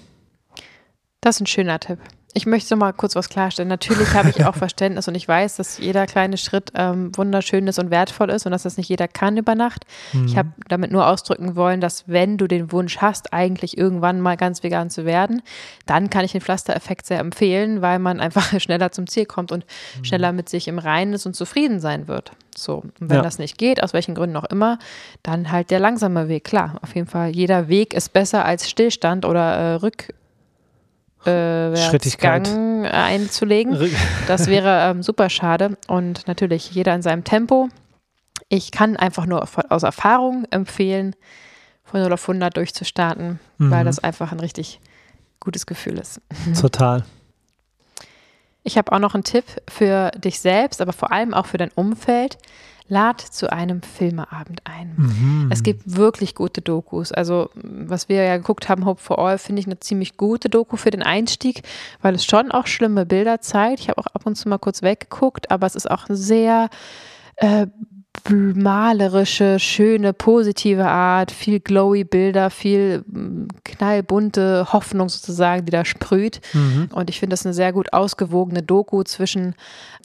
Das 1.21 1.37
ist 1.37 1.43
ein 1.43 1.47
schöner 1.47 1.79
Tipp. 1.79 1.99
Ich 2.35 2.45
möchte 2.45 2.77
mal 2.77 2.93
kurz 2.93 3.17
was 3.17 3.31
klarstellen. 3.31 3.69
Natürlich 3.69 4.13
habe 4.13 4.29
ich 4.29 4.45
auch 4.45 4.55
Verständnis 4.57 5.09
und 5.09 5.15
ich 5.15 5.27
weiß, 5.27 5.57
dass 5.57 5.79
jeder 5.79 6.07
kleine 6.07 6.37
Schritt 6.37 6.73
ähm, 6.75 7.17
wunderschön 7.17 7.67
ist 7.67 7.79
und 7.79 7.91
wertvoll 7.91 8.29
ist 8.29 8.45
und 8.45 8.53
dass 8.53 8.65
das 8.65 8.77
nicht 8.77 8.89
jeder 8.89 9.09
kann 9.09 9.39
über 9.39 9.55
Nacht. 9.55 9.85
Mhm. 10.13 10.27
Ich 10.27 10.37
habe 10.37 10.51
damit 10.69 10.93
nur 10.93 11.07
ausdrücken 11.07 11.57
wollen, 11.57 11.81
dass 11.81 12.05
wenn 12.07 12.37
du 12.37 12.47
den 12.47 12.71
Wunsch 12.71 12.99
hast, 12.99 13.33
eigentlich 13.33 13.79
irgendwann 13.79 14.21
mal 14.21 14.37
ganz 14.37 14.63
vegan 14.63 14.91
zu 14.91 15.07
werden, 15.07 15.41
dann 15.87 16.11
kann 16.11 16.25
ich 16.25 16.33
den 16.33 16.43
Pflastereffekt 16.43 17.07
sehr 17.07 17.19
empfehlen, 17.19 17.81
weil 17.81 17.99
man 17.99 18.21
einfach 18.21 18.49
schneller 18.61 18.93
zum 18.93 19.07
Ziel 19.07 19.25
kommt 19.25 19.51
und 19.51 19.65
mhm. 19.97 20.05
schneller 20.05 20.33
mit 20.33 20.51
sich 20.51 20.69
im 20.69 20.79
Reinen 20.79 21.15
ist 21.15 21.25
und 21.25 21.35
zufrieden 21.35 21.81
sein 21.81 22.09
wird. 22.09 22.33
So, 22.55 22.79
und 22.79 22.93
wenn 23.01 23.17
ja. 23.17 23.23
das 23.23 23.39
nicht 23.39 23.57
geht, 23.57 23.83
aus 23.83 23.93
welchen 23.95 24.15
Gründen 24.15 24.37
auch 24.37 24.45
immer, 24.45 24.79
dann 25.23 25.51
halt 25.51 25.71
der 25.71 25.81
langsame 25.81 26.29
Weg. 26.29 26.45
Klar, 26.45 26.79
auf 26.83 26.95
jeden 26.95 27.07
Fall, 27.07 27.31
jeder 27.31 27.69
Weg 27.69 27.95
ist 27.95 28.13
besser 28.13 28.45
als 28.45 28.69
Stillstand 28.69 29.25
oder 29.25 29.55
äh, 29.55 29.75
Rück, 29.75 30.13
Schrittigkeit 31.77 32.49
einzulegen. 32.49 33.91
Das 34.27 34.47
wäre 34.49 34.91
ähm, 34.91 35.03
super 35.03 35.31
schade. 35.31 35.77
Und 35.87 36.27
natürlich 36.27 36.71
jeder 36.73 36.95
in 36.95 37.03
seinem 37.03 37.25
Tempo. 37.25 37.69
Ich 38.49 38.71
kann 38.71 38.97
einfach 38.97 39.27
nur 39.27 39.47
aus 39.69 39.83
Erfahrung 39.83 40.47
empfehlen, 40.51 41.15
von 41.85 42.01
0 42.01 42.13
auf 42.13 42.29
100 42.29 42.57
durchzustarten, 42.57 43.41
mhm. 43.59 43.71
weil 43.71 43.85
das 43.85 43.99
einfach 43.99 44.33
ein 44.33 44.41
richtig 44.41 44.81
gutes 45.41 45.67
Gefühl 45.67 45.99
ist. 45.99 46.21
Total. 46.61 47.05
Ich 48.63 48.77
habe 48.77 48.93
auch 48.93 48.99
noch 48.99 49.15
einen 49.15 49.25
Tipp 49.25 49.45
für 49.69 50.11
dich 50.13 50.41
selbst, 50.41 50.81
aber 50.81 50.93
vor 50.93 51.13
allem 51.13 51.33
auch 51.33 51.47
für 51.47 51.59
dein 51.59 51.71
Umfeld 51.75 52.39
lad 52.89 53.21
zu 53.21 53.53
einem 53.53 53.83
Filmeabend 53.83 54.63
ein. 54.65 54.95
Mhm. 54.97 55.49
Es 55.53 55.63
gibt 55.63 55.97
wirklich 55.97 56.35
gute 56.35 56.63
Dokus. 56.63 57.13
Also, 57.13 57.51
was 57.55 58.09
wir 58.09 58.23
ja 58.23 58.37
geguckt 58.37 58.69
haben, 58.69 58.85
Hope 58.87 59.01
for 59.01 59.19
All, 59.19 59.39
finde 59.39 59.61
ich 59.61 59.67
eine 59.67 59.79
ziemlich 59.79 60.17
gute 60.17 60.49
Doku 60.49 60.77
für 60.77 60.91
den 60.91 61.03
Einstieg, 61.03 61.63
weil 62.01 62.15
es 62.15 62.25
schon 62.25 62.51
auch 62.51 62.67
schlimme 62.67 63.07
Bilder 63.07 63.41
zeigt. 63.41 63.81
Ich 63.81 63.89
habe 63.89 63.99
auch 63.99 64.07
ab 64.07 64.25
und 64.25 64.37
zu 64.37 64.49
mal 64.49 64.59
kurz 64.59 64.83
weggeguckt, 64.83 65.51
aber 65.51 65.67
es 65.67 65.75
ist 65.75 65.91
auch 65.91 66.07
sehr 66.09 66.71
äh, 67.37 67.67
malerische, 68.31 69.59
schöne, 69.59 70.13
positive 70.13 70.87
Art, 70.87 71.31
viel 71.31 71.61
glowy 71.61 72.05
Bilder, 72.05 72.51
viel 72.51 73.05
mm, 73.07 73.49
knallbunte 73.65 74.73
Hoffnung 74.73 75.09
sozusagen, 75.09 75.65
die 75.65 75.73
da 75.73 75.85
sprüht. 75.85 76.41
Mhm. 76.53 76.89
Und 76.93 77.11
ich 77.11 77.19
finde 77.19 77.35
das 77.35 77.47
eine 77.47 77.55
sehr 77.55 77.73
gut 77.73 77.93
ausgewogene 77.93 78.63
Doku 78.63 79.03
zwischen 79.03 79.55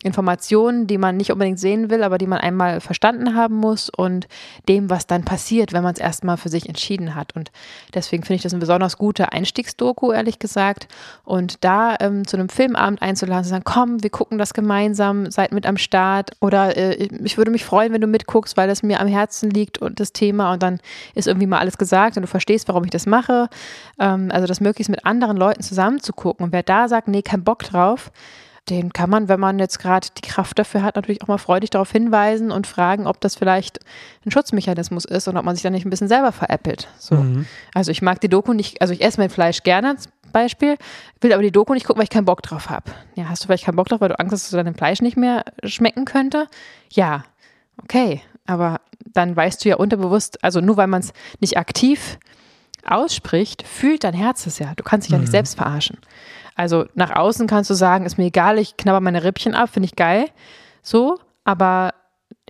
Informationen, 0.03 0.85
die 0.85 0.97
man 0.97 1.17
nicht 1.17 1.31
unbedingt 1.31 1.59
sehen 1.59 1.89
will, 1.89 2.03
aber 2.03 2.17
die 2.17 2.27
man 2.27 2.39
einmal 2.39 2.81
verstanden 2.81 3.35
haben 3.35 3.55
muss 3.55 3.89
und 3.89 4.27
dem, 4.67 4.89
was 4.89 5.07
dann 5.07 5.23
passiert, 5.23 5.73
wenn 5.73 5.83
man 5.83 5.93
es 5.93 5.99
erstmal 5.99 6.37
für 6.37 6.49
sich 6.49 6.67
entschieden 6.67 7.15
hat. 7.15 7.35
Und 7.35 7.51
deswegen 7.93 8.23
finde 8.23 8.35
ich 8.35 8.41
das 8.43 8.53
ein 8.53 8.59
besonders 8.59 8.97
guter 8.97 9.31
Einstiegsdoku, 9.31 10.11
ehrlich 10.11 10.39
gesagt. 10.39 10.87
Und 11.23 11.63
da 11.63 11.95
ähm, 11.99 12.27
zu 12.27 12.37
einem 12.37 12.49
Filmabend 12.49 13.01
einzuladen, 13.01 13.43
zu 13.43 13.49
sagen, 13.49 13.63
komm, 13.63 14.03
wir 14.03 14.09
gucken 14.09 14.37
das 14.37 14.53
gemeinsam, 14.53 15.31
seid 15.31 15.53
mit 15.53 15.65
am 15.65 15.77
Start. 15.77 16.31
Oder 16.41 16.75
äh, 16.75 17.07
ich 17.23 17.37
würde 17.37 17.51
mich 17.51 17.63
freuen, 17.63 17.93
wenn 17.93 18.01
du 18.03 18.07
mitguckst, 18.07 18.55
weil 18.57 18.69
es 18.69 18.83
mir 18.83 18.99
am 18.99 19.07
Herzen 19.07 19.49
liegt 19.49 19.79
und 19.79 19.99
das 19.99 20.13
Thema 20.13 20.53
und 20.53 20.63
dann 20.63 20.79
ist 21.15 21.27
irgendwie 21.27 21.47
mal 21.47 21.59
alles 21.59 21.77
gesagt 21.77 22.17
und 22.17 22.21
du 22.21 22.27
verstehst, 22.27 22.67
warum 22.67 22.83
ich 22.83 22.91
das 22.91 23.05
mache. 23.05 23.49
Ähm, 23.99 24.29
also 24.31 24.47
das 24.47 24.61
möglichst 24.61 24.89
mit 24.89 25.05
anderen 25.05 25.37
Leuten 25.37 25.63
zusammen 25.63 25.99
zu 25.99 26.13
gucken. 26.13 26.45
Und 26.45 26.53
wer 26.53 26.63
da 26.63 26.87
sagt, 26.87 27.07
nee, 27.07 27.21
kein 27.21 27.43
Bock 27.43 27.63
drauf, 27.63 28.11
den 28.69 28.93
kann 28.93 29.09
man, 29.09 29.27
wenn 29.27 29.39
man 29.39 29.59
jetzt 29.59 29.79
gerade 29.79 30.07
die 30.17 30.21
Kraft 30.21 30.57
dafür 30.57 30.83
hat, 30.83 30.95
natürlich 30.95 31.21
auch 31.21 31.27
mal 31.27 31.37
freudig 31.37 31.71
darauf 31.71 31.91
hinweisen 31.91 32.49
und 32.49 32.65
fragen, 32.65 33.07
ob 33.07 33.19
das 33.19 33.35
vielleicht 33.35 33.79
ein 34.25 34.31
Schutzmechanismus 34.31 35.03
ist 35.03 35.27
und 35.27 35.35
ob 35.35 35.43
man 35.43 35.55
sich 35.55 35.63
dann 35.63 35.73
nicht 35.73 35.85
ein 35.85 35.89
bisschen 35.89 36.07
selber 36.07 36.31
veräppelt. 36.31 36.87
So. 36.97 37.15
Mhm. 37.15 37.45
Also 37.73 37.91
ich 37.91 38.01
mag 38.01 38.21
die 38.21 38.29
Doku 38.29 38.53
nicht, 38.53 38.81
also 38.81 38.93
ich 38.93 39.03
esse 39.03 39.19
mein 39.19 39.29
Fleisch 39.29 39.63
gerne 39.63 39.89
als 39.89 40.07
Beispiel, 40.31 40.77
will 41.19 41.33
aber 41.33 41.43
die 41.43 41.51
Doku 41.51 41.73
nicht 41.73 41.85
gucken, 41.85 41.99
weil 41.99 42.05
ich 42.05 42.09
keinen 42.09 42.25
Bock 42.25 42.41
drauf 42.41 42.69
habe. 42.69 42.91
Ja, 43.15 43.25
hast 43.29 43.43
du 43.43 43.47
vielleicht 43.47 43.65
keinen 43.65 43.75
Bock 43.75 43.89
drauf, 43.89 43.99
weil 43.99 44.09
du 44.09 44.19
Angst 44.19 44.31
hast, 44.33 44.43
dass 44.45 44.51
du 44.51 44.57
deinem 44.57 44.75
Fleisch 44.75 45.01
nicht 45.01 45.17
mehr 45.17 45.43
schmecken 45.65 46.05
könnte? 46.05 46.47
Ja, 46.89 47.25
okay, 47.81 48.21
aber 48.45 48.81
dann 49.13 49.35
weißt 49.35 49.63
du 49.63 49.69
ja 49.69 49.75
unterbewusst, 49.77 50.43
also 50.43 50.59
nur 50.59 50.77
weil 50.77 50.87
man 50.87 51.01
es 51.01 51.13
nicht 51.39 51.57
aktiv 51.57 52.19
ausspricht, 52.85 53.65
fühlt 53.65 54.03
dein 54.03 54.13
Herz 54.13 54.45
es 54.45 54.59
ja. 54.59 54.73
Du 54.75 54.83
kannst 54.83 55.07
dich 55.07 55.11
mhm. 55.11 55.15
ja 55.15 55.19
nicht 55.19 55.29
mhm. 55.29 55.31
selbst 55.31 55.55
verarschen. 55.55 55.97
Also 56.55 56.85
nach 56.93 57.15
außen 57.15 57.47
kannst 57.47 57.69
du 57.69 57.73
sagen, 57.73 58.05
ist 58.05 58.17
mir 58.17 58.25
egal, 58.25 58.59
ich 58.59 58.77
knabber 58.77 59.01
meine 59.01 59.23
Rippchen 59.23 59.55
ab, 59.55 59.69
finde 59.69 59.87
ich 59.87 59.95
geil. 59.95 60.27
So, 60.81 61.17
aber 61.43 61.93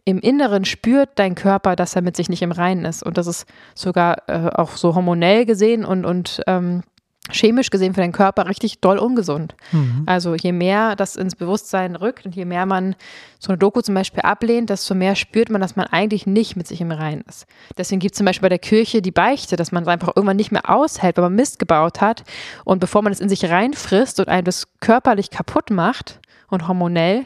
im 0.06 0.20
Inneren 0.20 0.66
spürt 0.66 1.12
dein 1.16 1.36
Körper, 1.36 1.76
dass 1.76 1.96
er 1.96 2.02
mit 2.02 2.18
sich 2.18 2.28
nicht 2.30 2.42
im 2.42 2.52
Reinen 2.52 2.86
ist. 2.86 3.04
Und 3.04 3.18
das 3.18 3.28
ist 3.28 3.46
sogar 3.74 4.28
äh, 4.28 4.50
auch 4.54 4.72
so 4.72 4.96
hormonell 4.96 5.46
gesehen 5.46 5.86
und, 5.86 6.06
und 6.06 6.42
ähm, 6.48 6.84
chemisch 7.32 7.70
gesehen 7.70 7.94
für 7.94 8.02
den 8.02 8.12
Körper 8.12 8.48
richtig 8.48 8.82
doll 8.82 8.98
ungesund. 8.98 9.56
Mhm. 9.72 10.04
Also 10.06 10.36
je 10.36 10.52
mehr 10.52 10.96
das 10.96 11.16
ins 11.16 11.36
Bewusstsein 11.36 11.96
rückt 11.96 12.26
und 12.26 12.36
je 12.36 12.44
mehr 12.44 12.66
man 12.66 12.96
so 13.40 13.50
eine 13.50 13.58
Doku 13.58 13.82
zum 13.82 13.96
Beispiel 13.96 14.22
ablehnt, 14.22 14.70
desto 14.70 14.94
mehr 14.94 15.16
spürt 15.16 15.50
man, 15.50 15.62
dass 15.62 15.76
man 15.78 15.88
eigentlich 15.88 16.28
nicht 16.28 16.58
mit 16.58 16.68
sich 16.68 16.82
im 16.82 16.92
Reinen 16.92 17.24
ist. 17.28 17.46
Deswegen 17.78 18.00
gibt 18.00 18.14
es 18.14 18.18
zum 18.18 18.26
Beispiel 18.26 18.46
bei 18.46 18.50
der 18.50 18.60
Kirche 18.60 19.02
die 19.02 19.12
Beichte, 19.12 19.56
dass 19.56 19.72
man 19.72 19.84
es 19.84 19.90
einfach 19.90 20.10
irgendwann 20.16 20.36
nicht 20.36 20.52
mehr 20.52 20.70
aushält, 20.70 21.16
weil 21.16 21.24
man 21.24 21.36
Mist 21.36 21.60
gebaut 21.60 22.02
hat 22.02 22.24
und 22.66 22.80
bevor 22.80 23.02
man 23.02 23.14
es 23.14 23.22
in 23.22 23.30
sich 23.30 23.50
reinfrisst 23.50 24.20
und 24.20 24.28
einem 24.28 24.44
das 24.44 24.68
körperlich 24.82 25.30
kaputt 25.30 25.70
macht 25.70 26.20
und 26.50 26.68
hormonell, 26.68 27.26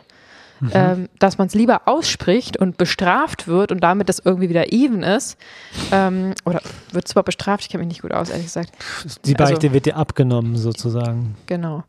Mhm. 0.60 0.72
Ähm, 0.74 1.10
dass 1.20 1.38
man 1.38 1.48
es 1.48 1.54
lieber 1.54 1.82
ausspricht 1.86 2.58
und 2.58 2.78
bestraft 2.78 3.48
wird 3.48 3.72
und 3.72 3.82
damit 3.82 4.10
das 4.10 4.20
irgendwie 4.20 4.50
wieder 4.50 4.72
even 4.72 5.04
ist. 5.04 5.38
Ähm, 5.92 6.34
oder 6.46 6.62
wird 6.92 7.06
es 7.06 7.12
überhaupt 7.12 7.28
bestraft? 7.28 7.64
Ich 7.64 7.70
kenne 7.70 7.84
mich 7.84 7.90
nicht 7.90 8.02
gut 8.02 8.12
aus, 8.12 8.30
ehrlich 8.30 8.46
gesagt. 8.46 8.72
Die 9.26 9.34
Beichte 9.34 9.56
also, 9.56 9.74
wird 9.74 9.86
dir 9.86 9.96
abgenommen, 9.96 10.56
sozusagen. 10.56 11.36
Genau. 11.46 11.84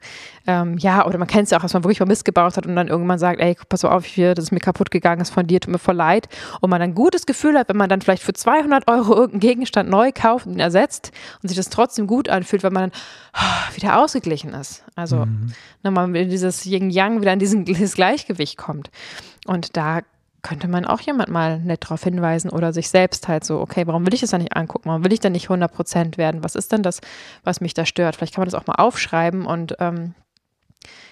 Ähm, 0.47 0.79
ja, 0.79 1.07
oder 1.07 1.19
man 1.19 1.29
kennt 1.29 1.45
es 1.45 1.51
ja 1.51 1.59
auch, 1.59 1.63
dass 1.63 1.75
man 1.75 1.85
wirklich 1.85 2.01
mal 2.01 2.07
Mist 2.07 2.25
gebaut 2.25 2.57
hat 2.57 2.67
und 2.67 2.77
dann 2.77 2.89
irgendwann 2.89 3.19
sagt, 3.19 3.41
ey, 3.41 3.57
pass 3.69 3.85
auf, 3.85 4.05
hier, 4.05 4.35
das 4.35 4.47
ist 4.47 4.53
mir 4.53 4.61
kaputt 4.61 4.91
gegangen, 4.91 5.21
ist 5.21 5.31
von 5.31 5.47
dir, 5.47 5.61
tut 5.61 5.73
mir 5.73 5.79
voll 5.79 5.97
leid. 5.97 6.29
Und 6.61 6.71
man 6.71 6.83
ein 6.83 6.95
gutes 6.95 7.27
Gefühl 7.27 7.59
hat, 7.59 7.69
wenn 7.69 7.77
man 7.77 7.89
dann 7.89 8.01
vielleicht 8.01 8.23
für 8.23 8.33
200 8.33 8.89
Euro 8.89 9.15
irgendeinen 9.15 9.41
Gegenstand 9.41 9.91
neu 9.91 10.11
kauft 10.13 10.47
und 10.47 10.59
ersetzt 10.59 11.13
und 11.43 11.49
sich 11.49 11.57
das 11.57 11.71
trotzdem 11.71 12.07
gut 12.07 12.29
anfühlt, 12.29 12.63
weil 12.63 12.71
man 12.71 12.91
dann 12.91 13.01
oh, 13.35 13.77
wieder 13.77 13.99
ausgeglichen 13.99 14.55
ist. 14.55 14.85
Also, 14.95 15.27
mhm. 15.27 15.53
ne, 15.83 15.91
man 15.91 16.13
will 16.13 16.29
dieses 16.29 16.65
Yin-Yang 16.67 17.21
wieder 17.21 17.33
in 17.33 17.39
diesen, 17.39 17.65
dieses 17.65 17.95
Gleichgewicht 17.95 18.58
kommt. 18.59 18.91
Und 19.47 19.77
da 19.77 20.01
könnte 20.43 20.69
man 20.69 20.85
auch 20.85 21.01
jemand 21.01 21.31
mal 21.31 21.59
nett 21.59 21.85
darauf 21.85 22.05
hinweisen 22.05 22.51
oder 22.51 22.73
sich 22.73 22.91
selbst 22.91 23.29
halt 23.29 23.45
so, 23.45 23.61
okay, 23.61 23.87
warum 23.87 24.07
will 24.07 24.15
ich 24.15 24.21
das 24.21 24.31
da 24.31 24.39
nicht 24.39 24.57
angucken? 24.57 24.89
Warum 24.89 25.05
will 25.05 25.13
ich 25.13 25.21
da 25.21 25.31
nicht 25.31 25.47
100 25.47 25.73
Prozent 25.73 26.19
werden? 26.19 26.45
Was 26.45 26.55
ist 26.55 26.73
denn 26.73 26.83
das, 26.83 27.01
was 27.45 27.61
mich 27.61 27.75
da 27.75 27.85
stört? 27.85 28.17
Vielleicht 28.17 28.35
kann 28.35 28.43
man 28.43 28.49
das 28.49 28.61
auch 28.61 28.67
mal 28.67 28.75
aufschreiben 28.75 29.47
und 29.47 29.77
ähm, 29.81 30.15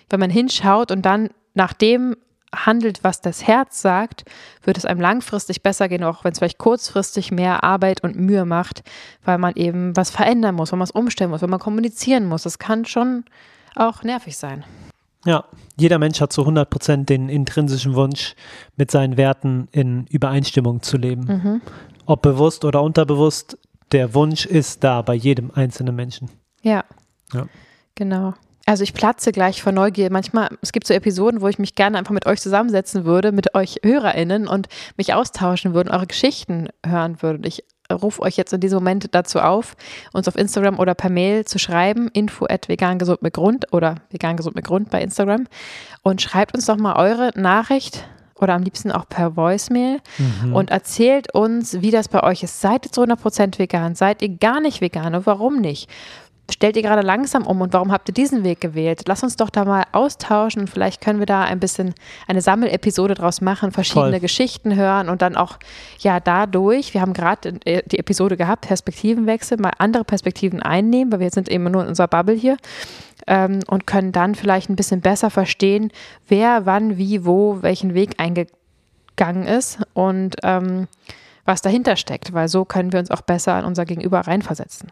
wenn 0.08 0.20
man 0.20 0.30
hinschaut 0.30 0.92
und 0.92 1.02
dann 1.02 1.30
nach 1.54 1.72
dem 1.72 2.16
handelt, 2.54 3.02
was 3.02 3.20
das 3.20 3.46
Herz 3.46 3.82
sagt, 3.82 4.24
wird 4.62 4.78
es 4.78 4.86
einem 4.86 5.00
langfristig 5.00 5.62
besser 5.62 5.88
gehen, 5.88 6.04
auch 6.04 6.24
wenn 6.24 6.32
es 6.32 6.38
vielleicht 6.38 6.58
kurzfristig 6.58 7.32
mehr 7.32 7.64
Arbeit 7.64 8.02
und 8.02 8.16
Mühe 8.16 8.44
macht, 8.44 8.82
weil 9.24 9.38
man 9.38 9.54
eben 9.56 9.96
was 9.96 10.10
verändern 10.10 10.54
muss, 10.54 10.72
weil 10.72 10.78
man 10.78 10.84
es 10.84 10.92
umstellen 10.92 11.30
muss, 11.30 11.42
weil 11.42 11.48
man 11.48 11.60
kommunizieren 11.60 12.26
muss. 12.26 12.44
Das 12.44 12.58
kann 12.58 12.84
schon 12.84 13.24
auch 13.74 14.02
nervig 14.04 14.36
sein. 14.36 14.64
Ja, 15.26 15.44
jeder 15.76 15.98
Mensch 15.98 16.20
hat 16.20 16.32
zu 16.32 16.42
100 16.42 16.70
Prozent 16.70 17.08
den 17.10 17.28
intrinsischen 17.28 17.94
Wunsch, 17.94 18.34
mit 18.76 18.90
seinen 18.90 19.16
Werten 19.16 19.68
in 19.72 20.06
Übereinstimmung 20.06 20.82
zu 20.82 20.96
leben. 20.96 21.24
Mhm. 21.24 21.62
Ob 22.06 22.22
bewusst 22.22 22.64
oder 22.64 22.82
unterbewusst, 22.82 23.58
der 23.92 24.14
Wunsch 24.14 24.46
ist 24.46 24.84
da 24.84 25.02
bei 25.02 25.14
jedem 25.14 25.50
einzelnen 25.50 25.94
Menschen. 25.94 26.30
Ja. 26.62 26.84
Ja. 27.32 27.46
Genau. 27.94 28.34
Also 28.66 28.82
ich 28.82 28.94
platze 28.94 29.30
gleich 29.30 29.62
vor 29.62 29.72
Neugier. 29.72 30.10
Manchmal, 30.10 30.48
es 30.60 30.72
gibt 30.72 30.88
so 30.88 30.94
Episoden, 30.94 31.40
wo 31.40 31.46
ich 31.46 31.58
mich 31.58 31.76
gerne 31.76 31.98
einfach 31.98 32.12
mit 32.12 32.26
euch 32.26 32.40
zusammensetzen 32.40 33.04
würde, 33.04 33.30
mit 33.30 33.54
euch 33.54 33.76
HörerInnen 33.84 34.48
und 34.48 34.68
mich 34.96 35.14
austauschen 35.14 35.72
würde 35.72 35.90
und 35.90 35.96
eure 35.96 36.08
Geschichten 36.08 36.68
hören 36.84 37.22
würde. 37.22 37.46
Ich 37.46 37.64
rufe 37.92 38.22
euch 38.22 38.36
jetzt 38.36 38.52
in 38.52 38.60
diesem 38.60 38.76
Moment 38.76 39.08
dazu 39.14 39.40
auf, 39.40 39.76
uns 40.12 40.28
auf 40.28 40.36
Instagram 40.36 40.78
oder 40.78 40.94
per 40.94 41.10
Mail 41.10 41.44
zu 41.44 41.58
schreiben, 41.58 42.08
info 42.12 42.46
at 42.48 42.68
vegangesund 42.68 43.22
mit 43.22 43.34
Grund 43.34 43.72
oder 43.72 43.96
vegangesund 44.10 44.56
mit 44.56 44.64
Grund 44.64 44.90
bei 44.90 45.02
Instagram 45.02 45.46
und 46.02 46.22
schreibt 46.22 46.54
uns 46.54 46.66
doch 46.66 46.76
mal 46.76 46.96
eure 46.96 47.30
Nachricht 47.34 48.06
oder 48.38 48.54
am 48.54 48.62
liebsten 48.62 48.92
auch 48.92 49.08
per 49.08 49.36
Voicemail 49.36 50.00
mhm. 50.18 50.54
und 50.54 50.70
erzählt 50.70 51.34
uns, 51.34 51.80
wie 51.80 51.90
das 51.90 52.08
bei 52.08 52.22
euch 52.22 52.42
ist. 52.42 52.60
Seid 52.60 52.86
ihr 52.86 52.92
zu 52.92 53.02
100% 53.02 53.58
vegan? 53.58 53.94
Seid 53.94 54.22
ihr 54.22 54.28
gar 54.28 54.60
nicht 54.60 54.80
vegan? 54.80 55.14
Und 55.14 55.26
warum 55.26 55.60
nicht? 55.60 55.88
Stellt 56.50 56.76
ihr 56.76 56.82
gerade 56.82 57.02
langsam 57.02 57.46
um 57.46 57.60
und 57.60 57.72
warum 57.72 57.92
habt 57.92 58.08
ihr 58.08 58.14
diesen 58.14 58.44
Weg 58.44 58.60
gewählt? 58.60 59.02
Lass 59.06 59.22
uns 59.22 59.36
doch 59.36 59.50
da 59.50 59.64
mal 59.64 59.84
austauschen 59.92 60.62
und 60.62 60.68
vielleicht 60.68 61.00
können 61.00 61.18
wir 61.18 61.26
da 61.26 61.42
ein 61.42 61.60
bisschen 61.60 61.94
eine 62.26 62.40
Sammelepisode 62.40 63.14
draus 63.14 63.40
machen, 63.40 63.72
verschiedene 63.72 64.12
Voll. 64.12 64.20
Geschichten 64.20 64.76
hören 64.76 65.08
und 65.08 65.22
dann 65.22 65.36
auch 65.36 65.58
ja 65.98 66.20
dadurch, 66.20 66.94
wir 66.94 67.00
haben 67.00 67.12
gerade 67.12 67.54
äh, 67.64 67.82
die 67.86 67.98
Episode 67.98 68.36
gehabt, 68.36 68.66
Perspektivenwechsel, 68.66 69.58
mal 69.58 69.72
andere 69.78 70.04
Perspektiven 70.04 70.62
einnehmen, 70.62 71.12
weil 71.12 71.20
wir 71.20 71.30
sind 71.30 71.48
eben 71.48 71.64
nur 71.64 71.82
in 71.82 71.88
unserer 71.88 72.08
Bubble 72.08 72.34
hier 72.34 72.56
ähm, 73.26 73.60
und 73.66 73.86
können 73.86 74.12
dann 74.12 74.34
vielleicht 74.34 74.70
ein 74.70 74.76
bisschen 74.76 75.00
besser 75.00 75.30
verstehen, 75.30 75.90
wer 76.28 76.66
wann, 76.66 76.96
wie, 76.96 77.24
wo, 77.24 77.62
welchen 77.62 77.94
Weg 77.94 78.14
eingegangen 78.18 79.46
ist 79.46 79.78
und 79.94 80.36
ähm, 80.42 80.88
was 81.44 81.62
dahinter 81.62 81.96
steckt, 81.96 82.32
weil 82.32 82.48
so 82.48 82.64
können 82.64 82.92
wir 82.92 83.00
uns 83.00 83.10
auch 83.10 83.22
besser 83.22 83.54
an 83.54 83.64
unser 83.64 83.84
Gegenüber 83.84 84.20
reinversetzen. 84.20 84.90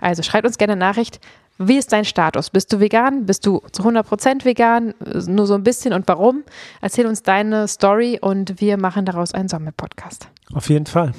Also 0.00 0.22
schreibt 0.22 0.46
uns 0.46 0.58
gerne 0.58 0.76
Nachricht. 0.76 1.20
Wie 1.58 1.76
ist 1.76 1.92
dein 1.92 2.04
Status? 2.04 2.50
Bist 2.50 2.72
du 2.72 2.80
vegan? 2.80 3.26
Bist 3.26 3.46
du 3.46 3.62
zu 3.72 3.82
100% 3.82 4.44
vegan? 4.44 4.94
Nur 5.26 5.46
so 5.46 5.54
ein 5.54 5.62
bisschen 5.62 5.92
und 5.92 6.08
warum? 6.08 6.44
Erzähl 6.80 7.06
uns 7.06 7.22
deine 7.22 7.68
Story 7.68 8.18
und 8.20 8.60
wir 8.60 8.76
machen 8.78 9.04
daraus 9.04 9.32
einen 9.32 9.48
Sommer-Podcast. 9.48 10.28
Auf 10.54 10.68
jeden 10.70 10.86
Fall. 10.86 11.12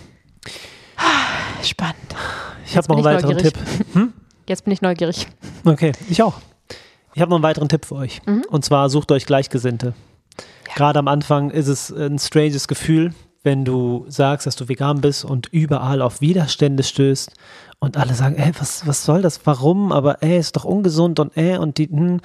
Spannend. 1.63 1.95
Ich 2.65 2.75
habe 2.75 2.87
noch 2.89 2.97
einen 2.97 3.05
weiteren 3.05 3.35
neugierig. 3.35 3.53
Tipp. 3.53 3.85
Hm? 3.93 4.13
Jetzt 4.47 4.65
bin 4.65 4.73
ich 4.73 4.81
neugierig. 4.81 5.27
Okay, 5.63 5.93
ich 6.09 6.21
auch. 6.21 6.35
Ich 7.13 7.21
habe 7.21 7.29
noch 7.29 7.37
einen 7.37 7.43
weiteren 7.43 7.69
Tipp 7.69 7.85
für 7.85 7.95
euch. 7.95 8.21
Mhm. 8.25 8.43
Und 8.49 8.65
zwar 8.65 8.89
sucht 8.89 9.11
euch 9.11 9.25
Gleichgesinnte. 9.25 9.93
Ja. 10.67 10.73
Gerade 10.75 10.99
am 10.99 11.07
Anfang 11.07 11.51
ist 11.51 11.67
es 11.67 11.91
ein 11.91 12.17
stranges 12.19 12.67
Gefühl, 12.67 13.13
wenn 13.43 13.65
du 13.65 14.05
sagst, 14.07 14.47
dass 14.47 14.55
du 14.55 14.67
vegan 14.67 15.01
bist 15.01 15.23
und 15.23 15.47
überall 15.51 16.01
auf 16.01 16.21
Widerstände 16.21 16.83
stößt 16.83 17.31
und 17.83 17.97
alle 17.97 18.13
sagen, 18.13 18.35
ey, 18.35 18.51
was, 18.57 18.87
was 18.87 19.03
soll 19.03 19.21
das? 19.21 19.45
Warum? 19.45 19.91
Aber 19.91 20.23
ey, 20.23 20.39
ist 20.39 20.55
doch 20.55 20.63
ungesund 20.63 21.19
und 21.19 21.35
ey, 21.35 21.57
und 21.57 21.77
die, 21.77 21.89
hm, 21.89 22.21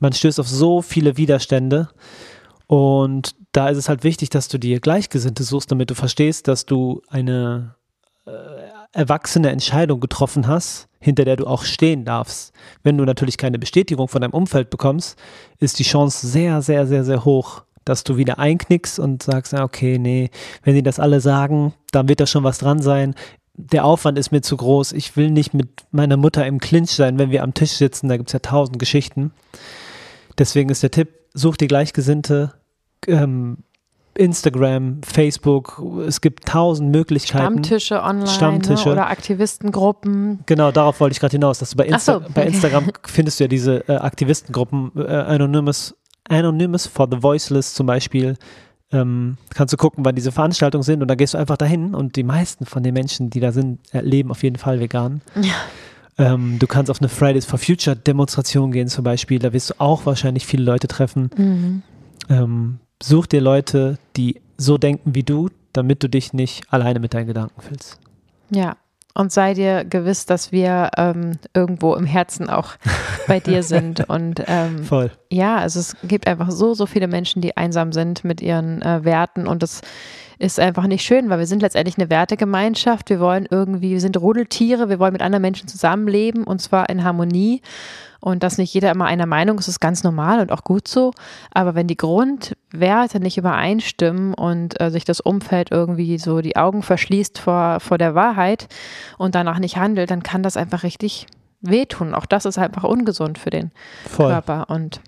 man 0.00 0.12
stößt 0.12 0.40
auf 0.40 0.48
so 0.48 0.82
viele 0.82 1.16
Widerstände. 1.16 1.88
Und 2.66 3.36
da 3.52 3.68
ist 3.68 3.78
es 3.78 3.88
halt 3.88 4.02
wichtig, 4.02 4.30
dass 4.30 4.48
du 4.48 4.58
dir 4.58 4.80
Gleichgesinnte 4.80 5.44
suchst, 5.44 5.70
damit 5.70 5.90
du 5.90 5.94
verstehst, 5.94 6.48
dass 6.48 6.66
du 6.66 7.00
eine 7.08 7.76
äh, 8.26 8.30
erwachsene 8.92 9.50
Entscheidung 9.50 10.00
getroffen 10.00 10.48
hast, 10.48 10.88
hinter 10.98 11.24
der 11.24 11.36
du 11.36 11.46
auch 11.46 11.62
stehen 11.62 12.04
darfst. 12.04 12.52
Wenn 12.82 12.98
du 12.98 13.04
natürlich 13.04 13.38
keine 13.38 13.60
Bestätigung 13.60 14.08
von 14.08 14.20
deinem 14.20 14.34
Umfeld 14.34 14.68
bekommst, 14.68 15.16
ist 15.60 15.78
die 15.78 15.84
Chance 15.84 16.26
sehr, 16.26 16.60
sehr, 16.60 16.88
sehr, 16.88 17.04
sehr 17.04 17.24
hoch, 17.24 17.62
dass 17.84 18.02
du 18.02 18.16
wieder 18.16 18.40
einknickst 18.40 18.98
und 18.98 19.22
sagst, 19.22 19.54
okay, 19.54 19.96
nee, 19.98 20.30
wenn 20.64 20.74
sie 20.74 20.82
das 20.82 20.98
alle 20.98 21.20
sagen, 21.20 21.72
dann 21.92 22.08
wird 22.08 22.18
da 22.18 22.26
schon 22.26 22.42
was 22.42 22.58
dran 22.58 22.82
sein 22.82 23.14
der 23.58 23.84
Aufwand 23.84 24.18
ist 24.18 24.30
mir 24.30 24.40
zu 24.40 24.56
groß. 24.56 24.92
Ich 24.92 25.16
will 25.16 25.30
nicht 25.30 25.52
mit 25.52 25.68
meiner 25.90 26.16
Mutter 26.16 26.46
im 26.46 26.60
Clinch 26.60 26.92
sein, 26.92 27.18
wenn 27.18 27.30
wir 27.30 27.42
am 27.42 27.54
Tisch 27.54 27.72
sitzen. 27.72 28.08
Da 28.08 28.16
gibt 28.16 28.28
es 28.28 28.32
ja 28.32 28.38
tausend 28.38 28.78
Geschichten. 28.78 29.32
Deswegen 30.38 30.70
ist 30.70 30.84
der 30.84 30.92
Tipp, 30.92 31.08
such 31.34 31.56
dir 31.56 31.66
Gleichgesinnte. 31.66 32.54
Ähm, 33.06 33.58
Instagram, 34.14 35.00
Facebook, 35.02 35.82
es 36.06 36.20
gibt 36.20 36.46
tausend 36.46 36.90
Möglichkeiten. 36.90 37.44
Stammtische 37.44 38.02
online 38.02 38.20
ne, 38.20 38.26
Stammtische. 38.26 38.90
Oder 38.90 39.08
Aktivistengruppen. 39.08 40.40
Genau, 40.46 40.72
darauf 40.72 41.00
wollte 41.00 41.12
ich 41.12 41.20
gerade 41.20 41.32
hinaus, 41.32 41.60
dass 41.60 41.70
du 41.70 41.76
bei, 41.76 41.86
Insta 41.86 42.14
so, 42.14 42.18
okay. 42.18 42.32
bei 42.34 42.46
Instagram 42.46 42.90
findest 43.06 43.38
du 43.38 43.44
ja 43.44 43.48
diese 43.48 43.88
äh, 43.88 43.96
Aktivistengruppen, 43.96 44.90
äh, 44.96 45.06
Anonymous, 45.06 45.96
Anonymous 46.28 46.86
for 46.86 47.08
the 47.10 47.22
Voiceless 47.22 47.74
zum 47.74 47.86
Beispiel, 47.86 48.36
ähm, 48.92 49.36
kannst 49.54 49.72
du 49.72 49.76
gucken, 49.76 50.04
wann 50.04 50.14
diese 50.14 50.32
Veranstaltungen 50.32 50.82
sind 50.82 51.02
und 51.02 51.08
dann 51.08 51.18
gehst 51.18 51.34
du 51.34 51.38
einfach 51.38 51.56
dahin 51.56 51.94
und 51.94 52.16
die 52.16 52.22
meisten 52.22 52.66
von 52.66 52.82
den 52.82 52.94
Menschen, 52.94 53.30
die 53.30 53.40
da 53.40 53.52
sind, 53.52 53.80
leben 53.92 54.30
auf 54.30 54.42
jeden 54.42 54.56
Fall 54.56 54.80
vegan. 54.80 55.20
Ja. 55.40 55.54
Ähm, 56.18 56.58
du 56.58 56.66
kannst 56.66 56.90
auf 56.90 57.00
eine 57.00 57.08
Fridays 57.08 57.44
for 57.44 57.58
Future 57.58 57.94
Demonstration 57.94 58.72
gehen 58.72 58.88
zum 58.88 59.04
Beispiel, 59.04 59.38
da 59.38 59.52
wirst 59.52 59.70
du 59.70 59.74
auch 59.78 60.04
wahrscheinlich 60.04 60.46
viele 60.46 60.64
Leute 60.64 60.88
treffen. 60.88 61.30
Mhm. 61.36 61.82
Ähm, 62.28 62.78
such 63.00 63.26
dir 63.26 63.40
Leute, 63.40 63.98
die 64.16 64.40
so 64.56 64.78
denken 64.78 65.14
wie 65.14 65.22
du, 65.22 65.48
damit 65.72 66.02
du 66.02 66.08
dich 66.08 66.32
nicht 66.32 66.64
alleine 66.72 66.98
mit 66.98 67.14
deinen 67.14 67.28
Gedanken 67.28 67.60
fühlst. 67.60 68.00
Ja, 68.50 68.76
und 69.18 69.32
sei 69.32 69.52
dir 69.52 69.84
gewiss, 69.84 70.26
dass 70.26 70.52
wir 70.52 70.92
ähm, 70.96 71.32
irgendwo 71.52 71.96
im 71.96 72.06
Herzen 72.06 72.48
auch 72.48 72.74
bei 73.26 73.40
dir 73.40 73.64
sind. 73.64 74.08
Und 74.08 74.44
ähm, 74.46 74.84
Voll. 74.84 75.10
ja, 75.28 75.56
also 75.56 75.80
es 75.80 75.96
gibt 76.04 76.28
einfach 76.28 76.52
so, 76.52 76.72
so 76.72 76.86
viele 76.86 77.08
Menschen, 77.08 77.42
die 77.42 77.56
einsam 77.56 77.92
sind 77.92 78.22
mit 78.22 78.40
ihren 78.40 78.80
äh, 78.80 79.04
Werten 79.04 79.48
und 79.48 79.64
das 79.64 79.80
ist 80.38 80.60
einfach 80.60 80.86
nicht 80.86 81.04
schön, 81.04 81.30
weil 81.30 81.38
wir 81.38 81.46
sind 81.46 81.62
letztendlich 81.62 81.98
eine 81.98 82.10
Wertegemeinschaft. 82.10 83.10
Wir 83.10 83.20
wollen 83.20 83.46
irgendwie, 83.50 83.90
wir 83.90 84.00
sind 84.00 84.16
Rudeltiere, 84.16 84.88
wir 84.88 84.98
wollen 84.98 85.12
mit 85.12 85.22
anderen 85.22 85.42
Menschen 85.42 85.68
zusammenleben 85.68 86.44
und 86.44 86.60
zwar 86.60 86.88
in 86.88 87.04
Harmonie. 87.04 87.60
Und 88.20 88.42
dass 88.42 88.58
nicht 88.58 88.74
jeder 88.74 88.90
immer 88.90 89.06
einer 89.06 89.26
Meinung 89.26 89.58
ist, 89.58 89.68
ist 89.68 89.80
ganz 89.80 90.02
normal 90.02 90.40
und 90.40 90.50
auch 90.50 90.64
gut 90.64 90.88
so. 90.88 91.12
Aber 91.52 91.74
wenn 91.74 91.86
die 91.86 91.96
Grundwerte 91.96 93.20
nicht 93.20 93.38
übereinstimmen 93.38 94.34
und 94.34 94.80
äh, 94.80 94.90
sich 94.90 95.04
das 95.04 95.20
Umfeld 95.20 95.70
irgendwie 95.70 96.18
so 96.18 96.40
die 96.40 96.56
Augen 96.56 96.82
verschließt 96.82 97.38
vor, 97.38 97.78
vor 97.80 97.96
der 97.96 98.14
Wahrheit 98.14 98.68
und 99.18 99.34
danach 99.34 99.60
nicht 99.60 99.76
handelt, 99.76 100.10
dann 100.10 100.24
kann 100.24 100.42
das 100.42 100.56
einfach 100.56 100.82
richtig 100.82 101.26
wehtun. 101.60 102.14
Auch 102.14 102.26
das 102.26 102.44
ist 102.44 102.58
einfach 102.58 102.84
ungesund 102.84 103.38
für 103.38 103.50
den 103.50 103.70
Voll. 104.04 104.30
Körper. 104.30 104.66
Und 104.68 105.00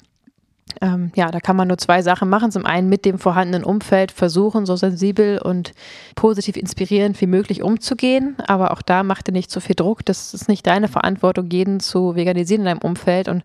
ähm, 0.81 1.13
ja, 1.15 1.31
da 1.31 1.41
kann 1.41 1.57
man 1.57 1.69
nur 1.69 1.79
zwei 1.79 2.03
Sachen 2.03 2.29
machen. 2.29 2.51
Zum 2.51 2.67
einen 2.67 2.89
mit 2.89 3.05
dem 3.05 3.19
vorhandenen 3.19 3.65
Umfeld 3.65 4.13
versuchen, 4.13 4.67
so 4.67 4.77
sensibel 4.77 5.39
und 5.39 5.73
positiv 6.17 6.57
inspirierend 6.57 7.21
wie 7.21 7.27
möglich 7.27 7.63
umzugehen. 7.63 8.37
Aber 8.47 8.73
auch 8.73 8.83
da 8.83 9.03
macht 9.03 9.29
dir 9.29 9.33
nicht 9.33 9.51
zu 9.51 9.61
viel 9.61 9.77
Druck. 9.77 10.05
Das 10.05 10.35
ist 10.35 10.49
nicht 10.49 10.67
deine 10.67 10.89
Verantwortung, 10.89 11.49
jeden 11.51 11.81
zu 11.81 12.15
veganisieren 12.15 12.63
in 12.63 12.67
deinem 12.67 12.83
Umfeld. 12.83 13.29
Und 13.29 13.43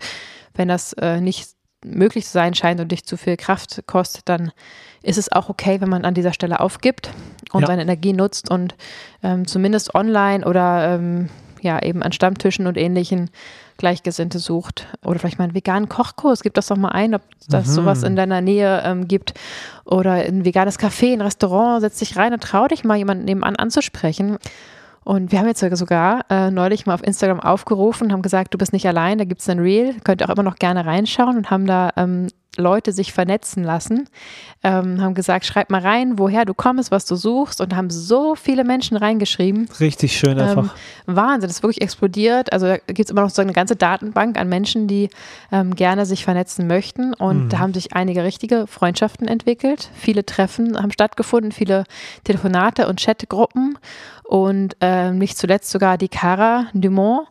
wenn 0.53 0.67
das 0.67 0.93
äh, 0.93 1.21
nicht 1.21 1.49
möglich 1.85 2.25
zu 2.25 2.31
sein 2.31 2.53
scheint 2.53 2.79
und 2.79 2.91
dich 2.91 3.05
zu 3.05 3.17
viel 3.17 3.37
Kraft 3.37 3.83
kostet, 3.85 4.27
dann 4.27 4.51
ist 5.03 5.17
es 5.17 5.31
auch 5.31 5.49
okay, 5.49 5.81
wenn 5.81 5.89
man 5.89 6.03
an 6.03 6.13
dieser 6.13 6.33
Stelle 6.33 6.59
aufgibt 6.59 7.11
und 7.51 7.61
ja. 7.61 7.67
seine 7.67 7.83
Energie 7.83 8.13
nutzt 8.13 8.49
und 8.49 8.75
ähm, 9.21 9.45
zumindest 9.45 9.93
online 9.93 10.45
oder 10.45 10.95
ähm, 10.95 11.29
ja 11.65 11.81
eben 11.81 12.01
an 12.01 12.13
Stammtischen 12.13 12.67
und 12.67 12.77
ähnlichen 12.77 13.29
Gleichgesinnte 13.77 14.39
sucht. 14.39 14.87
Oder 15.03 15.19
vielleicht 15.19 15.37
mal 15.37 15.45
einen 15.45 15.55
veganen 15.55 15.89
Kochkurs. 15.89 16.41
Gib 16.41 16.53
das 16.53 16.67
doch 16.67 16.77
mal 16.77 16.89
ein, 16.89 17.13
ob 17.13 17.21
das 17.49 17.67
mhm. 17.67 17.71
sowas 17.71 18.03
in 18.03 18.15
deiner 18.15 18.39
Nähe 18.39 18.81
ähm, 18.85 19.07
gibt. 19.07 19.33
Oder 19.83 20.13
ein 20.13 20.45
veganes 20.45 20.79
Café, 20.79 21.13
ein 21.13 21.21
Restaurant. 21.21 21.81
Setz 21.81 21.99
dich 21.99 22.15
rein 22.15 22.33
und 22.33 22.41
trau 22.41 22.67
dich 22.67 22.83
mal, 22.83 22.97
jemanden 22.97 23.25
nebenan 23.25 23.55
anzusprechen. 23.57 24.37
Und 25.05 25.31
wir 25.31 25.39
haben 25.39 25.47
jetzt 25.47 25.59
sogar 25.59 26.25
äh, 26.31 26.49
neulich 26.49 26.87
mal 26.87 26.95
auf 26.95 27.03
Instagram 27.03 27.39
aufgerufen, 27.39 28.11
haben 28.11 28.23
gesagt, 28.23 28.55
du 28.55 28.57
bist 28.57 28.73
nicht 28.73 28.87
allein, 28.87 29.19
da 29.19 29.23
gibt 29.25 29.39
es 29.39 29.47
ein 29.47 29.59
Reel, 29.59 29.93
könnt 30.03 30.19
ihr 30.19 30.27
auch 30.27 30.33
immer 30.33 30.41
noch 30.41 30.55
gerne 30.55 30.83
reinschauen 30.83 31.37
und 31.37 31.51
haben 31.51 31.67
da 31.67 31.91
ähm, 31.95 32.27
Leute 32.57 32.91
sich 32.91 33.13
vernetzen 33.13 33.63
lassen, 33.63 34.07
ähm, 34.63 35.01
haben 35.01 35.13
gesagt, 35.13 35.45
schreib 35.45 35.69
mal 35.69 35.81
rein, 35.81 36.17
woher 36.17 36.45
du 36.45 36.53
kommst, 36.53 36.91
was 36.91 37.05
du 37.05 37.15
suchst 37.15 37.61
und 37.61 37.75
haben 37.75 37.89
so 37.89 38.35
viele 38.35 38.63
Menschen 38.63 38.97
reingeschrieben. 38.97 39.69
Richtig 39.79 40.17
schön 40.17 40.39
einfach. 40.39 40.75
Ähm, 41.07 41.15
Wahnsinn, 41.15 41.47
das 41.47 41.57
ist 41.57 41.63
wirklich 41.63 41.81
explodiert. 41.81 42.51
Also 42.51 42.67
da 42.67 42.77
gibt 42.77 43.05
es 43.05 43.09
immer 43.09 43.21
noch 43.21 43.29
so 43.29 43.41
eine 43.41 43.53
ganze 43.53 43.75
Datenbank 43.75 44.39
an 44.39 44.49
Menschen, 44.49 44.87
die 44.87 45.09
ähm, 45.51 45.75
gerne 45.75 46.05
sich 46.05 46.23
vernetzen 46.23 46.67
möchten 46.67 47.13
und 47.13 47.45
mhm. 47.45 47.49
da 47.49 47.59
haben 47.59 47.73
sich 47.73 47.93
einige 47.93 48.23
richtige 48.23 48.67
Freundschaften 48.67 49.27
entwickelt. 49.27 49.89
Viele 49.95 50.25
Treffen 50.25 50.81
haben 50.81 50.91
stattgefunden, 50.91 51.51
viele 51.51 51.83
Telefonate 52.23 52.87
und 52.87 52.99
Chatgruppen 52.99 53.77
und 54.23 54.75
äh, 54.81 55.11
nicht 55.11 55.37
zuletzt 55.37 55.69
sogar 55.69 55.97
die 55.97 56.09
Cara 56.09 56.67
Dumont 56.73 57.27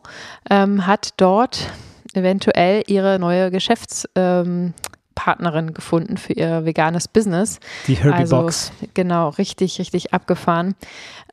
ähm, 0.49 0.87
hat 0.87 1.09
dort 1.17 1.69
eventuell 2.13 2.83
ihre 2.87 3.19
neue 3.19 3.51
Geschäfts 3.51 4.07
ähm, 4.15 4.73
Partnerin 5.15 5.73
gefunden 5.73 6.17
für 6.17 6.33
ihr 6.33 6.65
veganes 6.65 7.07
Business. 7.07 7.59
Die 7.87 7.95
Herbie 7.95 8.19
also, 8.19 8.41
Box. 8.41 8.71
Genau, 8.93 9.29
richtig, 9.29 9.79
richtig 9.79 10.13
abgefahren, 10.13 10.75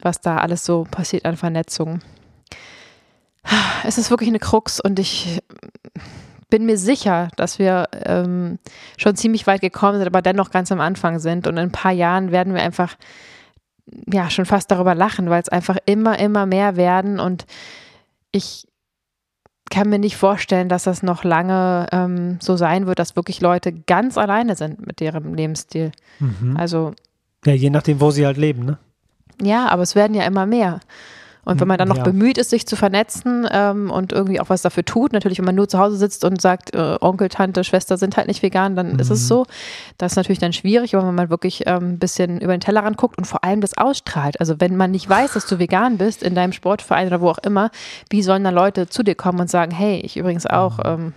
was 0.01 0.21
da 0.21 0.39
alles 0.39 0.65
so 0.65 0.87
passiert 0.91 1.25
an 1.25 1.37
Vernetzung. 1.37 2.01
Es 3.85 3.99
ist 3.99 4.11
wirklich 4.11 4.29
eine 4.29 4.39
Krux 4.39 4.81
und 4.81 4.99
ich 4.99 5.43
bin 6.49 6.67
mir 6.67 6.77
sicher, 6.77 7.29
dass 7.37 7.59
wir 7.59 7.89
ähm, 8.05 8.59
schon 8.99 9.17
ziemlich 9.17 9.47
weit 9.47 9.63
gekommen 9.63 9.99
sind, 9.99 10.07
aber 10.07 10.23
dennoch 10.23 10.51
ganz 10.51 10.71
am 10.71 10.81
Anfang 10.81 11.19
sind. 11.19 11.47
Und 11.47 11.55
in 11.55 11.65
ein 11.65 11.73
paar 11.73 11.93
Jahren 11.93 12.31
werden 12.31 12.55
wir 12.55 12.63
einfach 12.63 12.97
ja 14.07 14.29
schon 14.31 14.45
fast 14.45 14.71
darüber 14.71 14.95
lachen, 14.95 15.31
weil 15.31 15.41
es 15.41 15.49
einfach 15.49 15.79
immer, 15.87 16.19
immer 16.19 16.45
mehr 16.45 16.77
werden. 16.77 17.19
Und 17.19 17.47
ich 18.33 18.69
kann 19.73 19.89
mir 19.89 19.99
nicht 19.99 20.17
vorstellen, 20.17 20.69
dass 20.69 20.85
das 20.85 21.03
noch 21.03 21.25
lange 21.25 21.87
ähm, 21.93 22.37
so 22.43 22.57
sein 22.57 22.87
wird, 22.87 22.99
dass 22.99 23.17
wirklich 23.17 23.41
Leute 23.41 23.73
ganz 23.73 24.19
alleine 24.19 24.55
sind 24.55 24.87
mit 24.87 25.01
ihrem 25.01 25.35
Lebensstil. 25.35 25.93
Mhm. 26.21 26.57
Also. 26.59 26.93
Ja, 27.47 27.55
je 27.55 27.71
nachdem, 27.71 28.01
wo 28.01 28.11
sie 28.11 28.27
halt 28.27 28.37
leben, 28.37 28.67
ne? 28.67 28.79
Ja, 29.41 29.69
aber 29.69 29.83
es 29.83 29.95
werden 29.95 30.15
ja 30.15 30.25
immer 30.25 30.45
mehr. 30.45 30.81
Und 31.45 31.61
wenn 31.61 31.67
man 31.67 31.77
dann 31.77 31.89
noch 31.89 31.97
Ja. 31.97 32.03
bemüht 32.05 32.39
ist, 32.39 32.51
sich 32.51 32.67
zu 32.69 32.77
vernetzen 32.77 33.49
ähm, 33.51 33.91
und 33.91 34.13
irgendwie 34.13 34.39
auch 34.39 34.49
was 34.49 34.63
dafür 34.63 34.85
tut, 34.85 35.13
natürlich, 35.13 35.39
wenn 35.39 35.45
man 35.45 35.57
nur 35.57 35.69
zu 35.69 35.79
Hause 35.79 35.97
sitzt 35.97 36.25
und 36.25 36.41
sagt, 36.41 36.73
äh, 36.73 36.97
Onkel, 37.01 37.29
Tante, 37.31 37.65
Schwester 37.65 37.99
sind 37.99 38.17
halt 38.17 38.29
nicht 38.29 38.43
vegan, 38.43 38.77
dann 38.77 38.99
ist 39.01 39.09
Mhm. 39.09 39.15
es 39.15 39.27
so. 39.27 39.47
Das 39.99 40.13
ist 40.13 40.17
natürlich 40.17 40.39
dann 40.39 40.53
schwierig, 40.53 40.95
aber 40.95 41.07
wenn 41.09 41.17
man 41.17 41.31
wirklich 41.31 41.65
ähm, 41.67 41.95
ein 41.95 41.99
bisschen 41.99 42.41
über 42.41 42.57
den 42.57 42.61
Tellerrand 42.61 42.97
guckt 42.97 43.19
und 43.19 43.25
vor 43.25 43.43
allem 43.43 43.61
das 43.61 43.77
ausstrahlt. 43.77 44.39
Also 44.39 44.61
wenn 44.61 44.77
man 44.77 44.93
nicht 44.93 45.09
weiß, 45.09 45.33
dass 45.33 45.47
du 45.47 45.59
vegan 45.59 45.99
bist 45.99 46.23
in 46.23 46.37
deinem 46.37 46.53
Sportverein 46.53 47.09
oder 47.09 47.21
wo 47.21 47.29
auch 47.31 47.39
immer, 47.39 47.71
wie 48.09 48.23
sollen 48.23 48.45
dann 48.45 48.55
Leute 48.55 48.89
zu 48.89 49.03
dir 49.03 49.17
kommen 49.17 49.41
und 49.41 49.51
sagen, 49.51 49.73
hey, 49.73 49.99
ich 50.01 50.17
übrigens 50.17 50.47
auch, 50.47 50.79
Mhm. 50.79 50.85
ähm, 50.85 51.13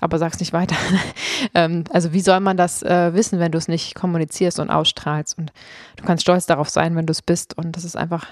aber 0.00 0.18
sag's 0.18 0.40
nicht 0.40 0.52
weiter. 0.52 0.74
ähm, 1.54 1.84
also 1.92 2.12
wie 2.12 2.20
soll 2.20 2.40
man 2.40 2.56
das 2.56 2.82
äh, 2.82 3.14
wissen, 3.14 3.38
wenn 3.38 3.52
du 3.52 3.58
es 3.58 3.68
nicht 3.68 3.94
kommunizierst 3.94 4.58
und 4.58 4.68
ausstrahlst? 4.68 5.38
Und 5.38 5.52
du 5.96 6.04
kannst 6.04 6.22
stolz 6.22 6.46
darauf 6.46 6.68
sein, 6.68 6.96
wenn 6.96 7.06
du 7.06 7.12
es 7.12 7.22
bist. 7.22 7.56
Und 7.56 7.76
das 7.76 7.84
ist 7.84 7.96
einfach 7.96 8.26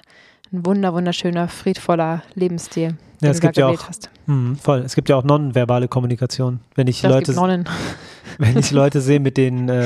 ein 0.53 0.65
wunder, 0.67 0.93
wunderschöner, 0.95 1.49
friedvoller 1.49 2.23
Lebensstil, 2.35 2.89
den 2.91 2.99
Ja, 3.21 3.31
es 3.31 3.41
gibt 3.41 3.57
ja 3.57 3.67
auch- 3.69 3.89
hast. 3.89 4.11
Mhm, 4.27 4.57
voll. 4.57 4.81
Es 4.81 4.95
gibt 4.95 5.09
ja 5.09 5.17
auch 5.17 5.25
nonverbale 5.25 5.89
Kommunikation. 5.89 6.61
Wenn 6.75 6.87
ich 6.87 7.01
Das 7.03 7.11
Leute, 7.13 7.35
wenn 8.39 8.59
ich 8.59 8.71
Leute 8.71 9.01
sehe 9.01 9.21
mit 9.21 9.37
den 9.37 9.69
äh, 9.69 9.85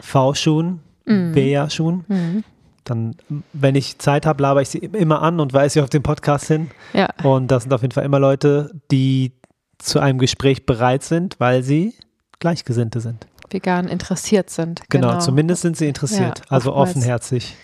V-Schuhen, 0.00 0.80
Bea-Schuhen, 1.04 2.04
Mhm. 2.08 2.44
dann, 2.84 3.14
wenn 3.52 3.74
ich 3.76 3.98
Zeit 3.98 4.26
habe, 4.26 4.42
laber 4.42 4.60
ich 4.62 4.68
sie 4.68 4.78
immer 4.78 5.22
an 5.22 5.38
und 5.40 5.52
weise 5.52 5.74
sie 5.74 5.80
auf 5.80 5.90
den 5.90 6.02
Podcast 6.02 6.46
hin. 6.48 6.70
Ja, 6.92 7.08
Und 7.22 7.50
das 7.50 7.62
sind 7.64 7.72
auf 7.72 7.82
jeden 7.82 7.92
Fall 7.92 8.04
immer 8.04 8.18
Leute, 8.18 8.72
die 8.90 9.32
zu 9.78 10.00
einem 10.00 10.18
Gespräch 10.18 10.66
bereit 10.66 11.02
sind, 11.04 11.36
weil 11.38 11.62
sie 11.62 11.94
Gleichgesinnte 12.40 13.00
sind. 13.00 13.26
vegan 13.50 13.86
interessiert 13.88 14.50
sind. 14.50 14.82
Genau, 14.88 15.18
zumindest 15.20 15.62
sind 15.62 15.76
sie 15.76 15.86
interessiert, 15.86 16.40
Ja, 16.40 16.44
also 16.48 16.72
oftmals. 16.72 16.96
offenherzig. 16.96 17.54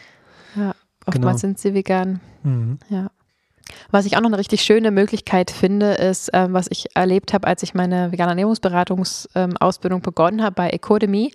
Ja, 1.03 1.09
oftmals 1.09 1.41
genau. 1.41 1.53
sind 1.53 1.59
sie 1.59 1.75
vegan. 1.75 2.21
Mhm. 2.43 2.79
Ja. 2.89 3.11
Was 3.91 4.07
ich 4.07 4.17
auch 4.17 4.21
noch 4.21 4.29
eine 4.29 4.39
richtig 4.39 4.63
schöne 4.63 4.91
Möglichkeit 4.91 5.51
finde, 5.51 5.93
ist, 5.93 6.31
ähm, 6.33 6.53
was 6.53 6.67
ich 6.71 6.95
erlebt 6.95 7.33
habe, 7.33 7.47
als 7.47 7.63
ich 7.63 7.75
meine 7.75 8.13
vegane 8.13 8.31
Ernährungsberatungsausbildung 8.31 10.03
begonnen 10.03 10.43
habe 10.43 10.55
bei 10.55 10.71
Ecodemy. 10.71 11.33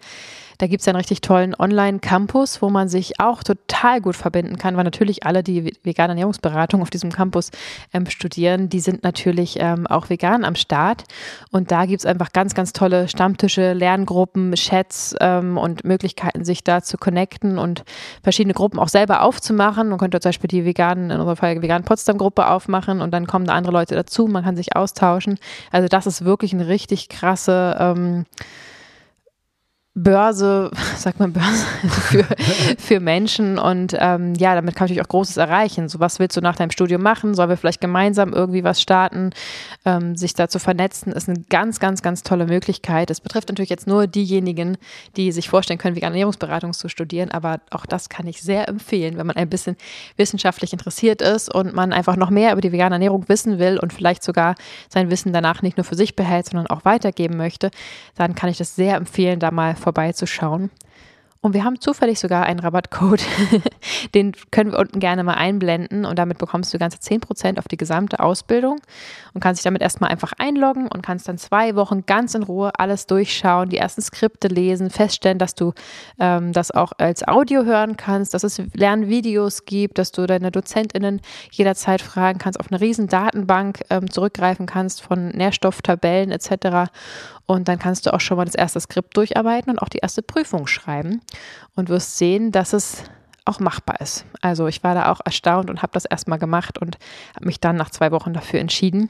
Da 0.57 0.67
gibt 0.67 0.81
es 0.81 0.87
einen 0.87 0.95
richtig 0.97 1.21
tollen 1.21 1.53
Online-Campus, 1.53 2.61
wo 2.61 2.69
man 2.69 2.89
sich 2.89 3.19
auch 3.19 3.43
total 3.43 4.01
gut 4.01 4.15
verbinden 4.15 4.57
kann, 4.57 4.75
weil 4.75 4.83
natürlich 4.83 5.25
alle, 5.25 5.43
die 5.43 5.65
ve- 5.65 5.71
vegane 5.83 6.09
Ernährungsberatung 6.09 6.81
auf 6.81 6.89
diesem 6.89 7.11
Campus 7.11 7.51
ähm, 7.93 8.07
studieren, 8.07 8.69
die 8.69 8.79
sind 8.79 9.03
natürlich 9.03 9.57
ähm, 9.59 9.85
auch 9.87 10.09
vegan 10.09 10.43
am 10.43 10.55
Start. 10.55 11.03
Und 11.51 11.71
da 11.71 11.85
gibt 11.85 11.99
es 11.99 12.05
einfach 12.05 12.33
ganz, 12.33 12.55
ganz 12.55 12.73
tolle 12.73 13.07
Stammtische, 13.07 13.73
Lerngruppen, 13.73 14.53
Chats 14.53 15.15
ähm, 15.19 15.57
und 15.57 15.83
Möglichkeiten, 15.83 16.43
sich 16.43 16.63
da 16.63 16.81
zu 16.81 16.97
connecten 16.97 17.57
und 17.57 17.83
verschiedene 18.23 18.53
Gruppen 18.53 18.79
auch 18.79 18.89
selber 18.89 19.21
aufzumachen. 19.21 19.89
Man 19.89 19.99
könnte 19.99 20.19
zum 20.19 20.29
Beispiel 20.29 20.47
die 20.47 20.65
veganen, 20.65 21.11
in 21.11 21.19
unserem 21.19 21.37
Fall 21.37 21.61
veganen 21.61 21.85
Potsdam-Gruppe 21.85 22.47
aufmachen 22.47 23.01
und 23.01 23.11
dann 23.11 23.27
kommen 23.27 23.45
da 23.45 23.53
andere 23.53 23.73
Leute 23.73 23.95
dazu, 23.95 24.27
man 24.27 24.43
kann 24.43 24.55
sich 24.55 24.75
austauschen. 24.75 25.37
Also 25.71 25.87
das 25.87 26.07
ist 26.07 26.25
wirklich 26.25 26.53
eine 26.53 26.67
richtig 26.67 27.09
krasse 27.09 27.75
ähm, 27.79 28.25
Börse, 29.97 30.69
sagt 30.97 31.19
man 31.19 31.33
Börse, 31.33 31.65
für, 31.89 32.25
für 32.77 32.99
Menschen 32.99 33.57
und 33.57 33.95
ähm, 33.99 34.35
ja, 34.35 34.53
damit 34.53 34.75
kann 34.75 34.83
man 34.83 34.89
natürlich 34.89 35.01
auch 35.01 35.09
Großes 35.09 35.37
erreichen. 35.37 35.89
So, 35.89 35.99
was 35.99 36.19
willst 36.19 36.37
du 36.37 36.41
nach 36.41 36.55
deinem 36.55 36.69
Studium 36.69 37.01
machen? 37.01 37.33
Sollen 37.33 37.49
wir 37.49 37.57
vielleicht 37.57 37.81
gemeinsam 37.81 38.31
irgendwie 38.31 38.63
was 38.63 38.79
starten? 38.79 39.31
Ähm, 39.85 40.15
sich 40.15 40.35
da 40.35 40.47
zu 40.49 40.59
vernetzen, 40.59 41.11
ist 41.11 41.27
eine 41.27 41.41
ganz, 41.49 41.79
ganz, 41.79 42.03
ganz 42.03 42.21
tolle 42.21 42.45
Möglichkeit. 42.45 43.09
Es 43.09 43.21
betrifft 43.21 43.49
natürlich 43.49 43.71
jetzt 43.71 43.87
nur 43.87 44.05
diejenigen, 44.05 44.77
die 45.15 45.31
sich 45.31 45.49
vorstellen 45.49 45.79
können, 45.79 45.95
vegane 45.95 46.13
Ernährungsberatung 46.13 46.73
zu 46.73 46.89
studieren, 46.89 47.31
aber 47.31 47.59
auch 47.71 47.87
das 47.87 48.09
kann 48.09 48.27
ich 48.27 48.41
sehr 48.43 48.67
empfehlen, 48.67 49.17
wenn 49.17 49.25
man 49.25 49.35
ein 49.35 49.49
bisschen 49.49 49.77
wissenschaftlich 50.15 50.73
interessiert 50.73 51.23
ist 51.23 51.53
und 51.53 51.73
man 51.73 51.91
einfach 51.91 52.17
noch 52.17 52.29
mehr 52.29 52.51
über 52.51 52.61
die 52.61 52.71
vegane 52.71 52.95
Ernährung 52.95 53.27
wissen 53.29 53.57
will 53.57 53.79
und 53.79 53.93
vielleicht 53.93 54.23
sogar 54.23 54.53
sein 54.89 55.09
Wissen 55.09 55.33
danach 55.33 55.63
nicht 55.63 55.77
nur 55.77 55.85
für 55.85 55.95
sich 55.95 56.15
behält, 56.15 56.45
sondern 56.45 56.67
auch 56.67 56.85
weitergeben 56.85 57.37
möchte, 57.37 57.71
dann 58.15 58.35
kann 58.35 58.51
ich 58.51 58.57
das 58.57 58.75
sehr 58.75 58.95
empfehlen, 58.95 59.39
da 59.39 59.49
mal 59.49 59.75
vorbeizuschauen. 59.87 60.69
Und 61.39 61.53
wir 61.53 61.63
haben 61.63 61.79
zufällig 61.79 62.19
sogar 62.19 62.45
einen 62.45 62.59
Rabattcode, 62.59 63.21
den 64.15 64.33
können 64.51 64.71
wir 64.71 64.79
unten 64.79 64.99
gerne 64.99 65.23
mal 65.23 65.35
einblenden 65.35 66.03
und 66.03 66.17
damit 66.17 66.39
bekommst 66.39 66.73
du 66.73 66.79
ganze 66.79 66.97
10% 66.97 67.59
auf 67.59 67.67
die 67.67 67.77
gesamte 67.77 68.19
Ausbildung 68.19 68.81
und 69.33 69.41
kannst 69.41 69.59
dich 69.59 69.63
damit 69.63 69.81
erstmal 69.81 70.09
einfach 70.09 70.33
einloggen 70.39 70.87
und 70.87 71.03
kannst 71.03 71.27
dann 71.27 71.37
zwei 71.37 71.75
Wochen 71.75 72.05
ganz 72.05 72.33
in 72.33 72.43
Ruhe 72.43 72.71
alles 72.77 73.05
durchschauen, 73.05 73.69
die 73.69 73.77
ersten 73.77 74.01
Skripte 74.01 74.47
lesen, 74.47 74.89
feststellen, 74.89 75.37
dass 75.37 75.53
du 75.53 75.73
ähm, 76.19 76.53
das 76.53 76.71
auch 76.71 76.91
als 76.97 77.25
Audio 77.25 77.63
hören 77.63 77.97
kannst, 77.97 78.33
dass 78.33 78.43
es 78.43 78.61
Lernvideos 78.73 79.65
gibt, 79.65 79.99
dass 79.99 80.11
du 80.11 80.25
deine 80.25 80.51
DozentInnen 80.51 81.21
jederzeit 81.51 82.01
fragen 82.01 82.39
kannst, 82.39 82.59
auf 82.59 82.71
eine 82.71 82.81
riesen 82.81 83.07
Datenbank 83.07 83.81
ähm, 83.91 84.09
zurückgreifen 84.09 84.65
kannst 84.65 85.01
von 85.01 85.29
Nährstofftabellen 85.29 86.31
etc. 86.31 86.91
Und 87.47 87.67
dann 87.69 87.79
kannst 87.79 88.05
du 88.05 88.13
auch 88.13 88.19
schon 88.19 88.37
mal 88.37 88.45
das 88.45 88.55
erste 88.55 88.79
Skript 88.79 89.15
durcharbeiten 89.17 89.71
und 89.71 89.79
auch 89.79 89.89
die 89.89 89.99
erste 89.99 90.21
Prüfung 90.21 90.67
schreiben 90.67 91.21
und 91.75 91.89
wirst 91.89 92.17
sehen, 92.17 92.51
dass 92.51 92.73
es 92.73 93.03
auch 93.45 93.59
machbar 93.59 94.01
ist. 94.01 94.25
Also 94.41 94.67
ich 94.67 94.83
war 94.83 94.93
da 94.93 95.09
auch 95.11 95.21
erstaunt 95.23 95.69
und 95.69 95.81
habe 95.81 95.93
das 95.93 96.05
erstmal 96.05 96.39
gemacht 96.39 96.77
und 96.77 96.97
habe 97.35 97.45
mich 97.45 97.59
dann 97.61 97.77
nach 97.77 97.89
zwei 97.89 98.11
Wochen 98.11 98.33
dafür 98.33 98.59
entschieden. 98.59 99.09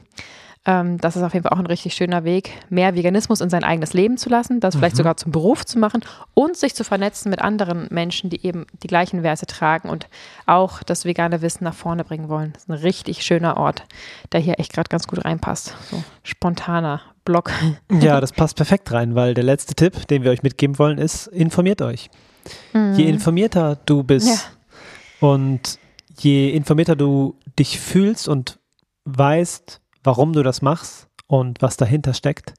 Ähm, 0.64 0.98
das 0.98 1.16
ist 1.16 1.22
auf 1.22 1.34
jeden 1.34 1.44
Fall 1.44 1.52
auch 1.52 1.60
ein 1.60 1.66
richtig 1.66 1.94
schöner 1.94 2.24
Weg, 2.24 2.52
mehr 2.68 2.94
Veganismus 2.94 3.40
in 3.40 3.50
sein 3.50 3.64
eigenes 3.64 3.92
Leben 3.92 4.16
zu 4.16 4.28
lassen, 4.28 4.60
das 4.60 4.76
vielleicht 4.76 4.96
sogar 4.96 5.16
zum 5.16 5.32
Beruf 5.32 5.64
zu 5.64 5.78
machen 5.78 6.04
und 6.34 6.56
sich 6.56 6.74
zu 6.74 6.84
vernetzen 6.84 7.30
mit 7.30 7.40
anderen 7.40 7.86
Menschen, 7.90 8.30
die 8.30 8.44
eben 8.44 8.66
die 8.82 8.88
gleichen 8.88 9.22
Werte 9.22 9.46
tragen 9.46 9.88
und 9.88 10.08
auch 10.46 10.82
das 10.82 11.04
vegane 11.04 11.42
Wissen 11.42 11.64
nach 11.64 11.74
vorne 11.74 12.04
bringen 12.04 12.28
wollen. 12.28 12.52
Das 12.52 12.64
ist 12.64 12.68
ein 12.68 12.74
richtig 12.74 13.22
schöner 13.22 13.56
Ort, 13.56 13.84
der 14.32 14.40
hier 14.40 14.58
echt 14.58 14.72
gerade 14.72 14.88
ganz 14.88 15.06
gut 15.06 15.24
reinpasst. 15.24 15.74
So 15.90 16.02
spontaner 16.22 17.00
Blog. 17.24 17.50
Ja, 18.00 18.20
das 18.20 18.32
passt 18.34 18.56
perfekt 18.56 18.92
rein, 18.92 19.14
weil 19.14 19.34
der 19.34 19.44
letzte 19.44 19.74
Tipp, 19.74 20.06
den 20.08 20.22
wir 20.22 20.30
euch 20.30 20.42
mitgeben 20.42 20.78
wollen, 20.78 20.98
ist, 20.98 21.26
informiert 21.26 21.82
euch. 21.82 22.10
Je 22.72 23.06
informierter 23.06 23.76
du 23.84 24.02
bist 24.02 24.50
und 25.20 25.78
je 26.18 26.50
informierter 26.50 26.96
du 26.96 27.36
dich 27.58 27.78
fühlst 27.78 28.26
und 28.28 28.58
weißt, 29.04 29.80
warum 30.08 30.32
du 30.32 30.42
das 30.42 30.62
machst 30.62 31.06
und 31.26 31.60
was 31.60 31.76
dahinter 31.76 32.14
steckt, 32.14 32.54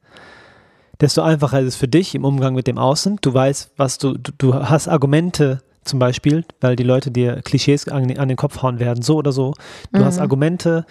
desto 1.02 1.24
einfacher 1.24 1.62
ist 1.62 1.66
es 1.66 1.76
für 1.78 1.88
dich 1.88 2.14
im 2.14 2.24
Umgang 2.24 2.54
mit 2.54 2.68
dem 2.68 2.78
Außen. 2.78 3.18
Du 3.22 3.34
weißt, 3.34 3.72
was 3.76 3.98
du, 3.98 4.20
du, 4.20 4.32
du 4.38 4.54
hast 4.54 4.88
Argumente 4.88 5.64
zum 5.84 5.98
Beispiel, 5.98 6.46
weil 6.62 6.76
die 6.76 6.84
Leute 6.84 7.10
dir 7.10 7.42
Klischees 7.42 7.88
an, 7.88 8.16
an 8.18 8.28
den 8.28 8.38
Kopf 8.38 8.62
hauen 8.62 8.80
werden, 8.80 9.02
so 9.02 9.16
oder 9.16 9.32
so. 9.32 9.56
Du 9.92 10.06
hast 10.06 10.20
Argumente, 10.20 10.86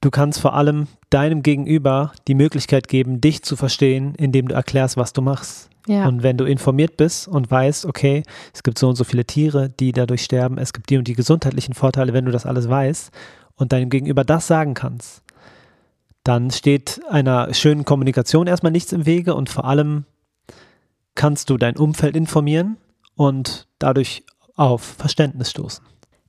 du 0.00 0.08
kannst 0.08 0.40
vor 0.40 0.54
allem 0.54 0.86
deinem 1.10 1.42
Gegenüber 1.42 2.12
die 2.26 2.34
Möglichkeit 2.34 2.88
geben, 2.88 3.20
dich 3.20 3.42
zu 3.42 3.54
verstehen, 3.54 4.14
indem 4.14 4.48
du 4.48 4.54
erklärst, 4.54 4.96
was 4.96 5.12
du 5.12 5.20
machst. 5.20 5.68
Ja. 5.86 6.08
Und 6.08 6.22
wenn 6.22 6.38
du 6.38 6.46
informiert 6.46 6.96
bist 6.96 7.28
und 7.28 7.50
weißt, 7.50 7.84
okay, 7.84 8.22
es 8.54 8.62
gibt 8.62 8.78
so 8.78 8.88
und 8.88 8.96
so 8.96 9.04
viele 9.04 9.26
Tiere, 9.26 9.68
die 9.68 9.92
dadurch 9.92 10.22
sterben, 10.22 10.56
es 10.56 10.72
gibt 10.72 10.88
die 10.88 10.96
und 10.96 11.06
die 11.06 11.14
gesundheitlichen 11.14 11.74
Vorteile, 11.74 12.14
wenn 12.14 12.24
du 12.24 12.32
das 12.32 12.46
alles 12.46 12.70
weißt 12.70 13.10
und 13.56 13.72
deinem 13.72 13.90
Gegenüber 13.90 14.24
das 14.24 14.46
sagen 14.46 14.72
kannst, 14.72 15.22
dann 16.28 16.50
steht 16.50 17.00
einer 17.08 17.54
schönen 17.54 17.86
Kommunikation 17.86 18.46
erstmal 18.46 18.70
nichts 18.70 18.92
im 18.92 19.06
Wege 19.06 19.34
und 19.34 19.48
vor 19.48 19.64
allem 19.64 20.04
kannst 21.14 21.48
du 21.48 21.56
dein 21.56 21.74
Umfeld 21.78 22.16
informieren 22.16 22.76
und 23.14 23.66
dadurch 23.78 24.24
auf 24.54 24.82
Verständnis 24.82 25.50
stoßen. 25.50 25.86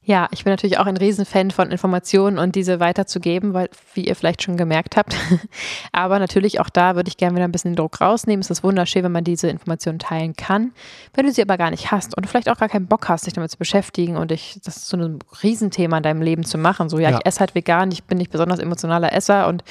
Ja, 0.09 0.27
ich 0.31 0.43
bin 0.43 0.51
natürlich 0.51 0.79
auch 0.79 0.87
ein 0.87 0.97
Riesenfan 0.97 1.51
von 1.51 1.69
Informationen 1.69 2.39
und 2.39 2.55
diese 2.55 2.79
weiterzugeben, 2.79 3.53
weil, 3.53 3.69
wie 3.93 4.07
ihr 4.07 4.15
vielleicht 4.15 4.41
schon 4.41 4.57
gemerkt 4.57 4.97
habt. 4.97 5.15
Aber 5.91 6.17
natürlich 6.17 6.59
auch 6.59 6.69
da 6.69 6.95
würde 6.95 7.09
ich 7.09 7.17
gerne 7.17 7.35
wieder 7.35 7.45
ein 7.45 7.51
bisschen 7.51 7.73
den 7.73 7.75
Druck 7.75 8.01
rausnehmen. 8.01 8.41
Es 8.41 8.49
ist 8.49 8.63
wunderschön, 8.63 9.03
wenn 9.03 9.11
man 9.11 9.23
diese 9.23 9.49
Informationen 9.49 9.99
teilen 9.99 10.35
kann. 10.35 10.71
Wenn 11.13 11.27
du 11.27 11.31
sie 11.31 11.43
aber 11.43 11.59
gar 11.59 11.69
nicht 11.69 11.91
hast 11.91 12.17
und 12.17 12.25
vielleicht 12.25 12.49
auch 12.49 12.57
gar 12.57 12.69
keinen 12.69 12.87
Bock 12.87 13.07
hast, 13.07 13.27
dich 13.27 13.33
damit 13.33 13.51
zu 13.51 13.59
beschäftigen 13.59 14.17
und 14.17 14.31
dich, 14.31 14.59
das 14.65 14.77
ist 14.77 14.87
so 14.87 14.97
ein 14.97 15.19
Riesenthema 15.43 15.97
in 15.97 16.01
deinem 16.03 16.23
Leben 16.23 16.43
zu 16.43 16.57
machen. 16.57 16.89
So, 16.89 16.97
ja, 16.97 17.11
Ja. 17.11 17.17
ich 17.19 17.27
esse 17.27 17.41
halt 17.41 17.53
vegan, 17.53 17.91
ich 17.91 18.03
bin 18.05 18.17
nicht 18.17 18.31
besonders 18.31 18.57
emotionaler 18.57 19.13
Esser 19.13 19.47
und 19.47 19.63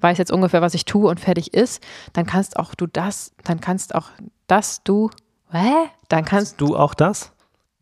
weiß 0.00 0.18
jetzt 0.18 0.30
ungefähr, 0.30 0.60
was 0.60 0.74
ich 0.74 0.84
tue 0.84 1.08
und 1.08 1.20
fertig 1.20 1.54
ist, 1.54 1.82
dann 2.12 2.26
kannst 2.26 2.58
auch 2.58 2.74
du 2.74 2.86
das, 2.86 3.32
dann 3.44 3.62
kannst 3.62 3.94
auch 3.94 4.10
das 4.46 4.82
du, 4.82 5.08
hä? 5.52 5.72
Dann 6.10 6.26
kannst 6.26 6.60
Du 6.60 6.76
auch 6.76 6.92
das? 6.92 7.32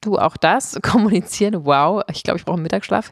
Du 0.05 0.19
auch 0.19 0.37
das 0.37 0.79
kommunizieren. 0.83 1.65
Wow, 1.65 2.03
ich 2.11 2.23
glaube, 2.23 2.39
ich 2.39 2.45
brauche 2.45 2.57
einen 2.57 2.63
Mittagsschlaf. 2.63 3.11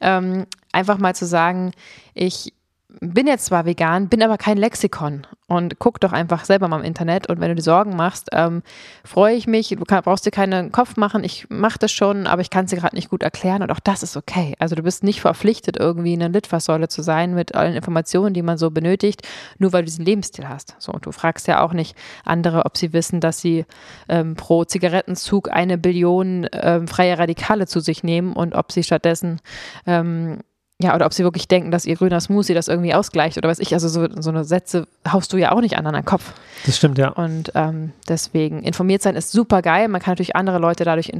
Ähm, 0.00 0.46
einfach 0.72 0.98
mal 0.98 1.14
zu 1.14 1.26
sagen, 1.26 1.72
ich 2.14 2.52
bin 3.00 3.26
jetzt 3.26 3.46
zwar 3.46 3.66
vegan, 3.66 4.08
bin 4.08 4.22
aber 4.22 4.38
kein 4.38 4.56
Lexikon 4.56 5.26
und 5.48 5.78
guck 5.78 6.00
doch 6.00 6.12
einfach 6.12 6.44
selber 6.44 6.66
mal 6.66 6.80
im 6.80 6.84
Internet. 6.84 7.28
Und 7.28 7.40
wenn 7.40 7.48
du 7.50 7.54
dir 7.54 7.62
Sorgen 7.62 7.94
machst, 7.94 8.28
ähm, 8.32 8.62
freue 9.04 9.36
ich 9.36 9.46
mich. 9.46 9.68
Du 9.68 9.84
kann, 9.84 10.02
brauchst 10.02 10.26
dir 10.26 10.32
keinen 10.32 10.72
Kopf 10.72 10.96
machen. 10.96 11.22
Ich 11.22 11.46
mache 11.48 11.78
das 11.78 11.92
schon, 11.92 12.26
aber 12.26 12.42
ich 12.42 12.50
kann 12.50 12.64
es 12.64 12.70
dir 12.70 12.78
gerade 12.78 12.96
nicht 12.96 13.10
gut 13.10 13.22
erklären. 13.22 13.62
Und 13.62 13.70
auch 13.70 13.78
das 13.78 14.02
ist 14.02 14.16
okay. 14.16 14.54
Also 14.58 14.74
du 14.74 14.82
bist 14.82 15.04
nicht 15.04 15.20
verpflichtet, 15.20 15.76
irgendwie 15.76 16.14
eine 16.14 16.28
Litfaßsäule 16.28 16.88
zu 16.88 17.02
sein 17.02 17.34
mit 17.34 17.54
allen 17.54 17.76
Informationen, 17.76 18.34
die 18.34 18.42
man 18.42 18.58
so 18.58 18.70
benötigt, 18.70 19.22
nur 19.58 19.72
weil 19.72 19.82
du 19.82 19.86
diesen 19.86 20.04
Lebensstil 20.04 20.48
hast. 20.48 20.74
So, 20.78 20.92
du 20.92 21.12
fragst 21.12 21.46
ja 21.46 21.62
auch 21.62 21.72
nicht 21.72 21.96
andere, 22.24 22.64
ob 22.64 22.76
sie 22.76 22.92
wissen, 22.92 23.20
dass 23.20 23.40
sie 23.40 23.66
ähm, 24.08 24.34
pro 24.34 24.64
Zigarettenzug 24.64 25.52
eine 25.52 25.78
Billion 25.78 26.48
ähm, 26.52 26.88
freie 26.88 27.18
Radikale 27.18 27.66
zu 27.68 27.78
sich 27.78 28.02
nehmen 28.02 28.32
und 28.32 28.54
ob 28.54 28.72
sie 28.72 28.82
stattdessen 28.82 29.40
ähm, 29.86 30.40
ja, 30.82 30.94
oder 30.94 31.06
ob 31.06 31.14
sie 31.14 31.24
wirklich 31.24 31.48
denken, 31.48 31.70
dass 31.70 31.86
ihr 31.86 31.96
grüner 31.96 32.20
Smoothie 32.20 32.52
das 32.52 32.68
irgendwie 32.68 32.92
ausgleicht 32.92 33.38
oder 33.38 33.48
was 33.48 33.58
ich. 33.58 33.72
Also 33.72 33.88
so, 33.88 34.06
so 34.20 34.28
eine 34.28 34.44
Sätze 34.44 34.86
haust 35.10 35.32
du 35.32 35.38
ja 35.38 35.52
auch 35.52 35.62
nicht 35.62 35.78
an 35.78 35.84
deinen 35.84 36.04
Kopf. 36.04 36.34
Das 36.66 36.76
stimmt, 36.76 36.98
ja. 36.98 37.08
Und 37.08 37.52
ähm, 37.54 37.92
deswegen, 38.08 38.62
informiert 38.62 39.00
sein 39.00 39.16
ist 39.16 39.32
super 39.32 39.62
geil. 39.62 39.88
Man 39.88 40.02
kann 40.02 40.12
natürlich 40.12 40.36
andere 40.36 40.58
Leute 40.58 40.84
dadurch 40.84 41.10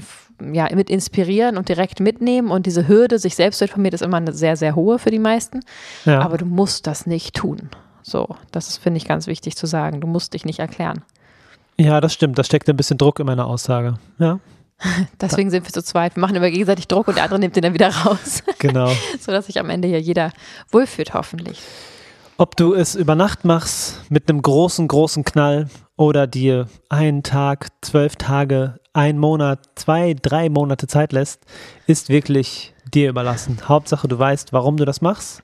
ja, 0.52 0.68
mit 0.74 0.90
inspirieren 0.90 1.56
und 1.56 1.70
direkt 1.70 2.00
mitnehmen. 2.00 2.50
Und 2.50 2.66
diese 2.66 2.86
Hürde, 2.86 3.18
sich 3.18 3.34
selbst 3.34 3.58
zu 3.58 3.64
informieren, 3.64 3.94
ist 3.94 4.02
immer 4.02 4.18
eine 4.18 4.34
sehr, 4.34 4.56
sehr 4.56 4.74
hohe 4.74 4.98
für 4.98 5.10
die 5.10 5.18
meisten. 5.18 5.60
Ja. 6.04 6.20
Aber 6.20 6.36
du 6.36 6.44
musst 6.44 6.86
das 6.86 7.06
nicht 7.06 7.34
tun. 7.34 7.70
So, 8.02 8.36
das 8.52 8.76
finde 8.76 8.98
ich, 8.98 9.08
ganz 9.08 9.26
wichtig 9.26 9.56
zu 9.56 9.66
sagen. 9.66 10.02
Du 10.02 10.06
musst 10.06 10.34
dich 10.34 10.44
nicht 10.44 10.58
erklären. 10.58 11.02
Ja, 11.78 12.02
das 12.02 12.12
stimmt. 12.12 12.38
Da 12.38 12.44
steckt 12.44 12.68
ein 12.68 12.76
bisschen 12.76 12.98
Druck 12.98 13.20
in 13.20 13.26
meiner 13.26 13.46
Aussage. 13.46 13.94
Ja. 14.18 14.38
Deswegen 15.20 15.50
sind 15.50 15.66
wir 15.66 15.72
zu 15.72 15.82
zweit. 15.82 16.16
Wir 16.16 16.20
machen 16.20 16.36
immer 16.36 16.50
gegenseitig 16.50 16.88
Druck 16.88 17.08
und 17.08 17.16
der 17.16 17.24
andere 17.24 17.38
nimmt 17.38 17.56
den 17.56 17.62
dann 17.62 17.74
wieder 17.74 17.88
raus. 17.88 18.42
Genau. 18.58 18.90
Sodass 19.20 19.46
sich 19.46 19.60
am 19.60 19.70
Ende 19.70 19.86
hier 19.86 20.00
jeder 20.00 20.32
wohlfühlt, 20.70 21.14
hoffentlich. 21.14 21.60
Ob 22.38 22.56
du 22.56 22.74
es 22.74 22.94
über 22.94 23.14
Nacht 23.14 23.44
machst 23.44 24.00
mit 24.08 24.28
einem 24.28 24.42
großen, 24.42 24.88
großen 24.88 25.24
Knall 25.24 25.68
oder 25.96 26.26
dir 26.26 26.68
einen 26.88 27.22
Tag, 27.22 27.68
zwölf 27.82 28.16
Tage, 28.16 28.80
ein 28.92 29.18
Monat, 29.18 29.60
zwei, 29.74 30.14
drei 30.14 30.48
Monate 30.48 30.86
Zeit 30.86 31.12
lässt, 31.12 31.44
ist 31.86 32.08
wirklich 32.08 32.74
dir 32.92 33.10
überlassen. 33.10 33.58
Hauptsache, 33.68 34.08
du 34.08 34.18
weißt, 34.18 34.52
warum 34.52 34.76
du 34.76 34.84
das 34.84 35.00
machst. 35.00 35.42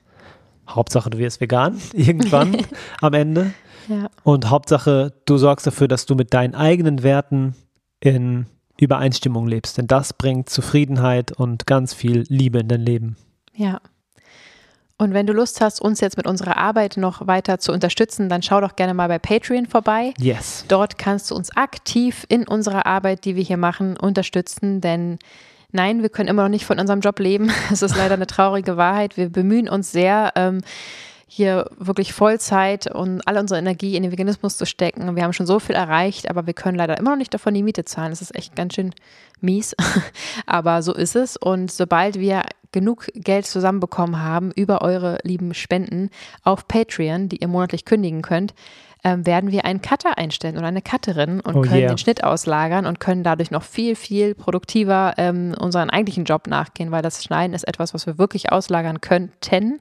Hauptsache, 0.67 1.09
du 1.09 1.17
wirst 1.17 1.41
vegan 1.41 1.79
irgendwann 1.93 2.57
am 3.01 3.13
Ende. 3.13 3.53
Ja. 3.87 4.09
Und 4.23 4.49
Hauptsache, 4.49 5.13
du 5.25 5.37
sorgst 5.37 5.67
dafür, 5.67 5.87
dass 5.87 6.05
du 6.05 6.15
mit 6.15 6.33
deinen 6.33 6.55
eigenen 6.55 7.03
Werten 7.03 7.55
in 7.99 8.47
Übereinstimmung 8.79 9.47
lebst. 9.47 9.77
Denn 9.77 9.87
das 9.87 10.13
bringt 10.13 10.49
Zufriedenheit 10.49 11.31
und 11.31 11.65
ganz 11.65 11.93
viel 11.93 12.23
Liebe 12.27 12.59
in 12.59 12.67
dein 12.67 12.81
Leben. 12.81 13.17
Ja. 13.55 13.81
Und 14.97 15.13
wenn 15.13 15.25
du 15.25 15.33
Lust 15.33 15.59
hast, 15.59 15.81
uns 15.81 15.99
jetzt 16.01 16.17
mit 16.17 16.27
unserer 16.27 16.57
Arbeit 16.57 16.97
noch 16.97 17.27
weiter 17.27 17.59
zu 17.59 17.71
unterstützen, 17.71 18.29
dann 18.29 18.41
schau 18.41 18.61
doch 18.61 18.75
gerne 18.75 18.93
mal 18.93 19.07
bei 19.07 19.19
Patreon 19.19 19.65
vorbei. 19.65 20.13
Yes. 20.17 20.65
Dort 20.67 20.97
kannst 20.97 21.31
du 21.31 21.35
uns 21.35 21.55
aktiv 21.57 22.25
in 22.29 22.47
unserer 22.47 22.85
Arbeit, 22.85 23.25
die 23.25 23.35
wir 23.35 23.43
hier 23.43 23.57
machen, 23.57 23.97
unterstützen, 23.97 24.81
denn 24.81 25.17
nein, 25.71 26.03
wir 26.03 26.09
können 26.09 26.29
immer 26.29 26.43
noch 26.43 26.49
nicht 26.49 26.65
von 26.65 26.79
unserem 26.79 27.01
Job 27.01 27.19
leben. 27.19 27.51
Es 27.71 27.81
ist 27.81 27.97
leider 27.97 28.13
eine 28.13 28.27
traurige 28.27 28.77
Wahrheit. 28.77 29.17
Wir 29.17 29.29
bemühen 29.29 29.67
uns 29.67 29.91
sehr. 29.91 30.31
Ähm, 30.35 30.61
hier 31.35 31.65
wirklich 31.79 32.13
Vollzeit 32.13 32.85
und 32.93 33.27
alle 33.27 33.39
unsere 33.39 33.59
Energie 33.59 33.95
in 33.95 34.03
den 34.03 34.11
Veganismus 34.11 34.55
zu 34.55 34.67
stecken. 34.67 35.15
Wir 35.15 35.23
haben 35.23 35.33
schon 35.33 35.47
so 35.47 35.57
viel 35.57 35.75
erreicht, 35.75 36.29
aber 36.29 36.45
wir 36.45 36.53
können 36.53 36.77
leider 36.77 36.99
immer 36.99 37.09
noch 37.09 37.17
nicht 37.17 37.33
davon 37.33 37.55
die 37.55 37.63
Miete 37.63 37.85
zahlen. 37.85 38.11
Das 38.11 38.21
ist 38.21 38.35
echt 38.35 38.55
ganz 38.55 38.75
schön 38.75 38.93
mies, 39.41 39.75
aber 40.45 40.83
so 40.83 40.93
ist 40.93 41.15
es. 41.15 41.35
Und 41.35 41.71
sobald 41.71 42.19
wir 42.19 42.43
genug 42.71 43.07
Geld 43.15 43.47
zusammenbekommen 43.47 44.21
haben 44.21 44.51
über 44.51 44.83
eure 44.83 45.17
lieben 45.23 45.55
Spenden 45.55 46.11
auf 46.43 46.67
Patreon, 46.67 47.29
die 47.29 47.37
ihr 47.37 47.47
monatlich 47.47 47.85
kündigen 47.85 48.21
könnt, 48.21 48.53
ähm, 49.03 49.25
werden 49.25 49.51
wir 49.51 49.65
einen 49.65 49.81
Cutter 49.81 50.19
einstellen 50.19 50.57
oder 50.57 50.67
eine 50.67 50.83
Cutterin 50.83 51.39
und 51.39 51.55
oh 51.55 51.61
können 51.61 51.81
yeah. 51.81 51.91
den 51.91 51.97
Schnitt 51.97 52.23
auslagern 52.23 52.85
und 52.85 52.99
können 52.99 53.23
dadurch 53.23 53.49
noch 53.49 53.63
viel, 53.63 53.95
viel 53.95 54.35
produktiver 54.35 55.15
ähm, 55.17 55.55
unseren 55.59 55.89
eigentlichen 55.89 56.25
Job 56.25 56.45
nachgehen, 56.45 56.91
weil 56.91 57.01
das 57.01 57.23
Schneiden 57.23 57.55
ist 57.55 57.67
etwas, 57.67 57.95
was 57.95 58.05
wir 58.05 58.19
wirklich 58.19 58.51
auslagern 58.51 59.01
könnten. 59.01 59.79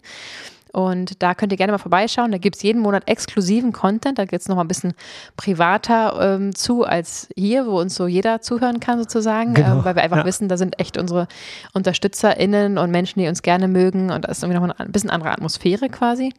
Und 0.73 1.23
da 1.23 1.35
könnt 1.35 1.53
ihr 1.53 1.59
gerne 1.59 1.73
mal 1.73 1.79
vorbeischauen. 1.79 2.33
Da 2.33 2.39
gibt 2.39 2.57
es 2.57 2.63
jeden 2.63 2.81
Monat 2.81 3.07
exklusiven 3.07 3.73
Content. 3.73 4.19
Da 4.19 4.25
geht 4.25 4.41
es 4.41 4.49
nochmal 4.49 4.65
ein 4.65 4.69
bisschen 4.69 4.95
privater 5.37 6.37
ähm, 6.37 6.55
zu 6.55 6.85
als 6.85 7.29
hier, 7.37 7.67
wo 7.67 7.79
uns 7.79 7.95
so 7.95 8.07
jeder 8.07 8.41
zuhören 8.41 8.81
kann 8.81 8.99
sozusagen, 8.99 9.55
genau. 9.55 9.79
ähm, 9.79 9.85
weil 9.85 9.97
wir 9.97 10.03
einfach 10.03 10.19
ja. 10.19 10.25
wissen, 10.25 10.49
da 10.49 10.57
sind 10.57 10.79
echt 10.81 10.97
unsere 10.97 11.29
UnterstützerInnen 11.75 12.79
und 12.79 12.91
Menschen, 12.91 13.21
die 13.21 13.29
uns 13.29 13.43
gerne 13.43 13.69
mögen. 13.69 14.11
Und 14.11 14.25
da 14.25 14.31
ist 14.31 14.43
irgendwie 14.43 14.61
noch 14.61 14.79
ein 14.79 14.93
bisschen 14.93 15.11
andere 15.11 15.31
Atmosphäre 15.31 15.89
quasi. 15.89 16.33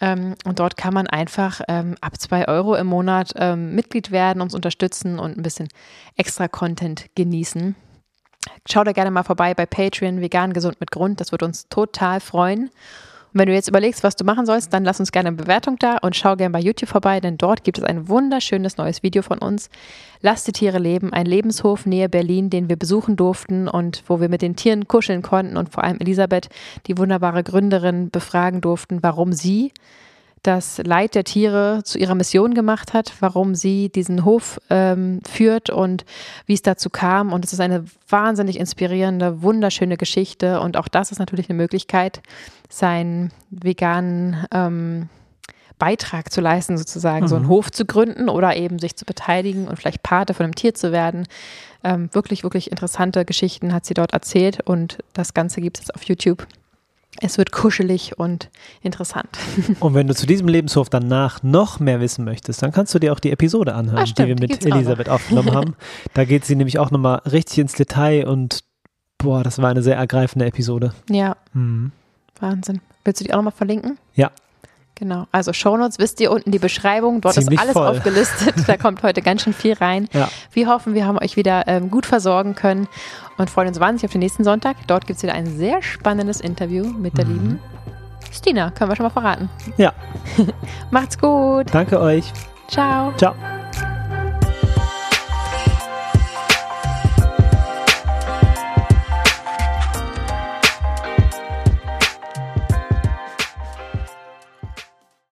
Ähm, 0.00 0.34
und 0.44 0.58
dort 0.58 0.76
kann 0.76 0.94
man 0.94 1.06
einfach 1.06 1.60
ähm, 1.68 1.96
ab 2.00 2.18
zwei 2.20 2.48
Euro 2.48 2.74
im 2.74 2.86
Monat 2.86 3.32
ähm, 3.36 3.74
Mitglied 3.74 4.10
werden, 4.10 4.42
uns 4.42 4.54
unterstützen 4.54 5.18
und 5.18 5.36
ein 5.36 5.42
bisschen 5.42 5.68
extra 6.16 6.48
Content 6.48 7.06
genießen. 7.14 7.74
Schau 8.68 8.84
da 8.84 8.92
gerne 8.92 9.10
mal 9.10 9.22
vorbei 9.22 9.54
bei 9.54 9.66
Patreon, 9.66 10.20
vegan 10.20 10.52
gesund 10.52 10.80
mit 10.80 10.90
Grund. 10.90 11.20
Das 11.20 11.32
würde 11.32 11.44
uns 11.44 11.68
total 11.68 12.20
freuen. 12.20 12.70
Wenn 13.38 13.48
du 13.48 13.52
jetzt 13.52 13.68
überlegst, 13.68 14.02
was 14.02 14.16
du 14.16 14.24
machen 14.24 14.46
sollst, 14.46 14.72
dann 14.72 14.82
lass 14.82 14.98
uns 14.98 15.12
gerne 15.12 15.28
eine 15.28 15.36
Bewertung 15.36 15.76
da 15.78 15.98
und 15.98 16.16
schau 16.16 16.36
gerne 16.36 16.52
bei 16.52 16.58
YouTube 16.58 16.88
vorbei, 16.88 17.20
denn 17.20 17.36
dort 17.36 17.64
gibt 17.64 17.76
es 17.76 17.84
ein 17.84 18.08
wunderschönes 18.08 18.78
neues 18.78 19.02
Video 19.02 19.20
von 19.20 19.36
uns. 19.36 19.68
Lass 20.22 20.44
die 20.44 20.52
Tiere 20.52 20.78
leben, 20.78 21.12
ein 21.12 21.26
Lebenshof 21.26 21.84
nähe 21.84 22.08
Berlin, 22.08 22.48
den 22.48 22.70
wir 22.70 22.76
besuchen 22.76 23.14
durften 23.14 23.68
und 23.68 24.02
wo 24.06 24.22
wir 24.22 24.30
mit 24.30 24.40
den 24.40 24.56
Tieren 24.56 24.88
kuscheln 24.88 25.20
konnten 25.20 25.58
und 25.58 25.68
vor 25.68 25.84
allem 25.84 25.98
Elisabeth, 25.98 26.48
die 26.86 26.96
wunderbare 26.96 27.42
Gründerin, 27.42 28.08
befragen 28.08 28.62
durften, 28.62 29.02
warum 29.02 29.34
sie 29.34 29.70
das 30.46 30.78
Leid 30.78 31.14
der 31.14 31.24
Tiere 31.24 31.82
zu 31.84 31.98
ihrer 31.98 32.14
Mission 32.14 32.54
gemacht 32.54 32.92
hat, 32.92 33.14
warum 33.20 33.54
sie 33.54 33.88
diesen 33.88 34.24
Hof 34.24 34.60
ähm, 34.70 35.20
führt 35.28 35.70
und 35.70 36.04
wie 36.46 36.54
es 36.54 36.62
dazu 36.62 36.90
kam. 36.90 37.32
Und 37.32 37.44
es 37.44 37.52
ist 37.52 37.60
eine 37.60 37.84
wahnsinnig 38.08 38.58
inspirierende, 38.58 39.42
wunderschöne 39.42 39.96
Geschichte. 39.96 40.60
Und 40.60 40.76
auch 40.76 40.88
das 40.88 41.10
ist 41.10 41.18
natürlich 41.18 41.50
eine 41.50 41.56
Möglichkeit, 41.56 42.20
seinen 42.68 43.32
veganen 43.50 44.46
ähm, 44.52 45.08
Beitrag 45.78 46.32
zu 46.32 46.40
leisten, 46.40 46.78
sozusagen, 46.78 47.24
mhm. 47.24 47.28
so 47.28 47.36
einen 47.36 47.44
mhm. 47.46 47.50
Hof 47.50 47.70
zu 47.70 47.84
gründen 47.84 48.28
oder 48.28 48.56
eben 48.56 48.78
sich 48.78 48.96
zu 48.96 49.04
beteiligen 49.04 49.68
und 49.68 49.76
vielleicht 49.76 50.02
Pate 50.02 50.34
von 50.34 50.44
einem 50.44 50.54
Tier 50.54 50.74
zu 50.74 50.92
werden. 50.92 51.26
Ähm, 51.84 52.08
wirklich, 52.12 52.42
wirklich 52.42 52.70
interessante 52.70 53.24
Geschichten 53.24 53.74
hat 53.74 53.84
sie 53.84 53.94
dort 53.94 54.12
erzählt 54.12 54.60
und 54.64 54.98
das 55.12 55.34
Ganze 55.34 55.60
gibt 55.60 55.80
es 55.80 55.90
auf 55.90 56.02
YouTube. 56.04 56.46
Es 57.20 57.38
wird 57.38 57.52
kuschelig 57.52 58.18
und 58.18 58.50
interessant. 58.82 59.28
Und 59.80 59.94
wenn 59.94 60.06
du 60.06 60.14
zu 60.14 60.26
diesem 60.26 60.48
Lebenshof 60.48 60.88
danach 60.88 61.42
noch 61.42 61.80
mehr 61.80 62.00
wissen 62.00 62.24
möchtest, 62.24 62.62
dann 62.62 62.72
kannst 62.72 62.94
du 62.94 62.98
dir 62.98 63.12
auch 63.12 63.20
die 63.20 63.30
Episode 63.30 63.74
anhören, 63.74 63.98
ah, 63.98 64.04
die 64.04 64.26
wir 64.26 64.38
mit 64.38 64.64
Elisabeth 64.64 65.08
aufgenommen 65.08 65.52
haben. 65.54 65.76
Da 66.14 66.24
geht 66.24 66.44
sie 66.44 66.56
nämlich 66.56 66.78
auch 66.78 66.90
nochmal 66.90 67.20
richtig 67.30 67.58
ins 67.58 67.72
Detail 67.72 68.26
und 68.26 68.64
boah, 69.18 69.42
das 69.42 69.60
war 69.60 69.70
eine 69.70 69.82
sehr 69.82 69.96
ergreifende 69.96 70.46
Episode. 70.46 70.92
Ja. 71.10 71.36
Mhm. 71.52 71.92
Wahnsinn. 72.40 72.80
Willst 73.04 73.20
du 73.20 73.24
die 73.24 73.32
auch 73.32 73.38
nochmal 73.38 73.52
verlinken? 73.52 73.98
Ja, 74.14 74.30
Genau, 74.98 75.26
also 75.30 75.52
Shownotes 75.52 75.98
wisst 75.98 76.20
ihr 76.20 76.32
unten 76.32 76.50
die 76.50 76.58
Beschreibung, 76.58 77.20
dort 77.20 77.34
Ziemlich 77.34 77.58
ist 77.58 77.62
alles 77.62 77.74
voll. 77.74 77.86
aufgelistet, 77.86 78.54
da 78.66 78.78
kommt 78.78 79.02
heute 79.02 79.20
ganz 79.20 79.42
schön 79.42 79.52
viel 79.52 79.74
rein. 79.74 80.08
Ja. 80.12 80.28
Wir 80.52 80.68
hoffen, 80.68 80.94
wir 80.94 81.06
haben 81.06 81.18
euch 81.18 81.36
wieder 81.36 81.64
ähm, 81.66 81.90
gut 81.90 82.06
versorgen 82.06 82.54
können 82.54 82.88
und 83.36 83.50
freuen 83.50 83.68
uns 83.68 83.78
wahnsinnig 83.78 84.06
auf 84.06 84.12
den 84.12 84.20
nächsten 84.20 84.42
Sonntag. 84.42 84.78
Dort 84.86 85.06
gibt 85.06 85.18
es 85.18 85.22
wieder 85.22 85.34
ein 85.34 85.46
sehr 85.58 85.82
spannendes 85.82 86.40
Interview 86.40 86.86
mit 86.86 87.18
der 87.18 87.26
mhm. 87.26 87.32
lieben 87.32 87.60
Stina, 88.32 88.70
können 88.70 88.90
wir 88.90 88.96
schon 88.96 89.04
mal 89.04 89.10
verraten. 89.10 89.50
Ja. 89.76 89.92
Macht's 90.90 91.18
gut. 91.18 91.66
Danke 91.72 92.00
euch. 92.00 92.32
Ciao. 92.68 93.12
Ciao. 93.16 93.34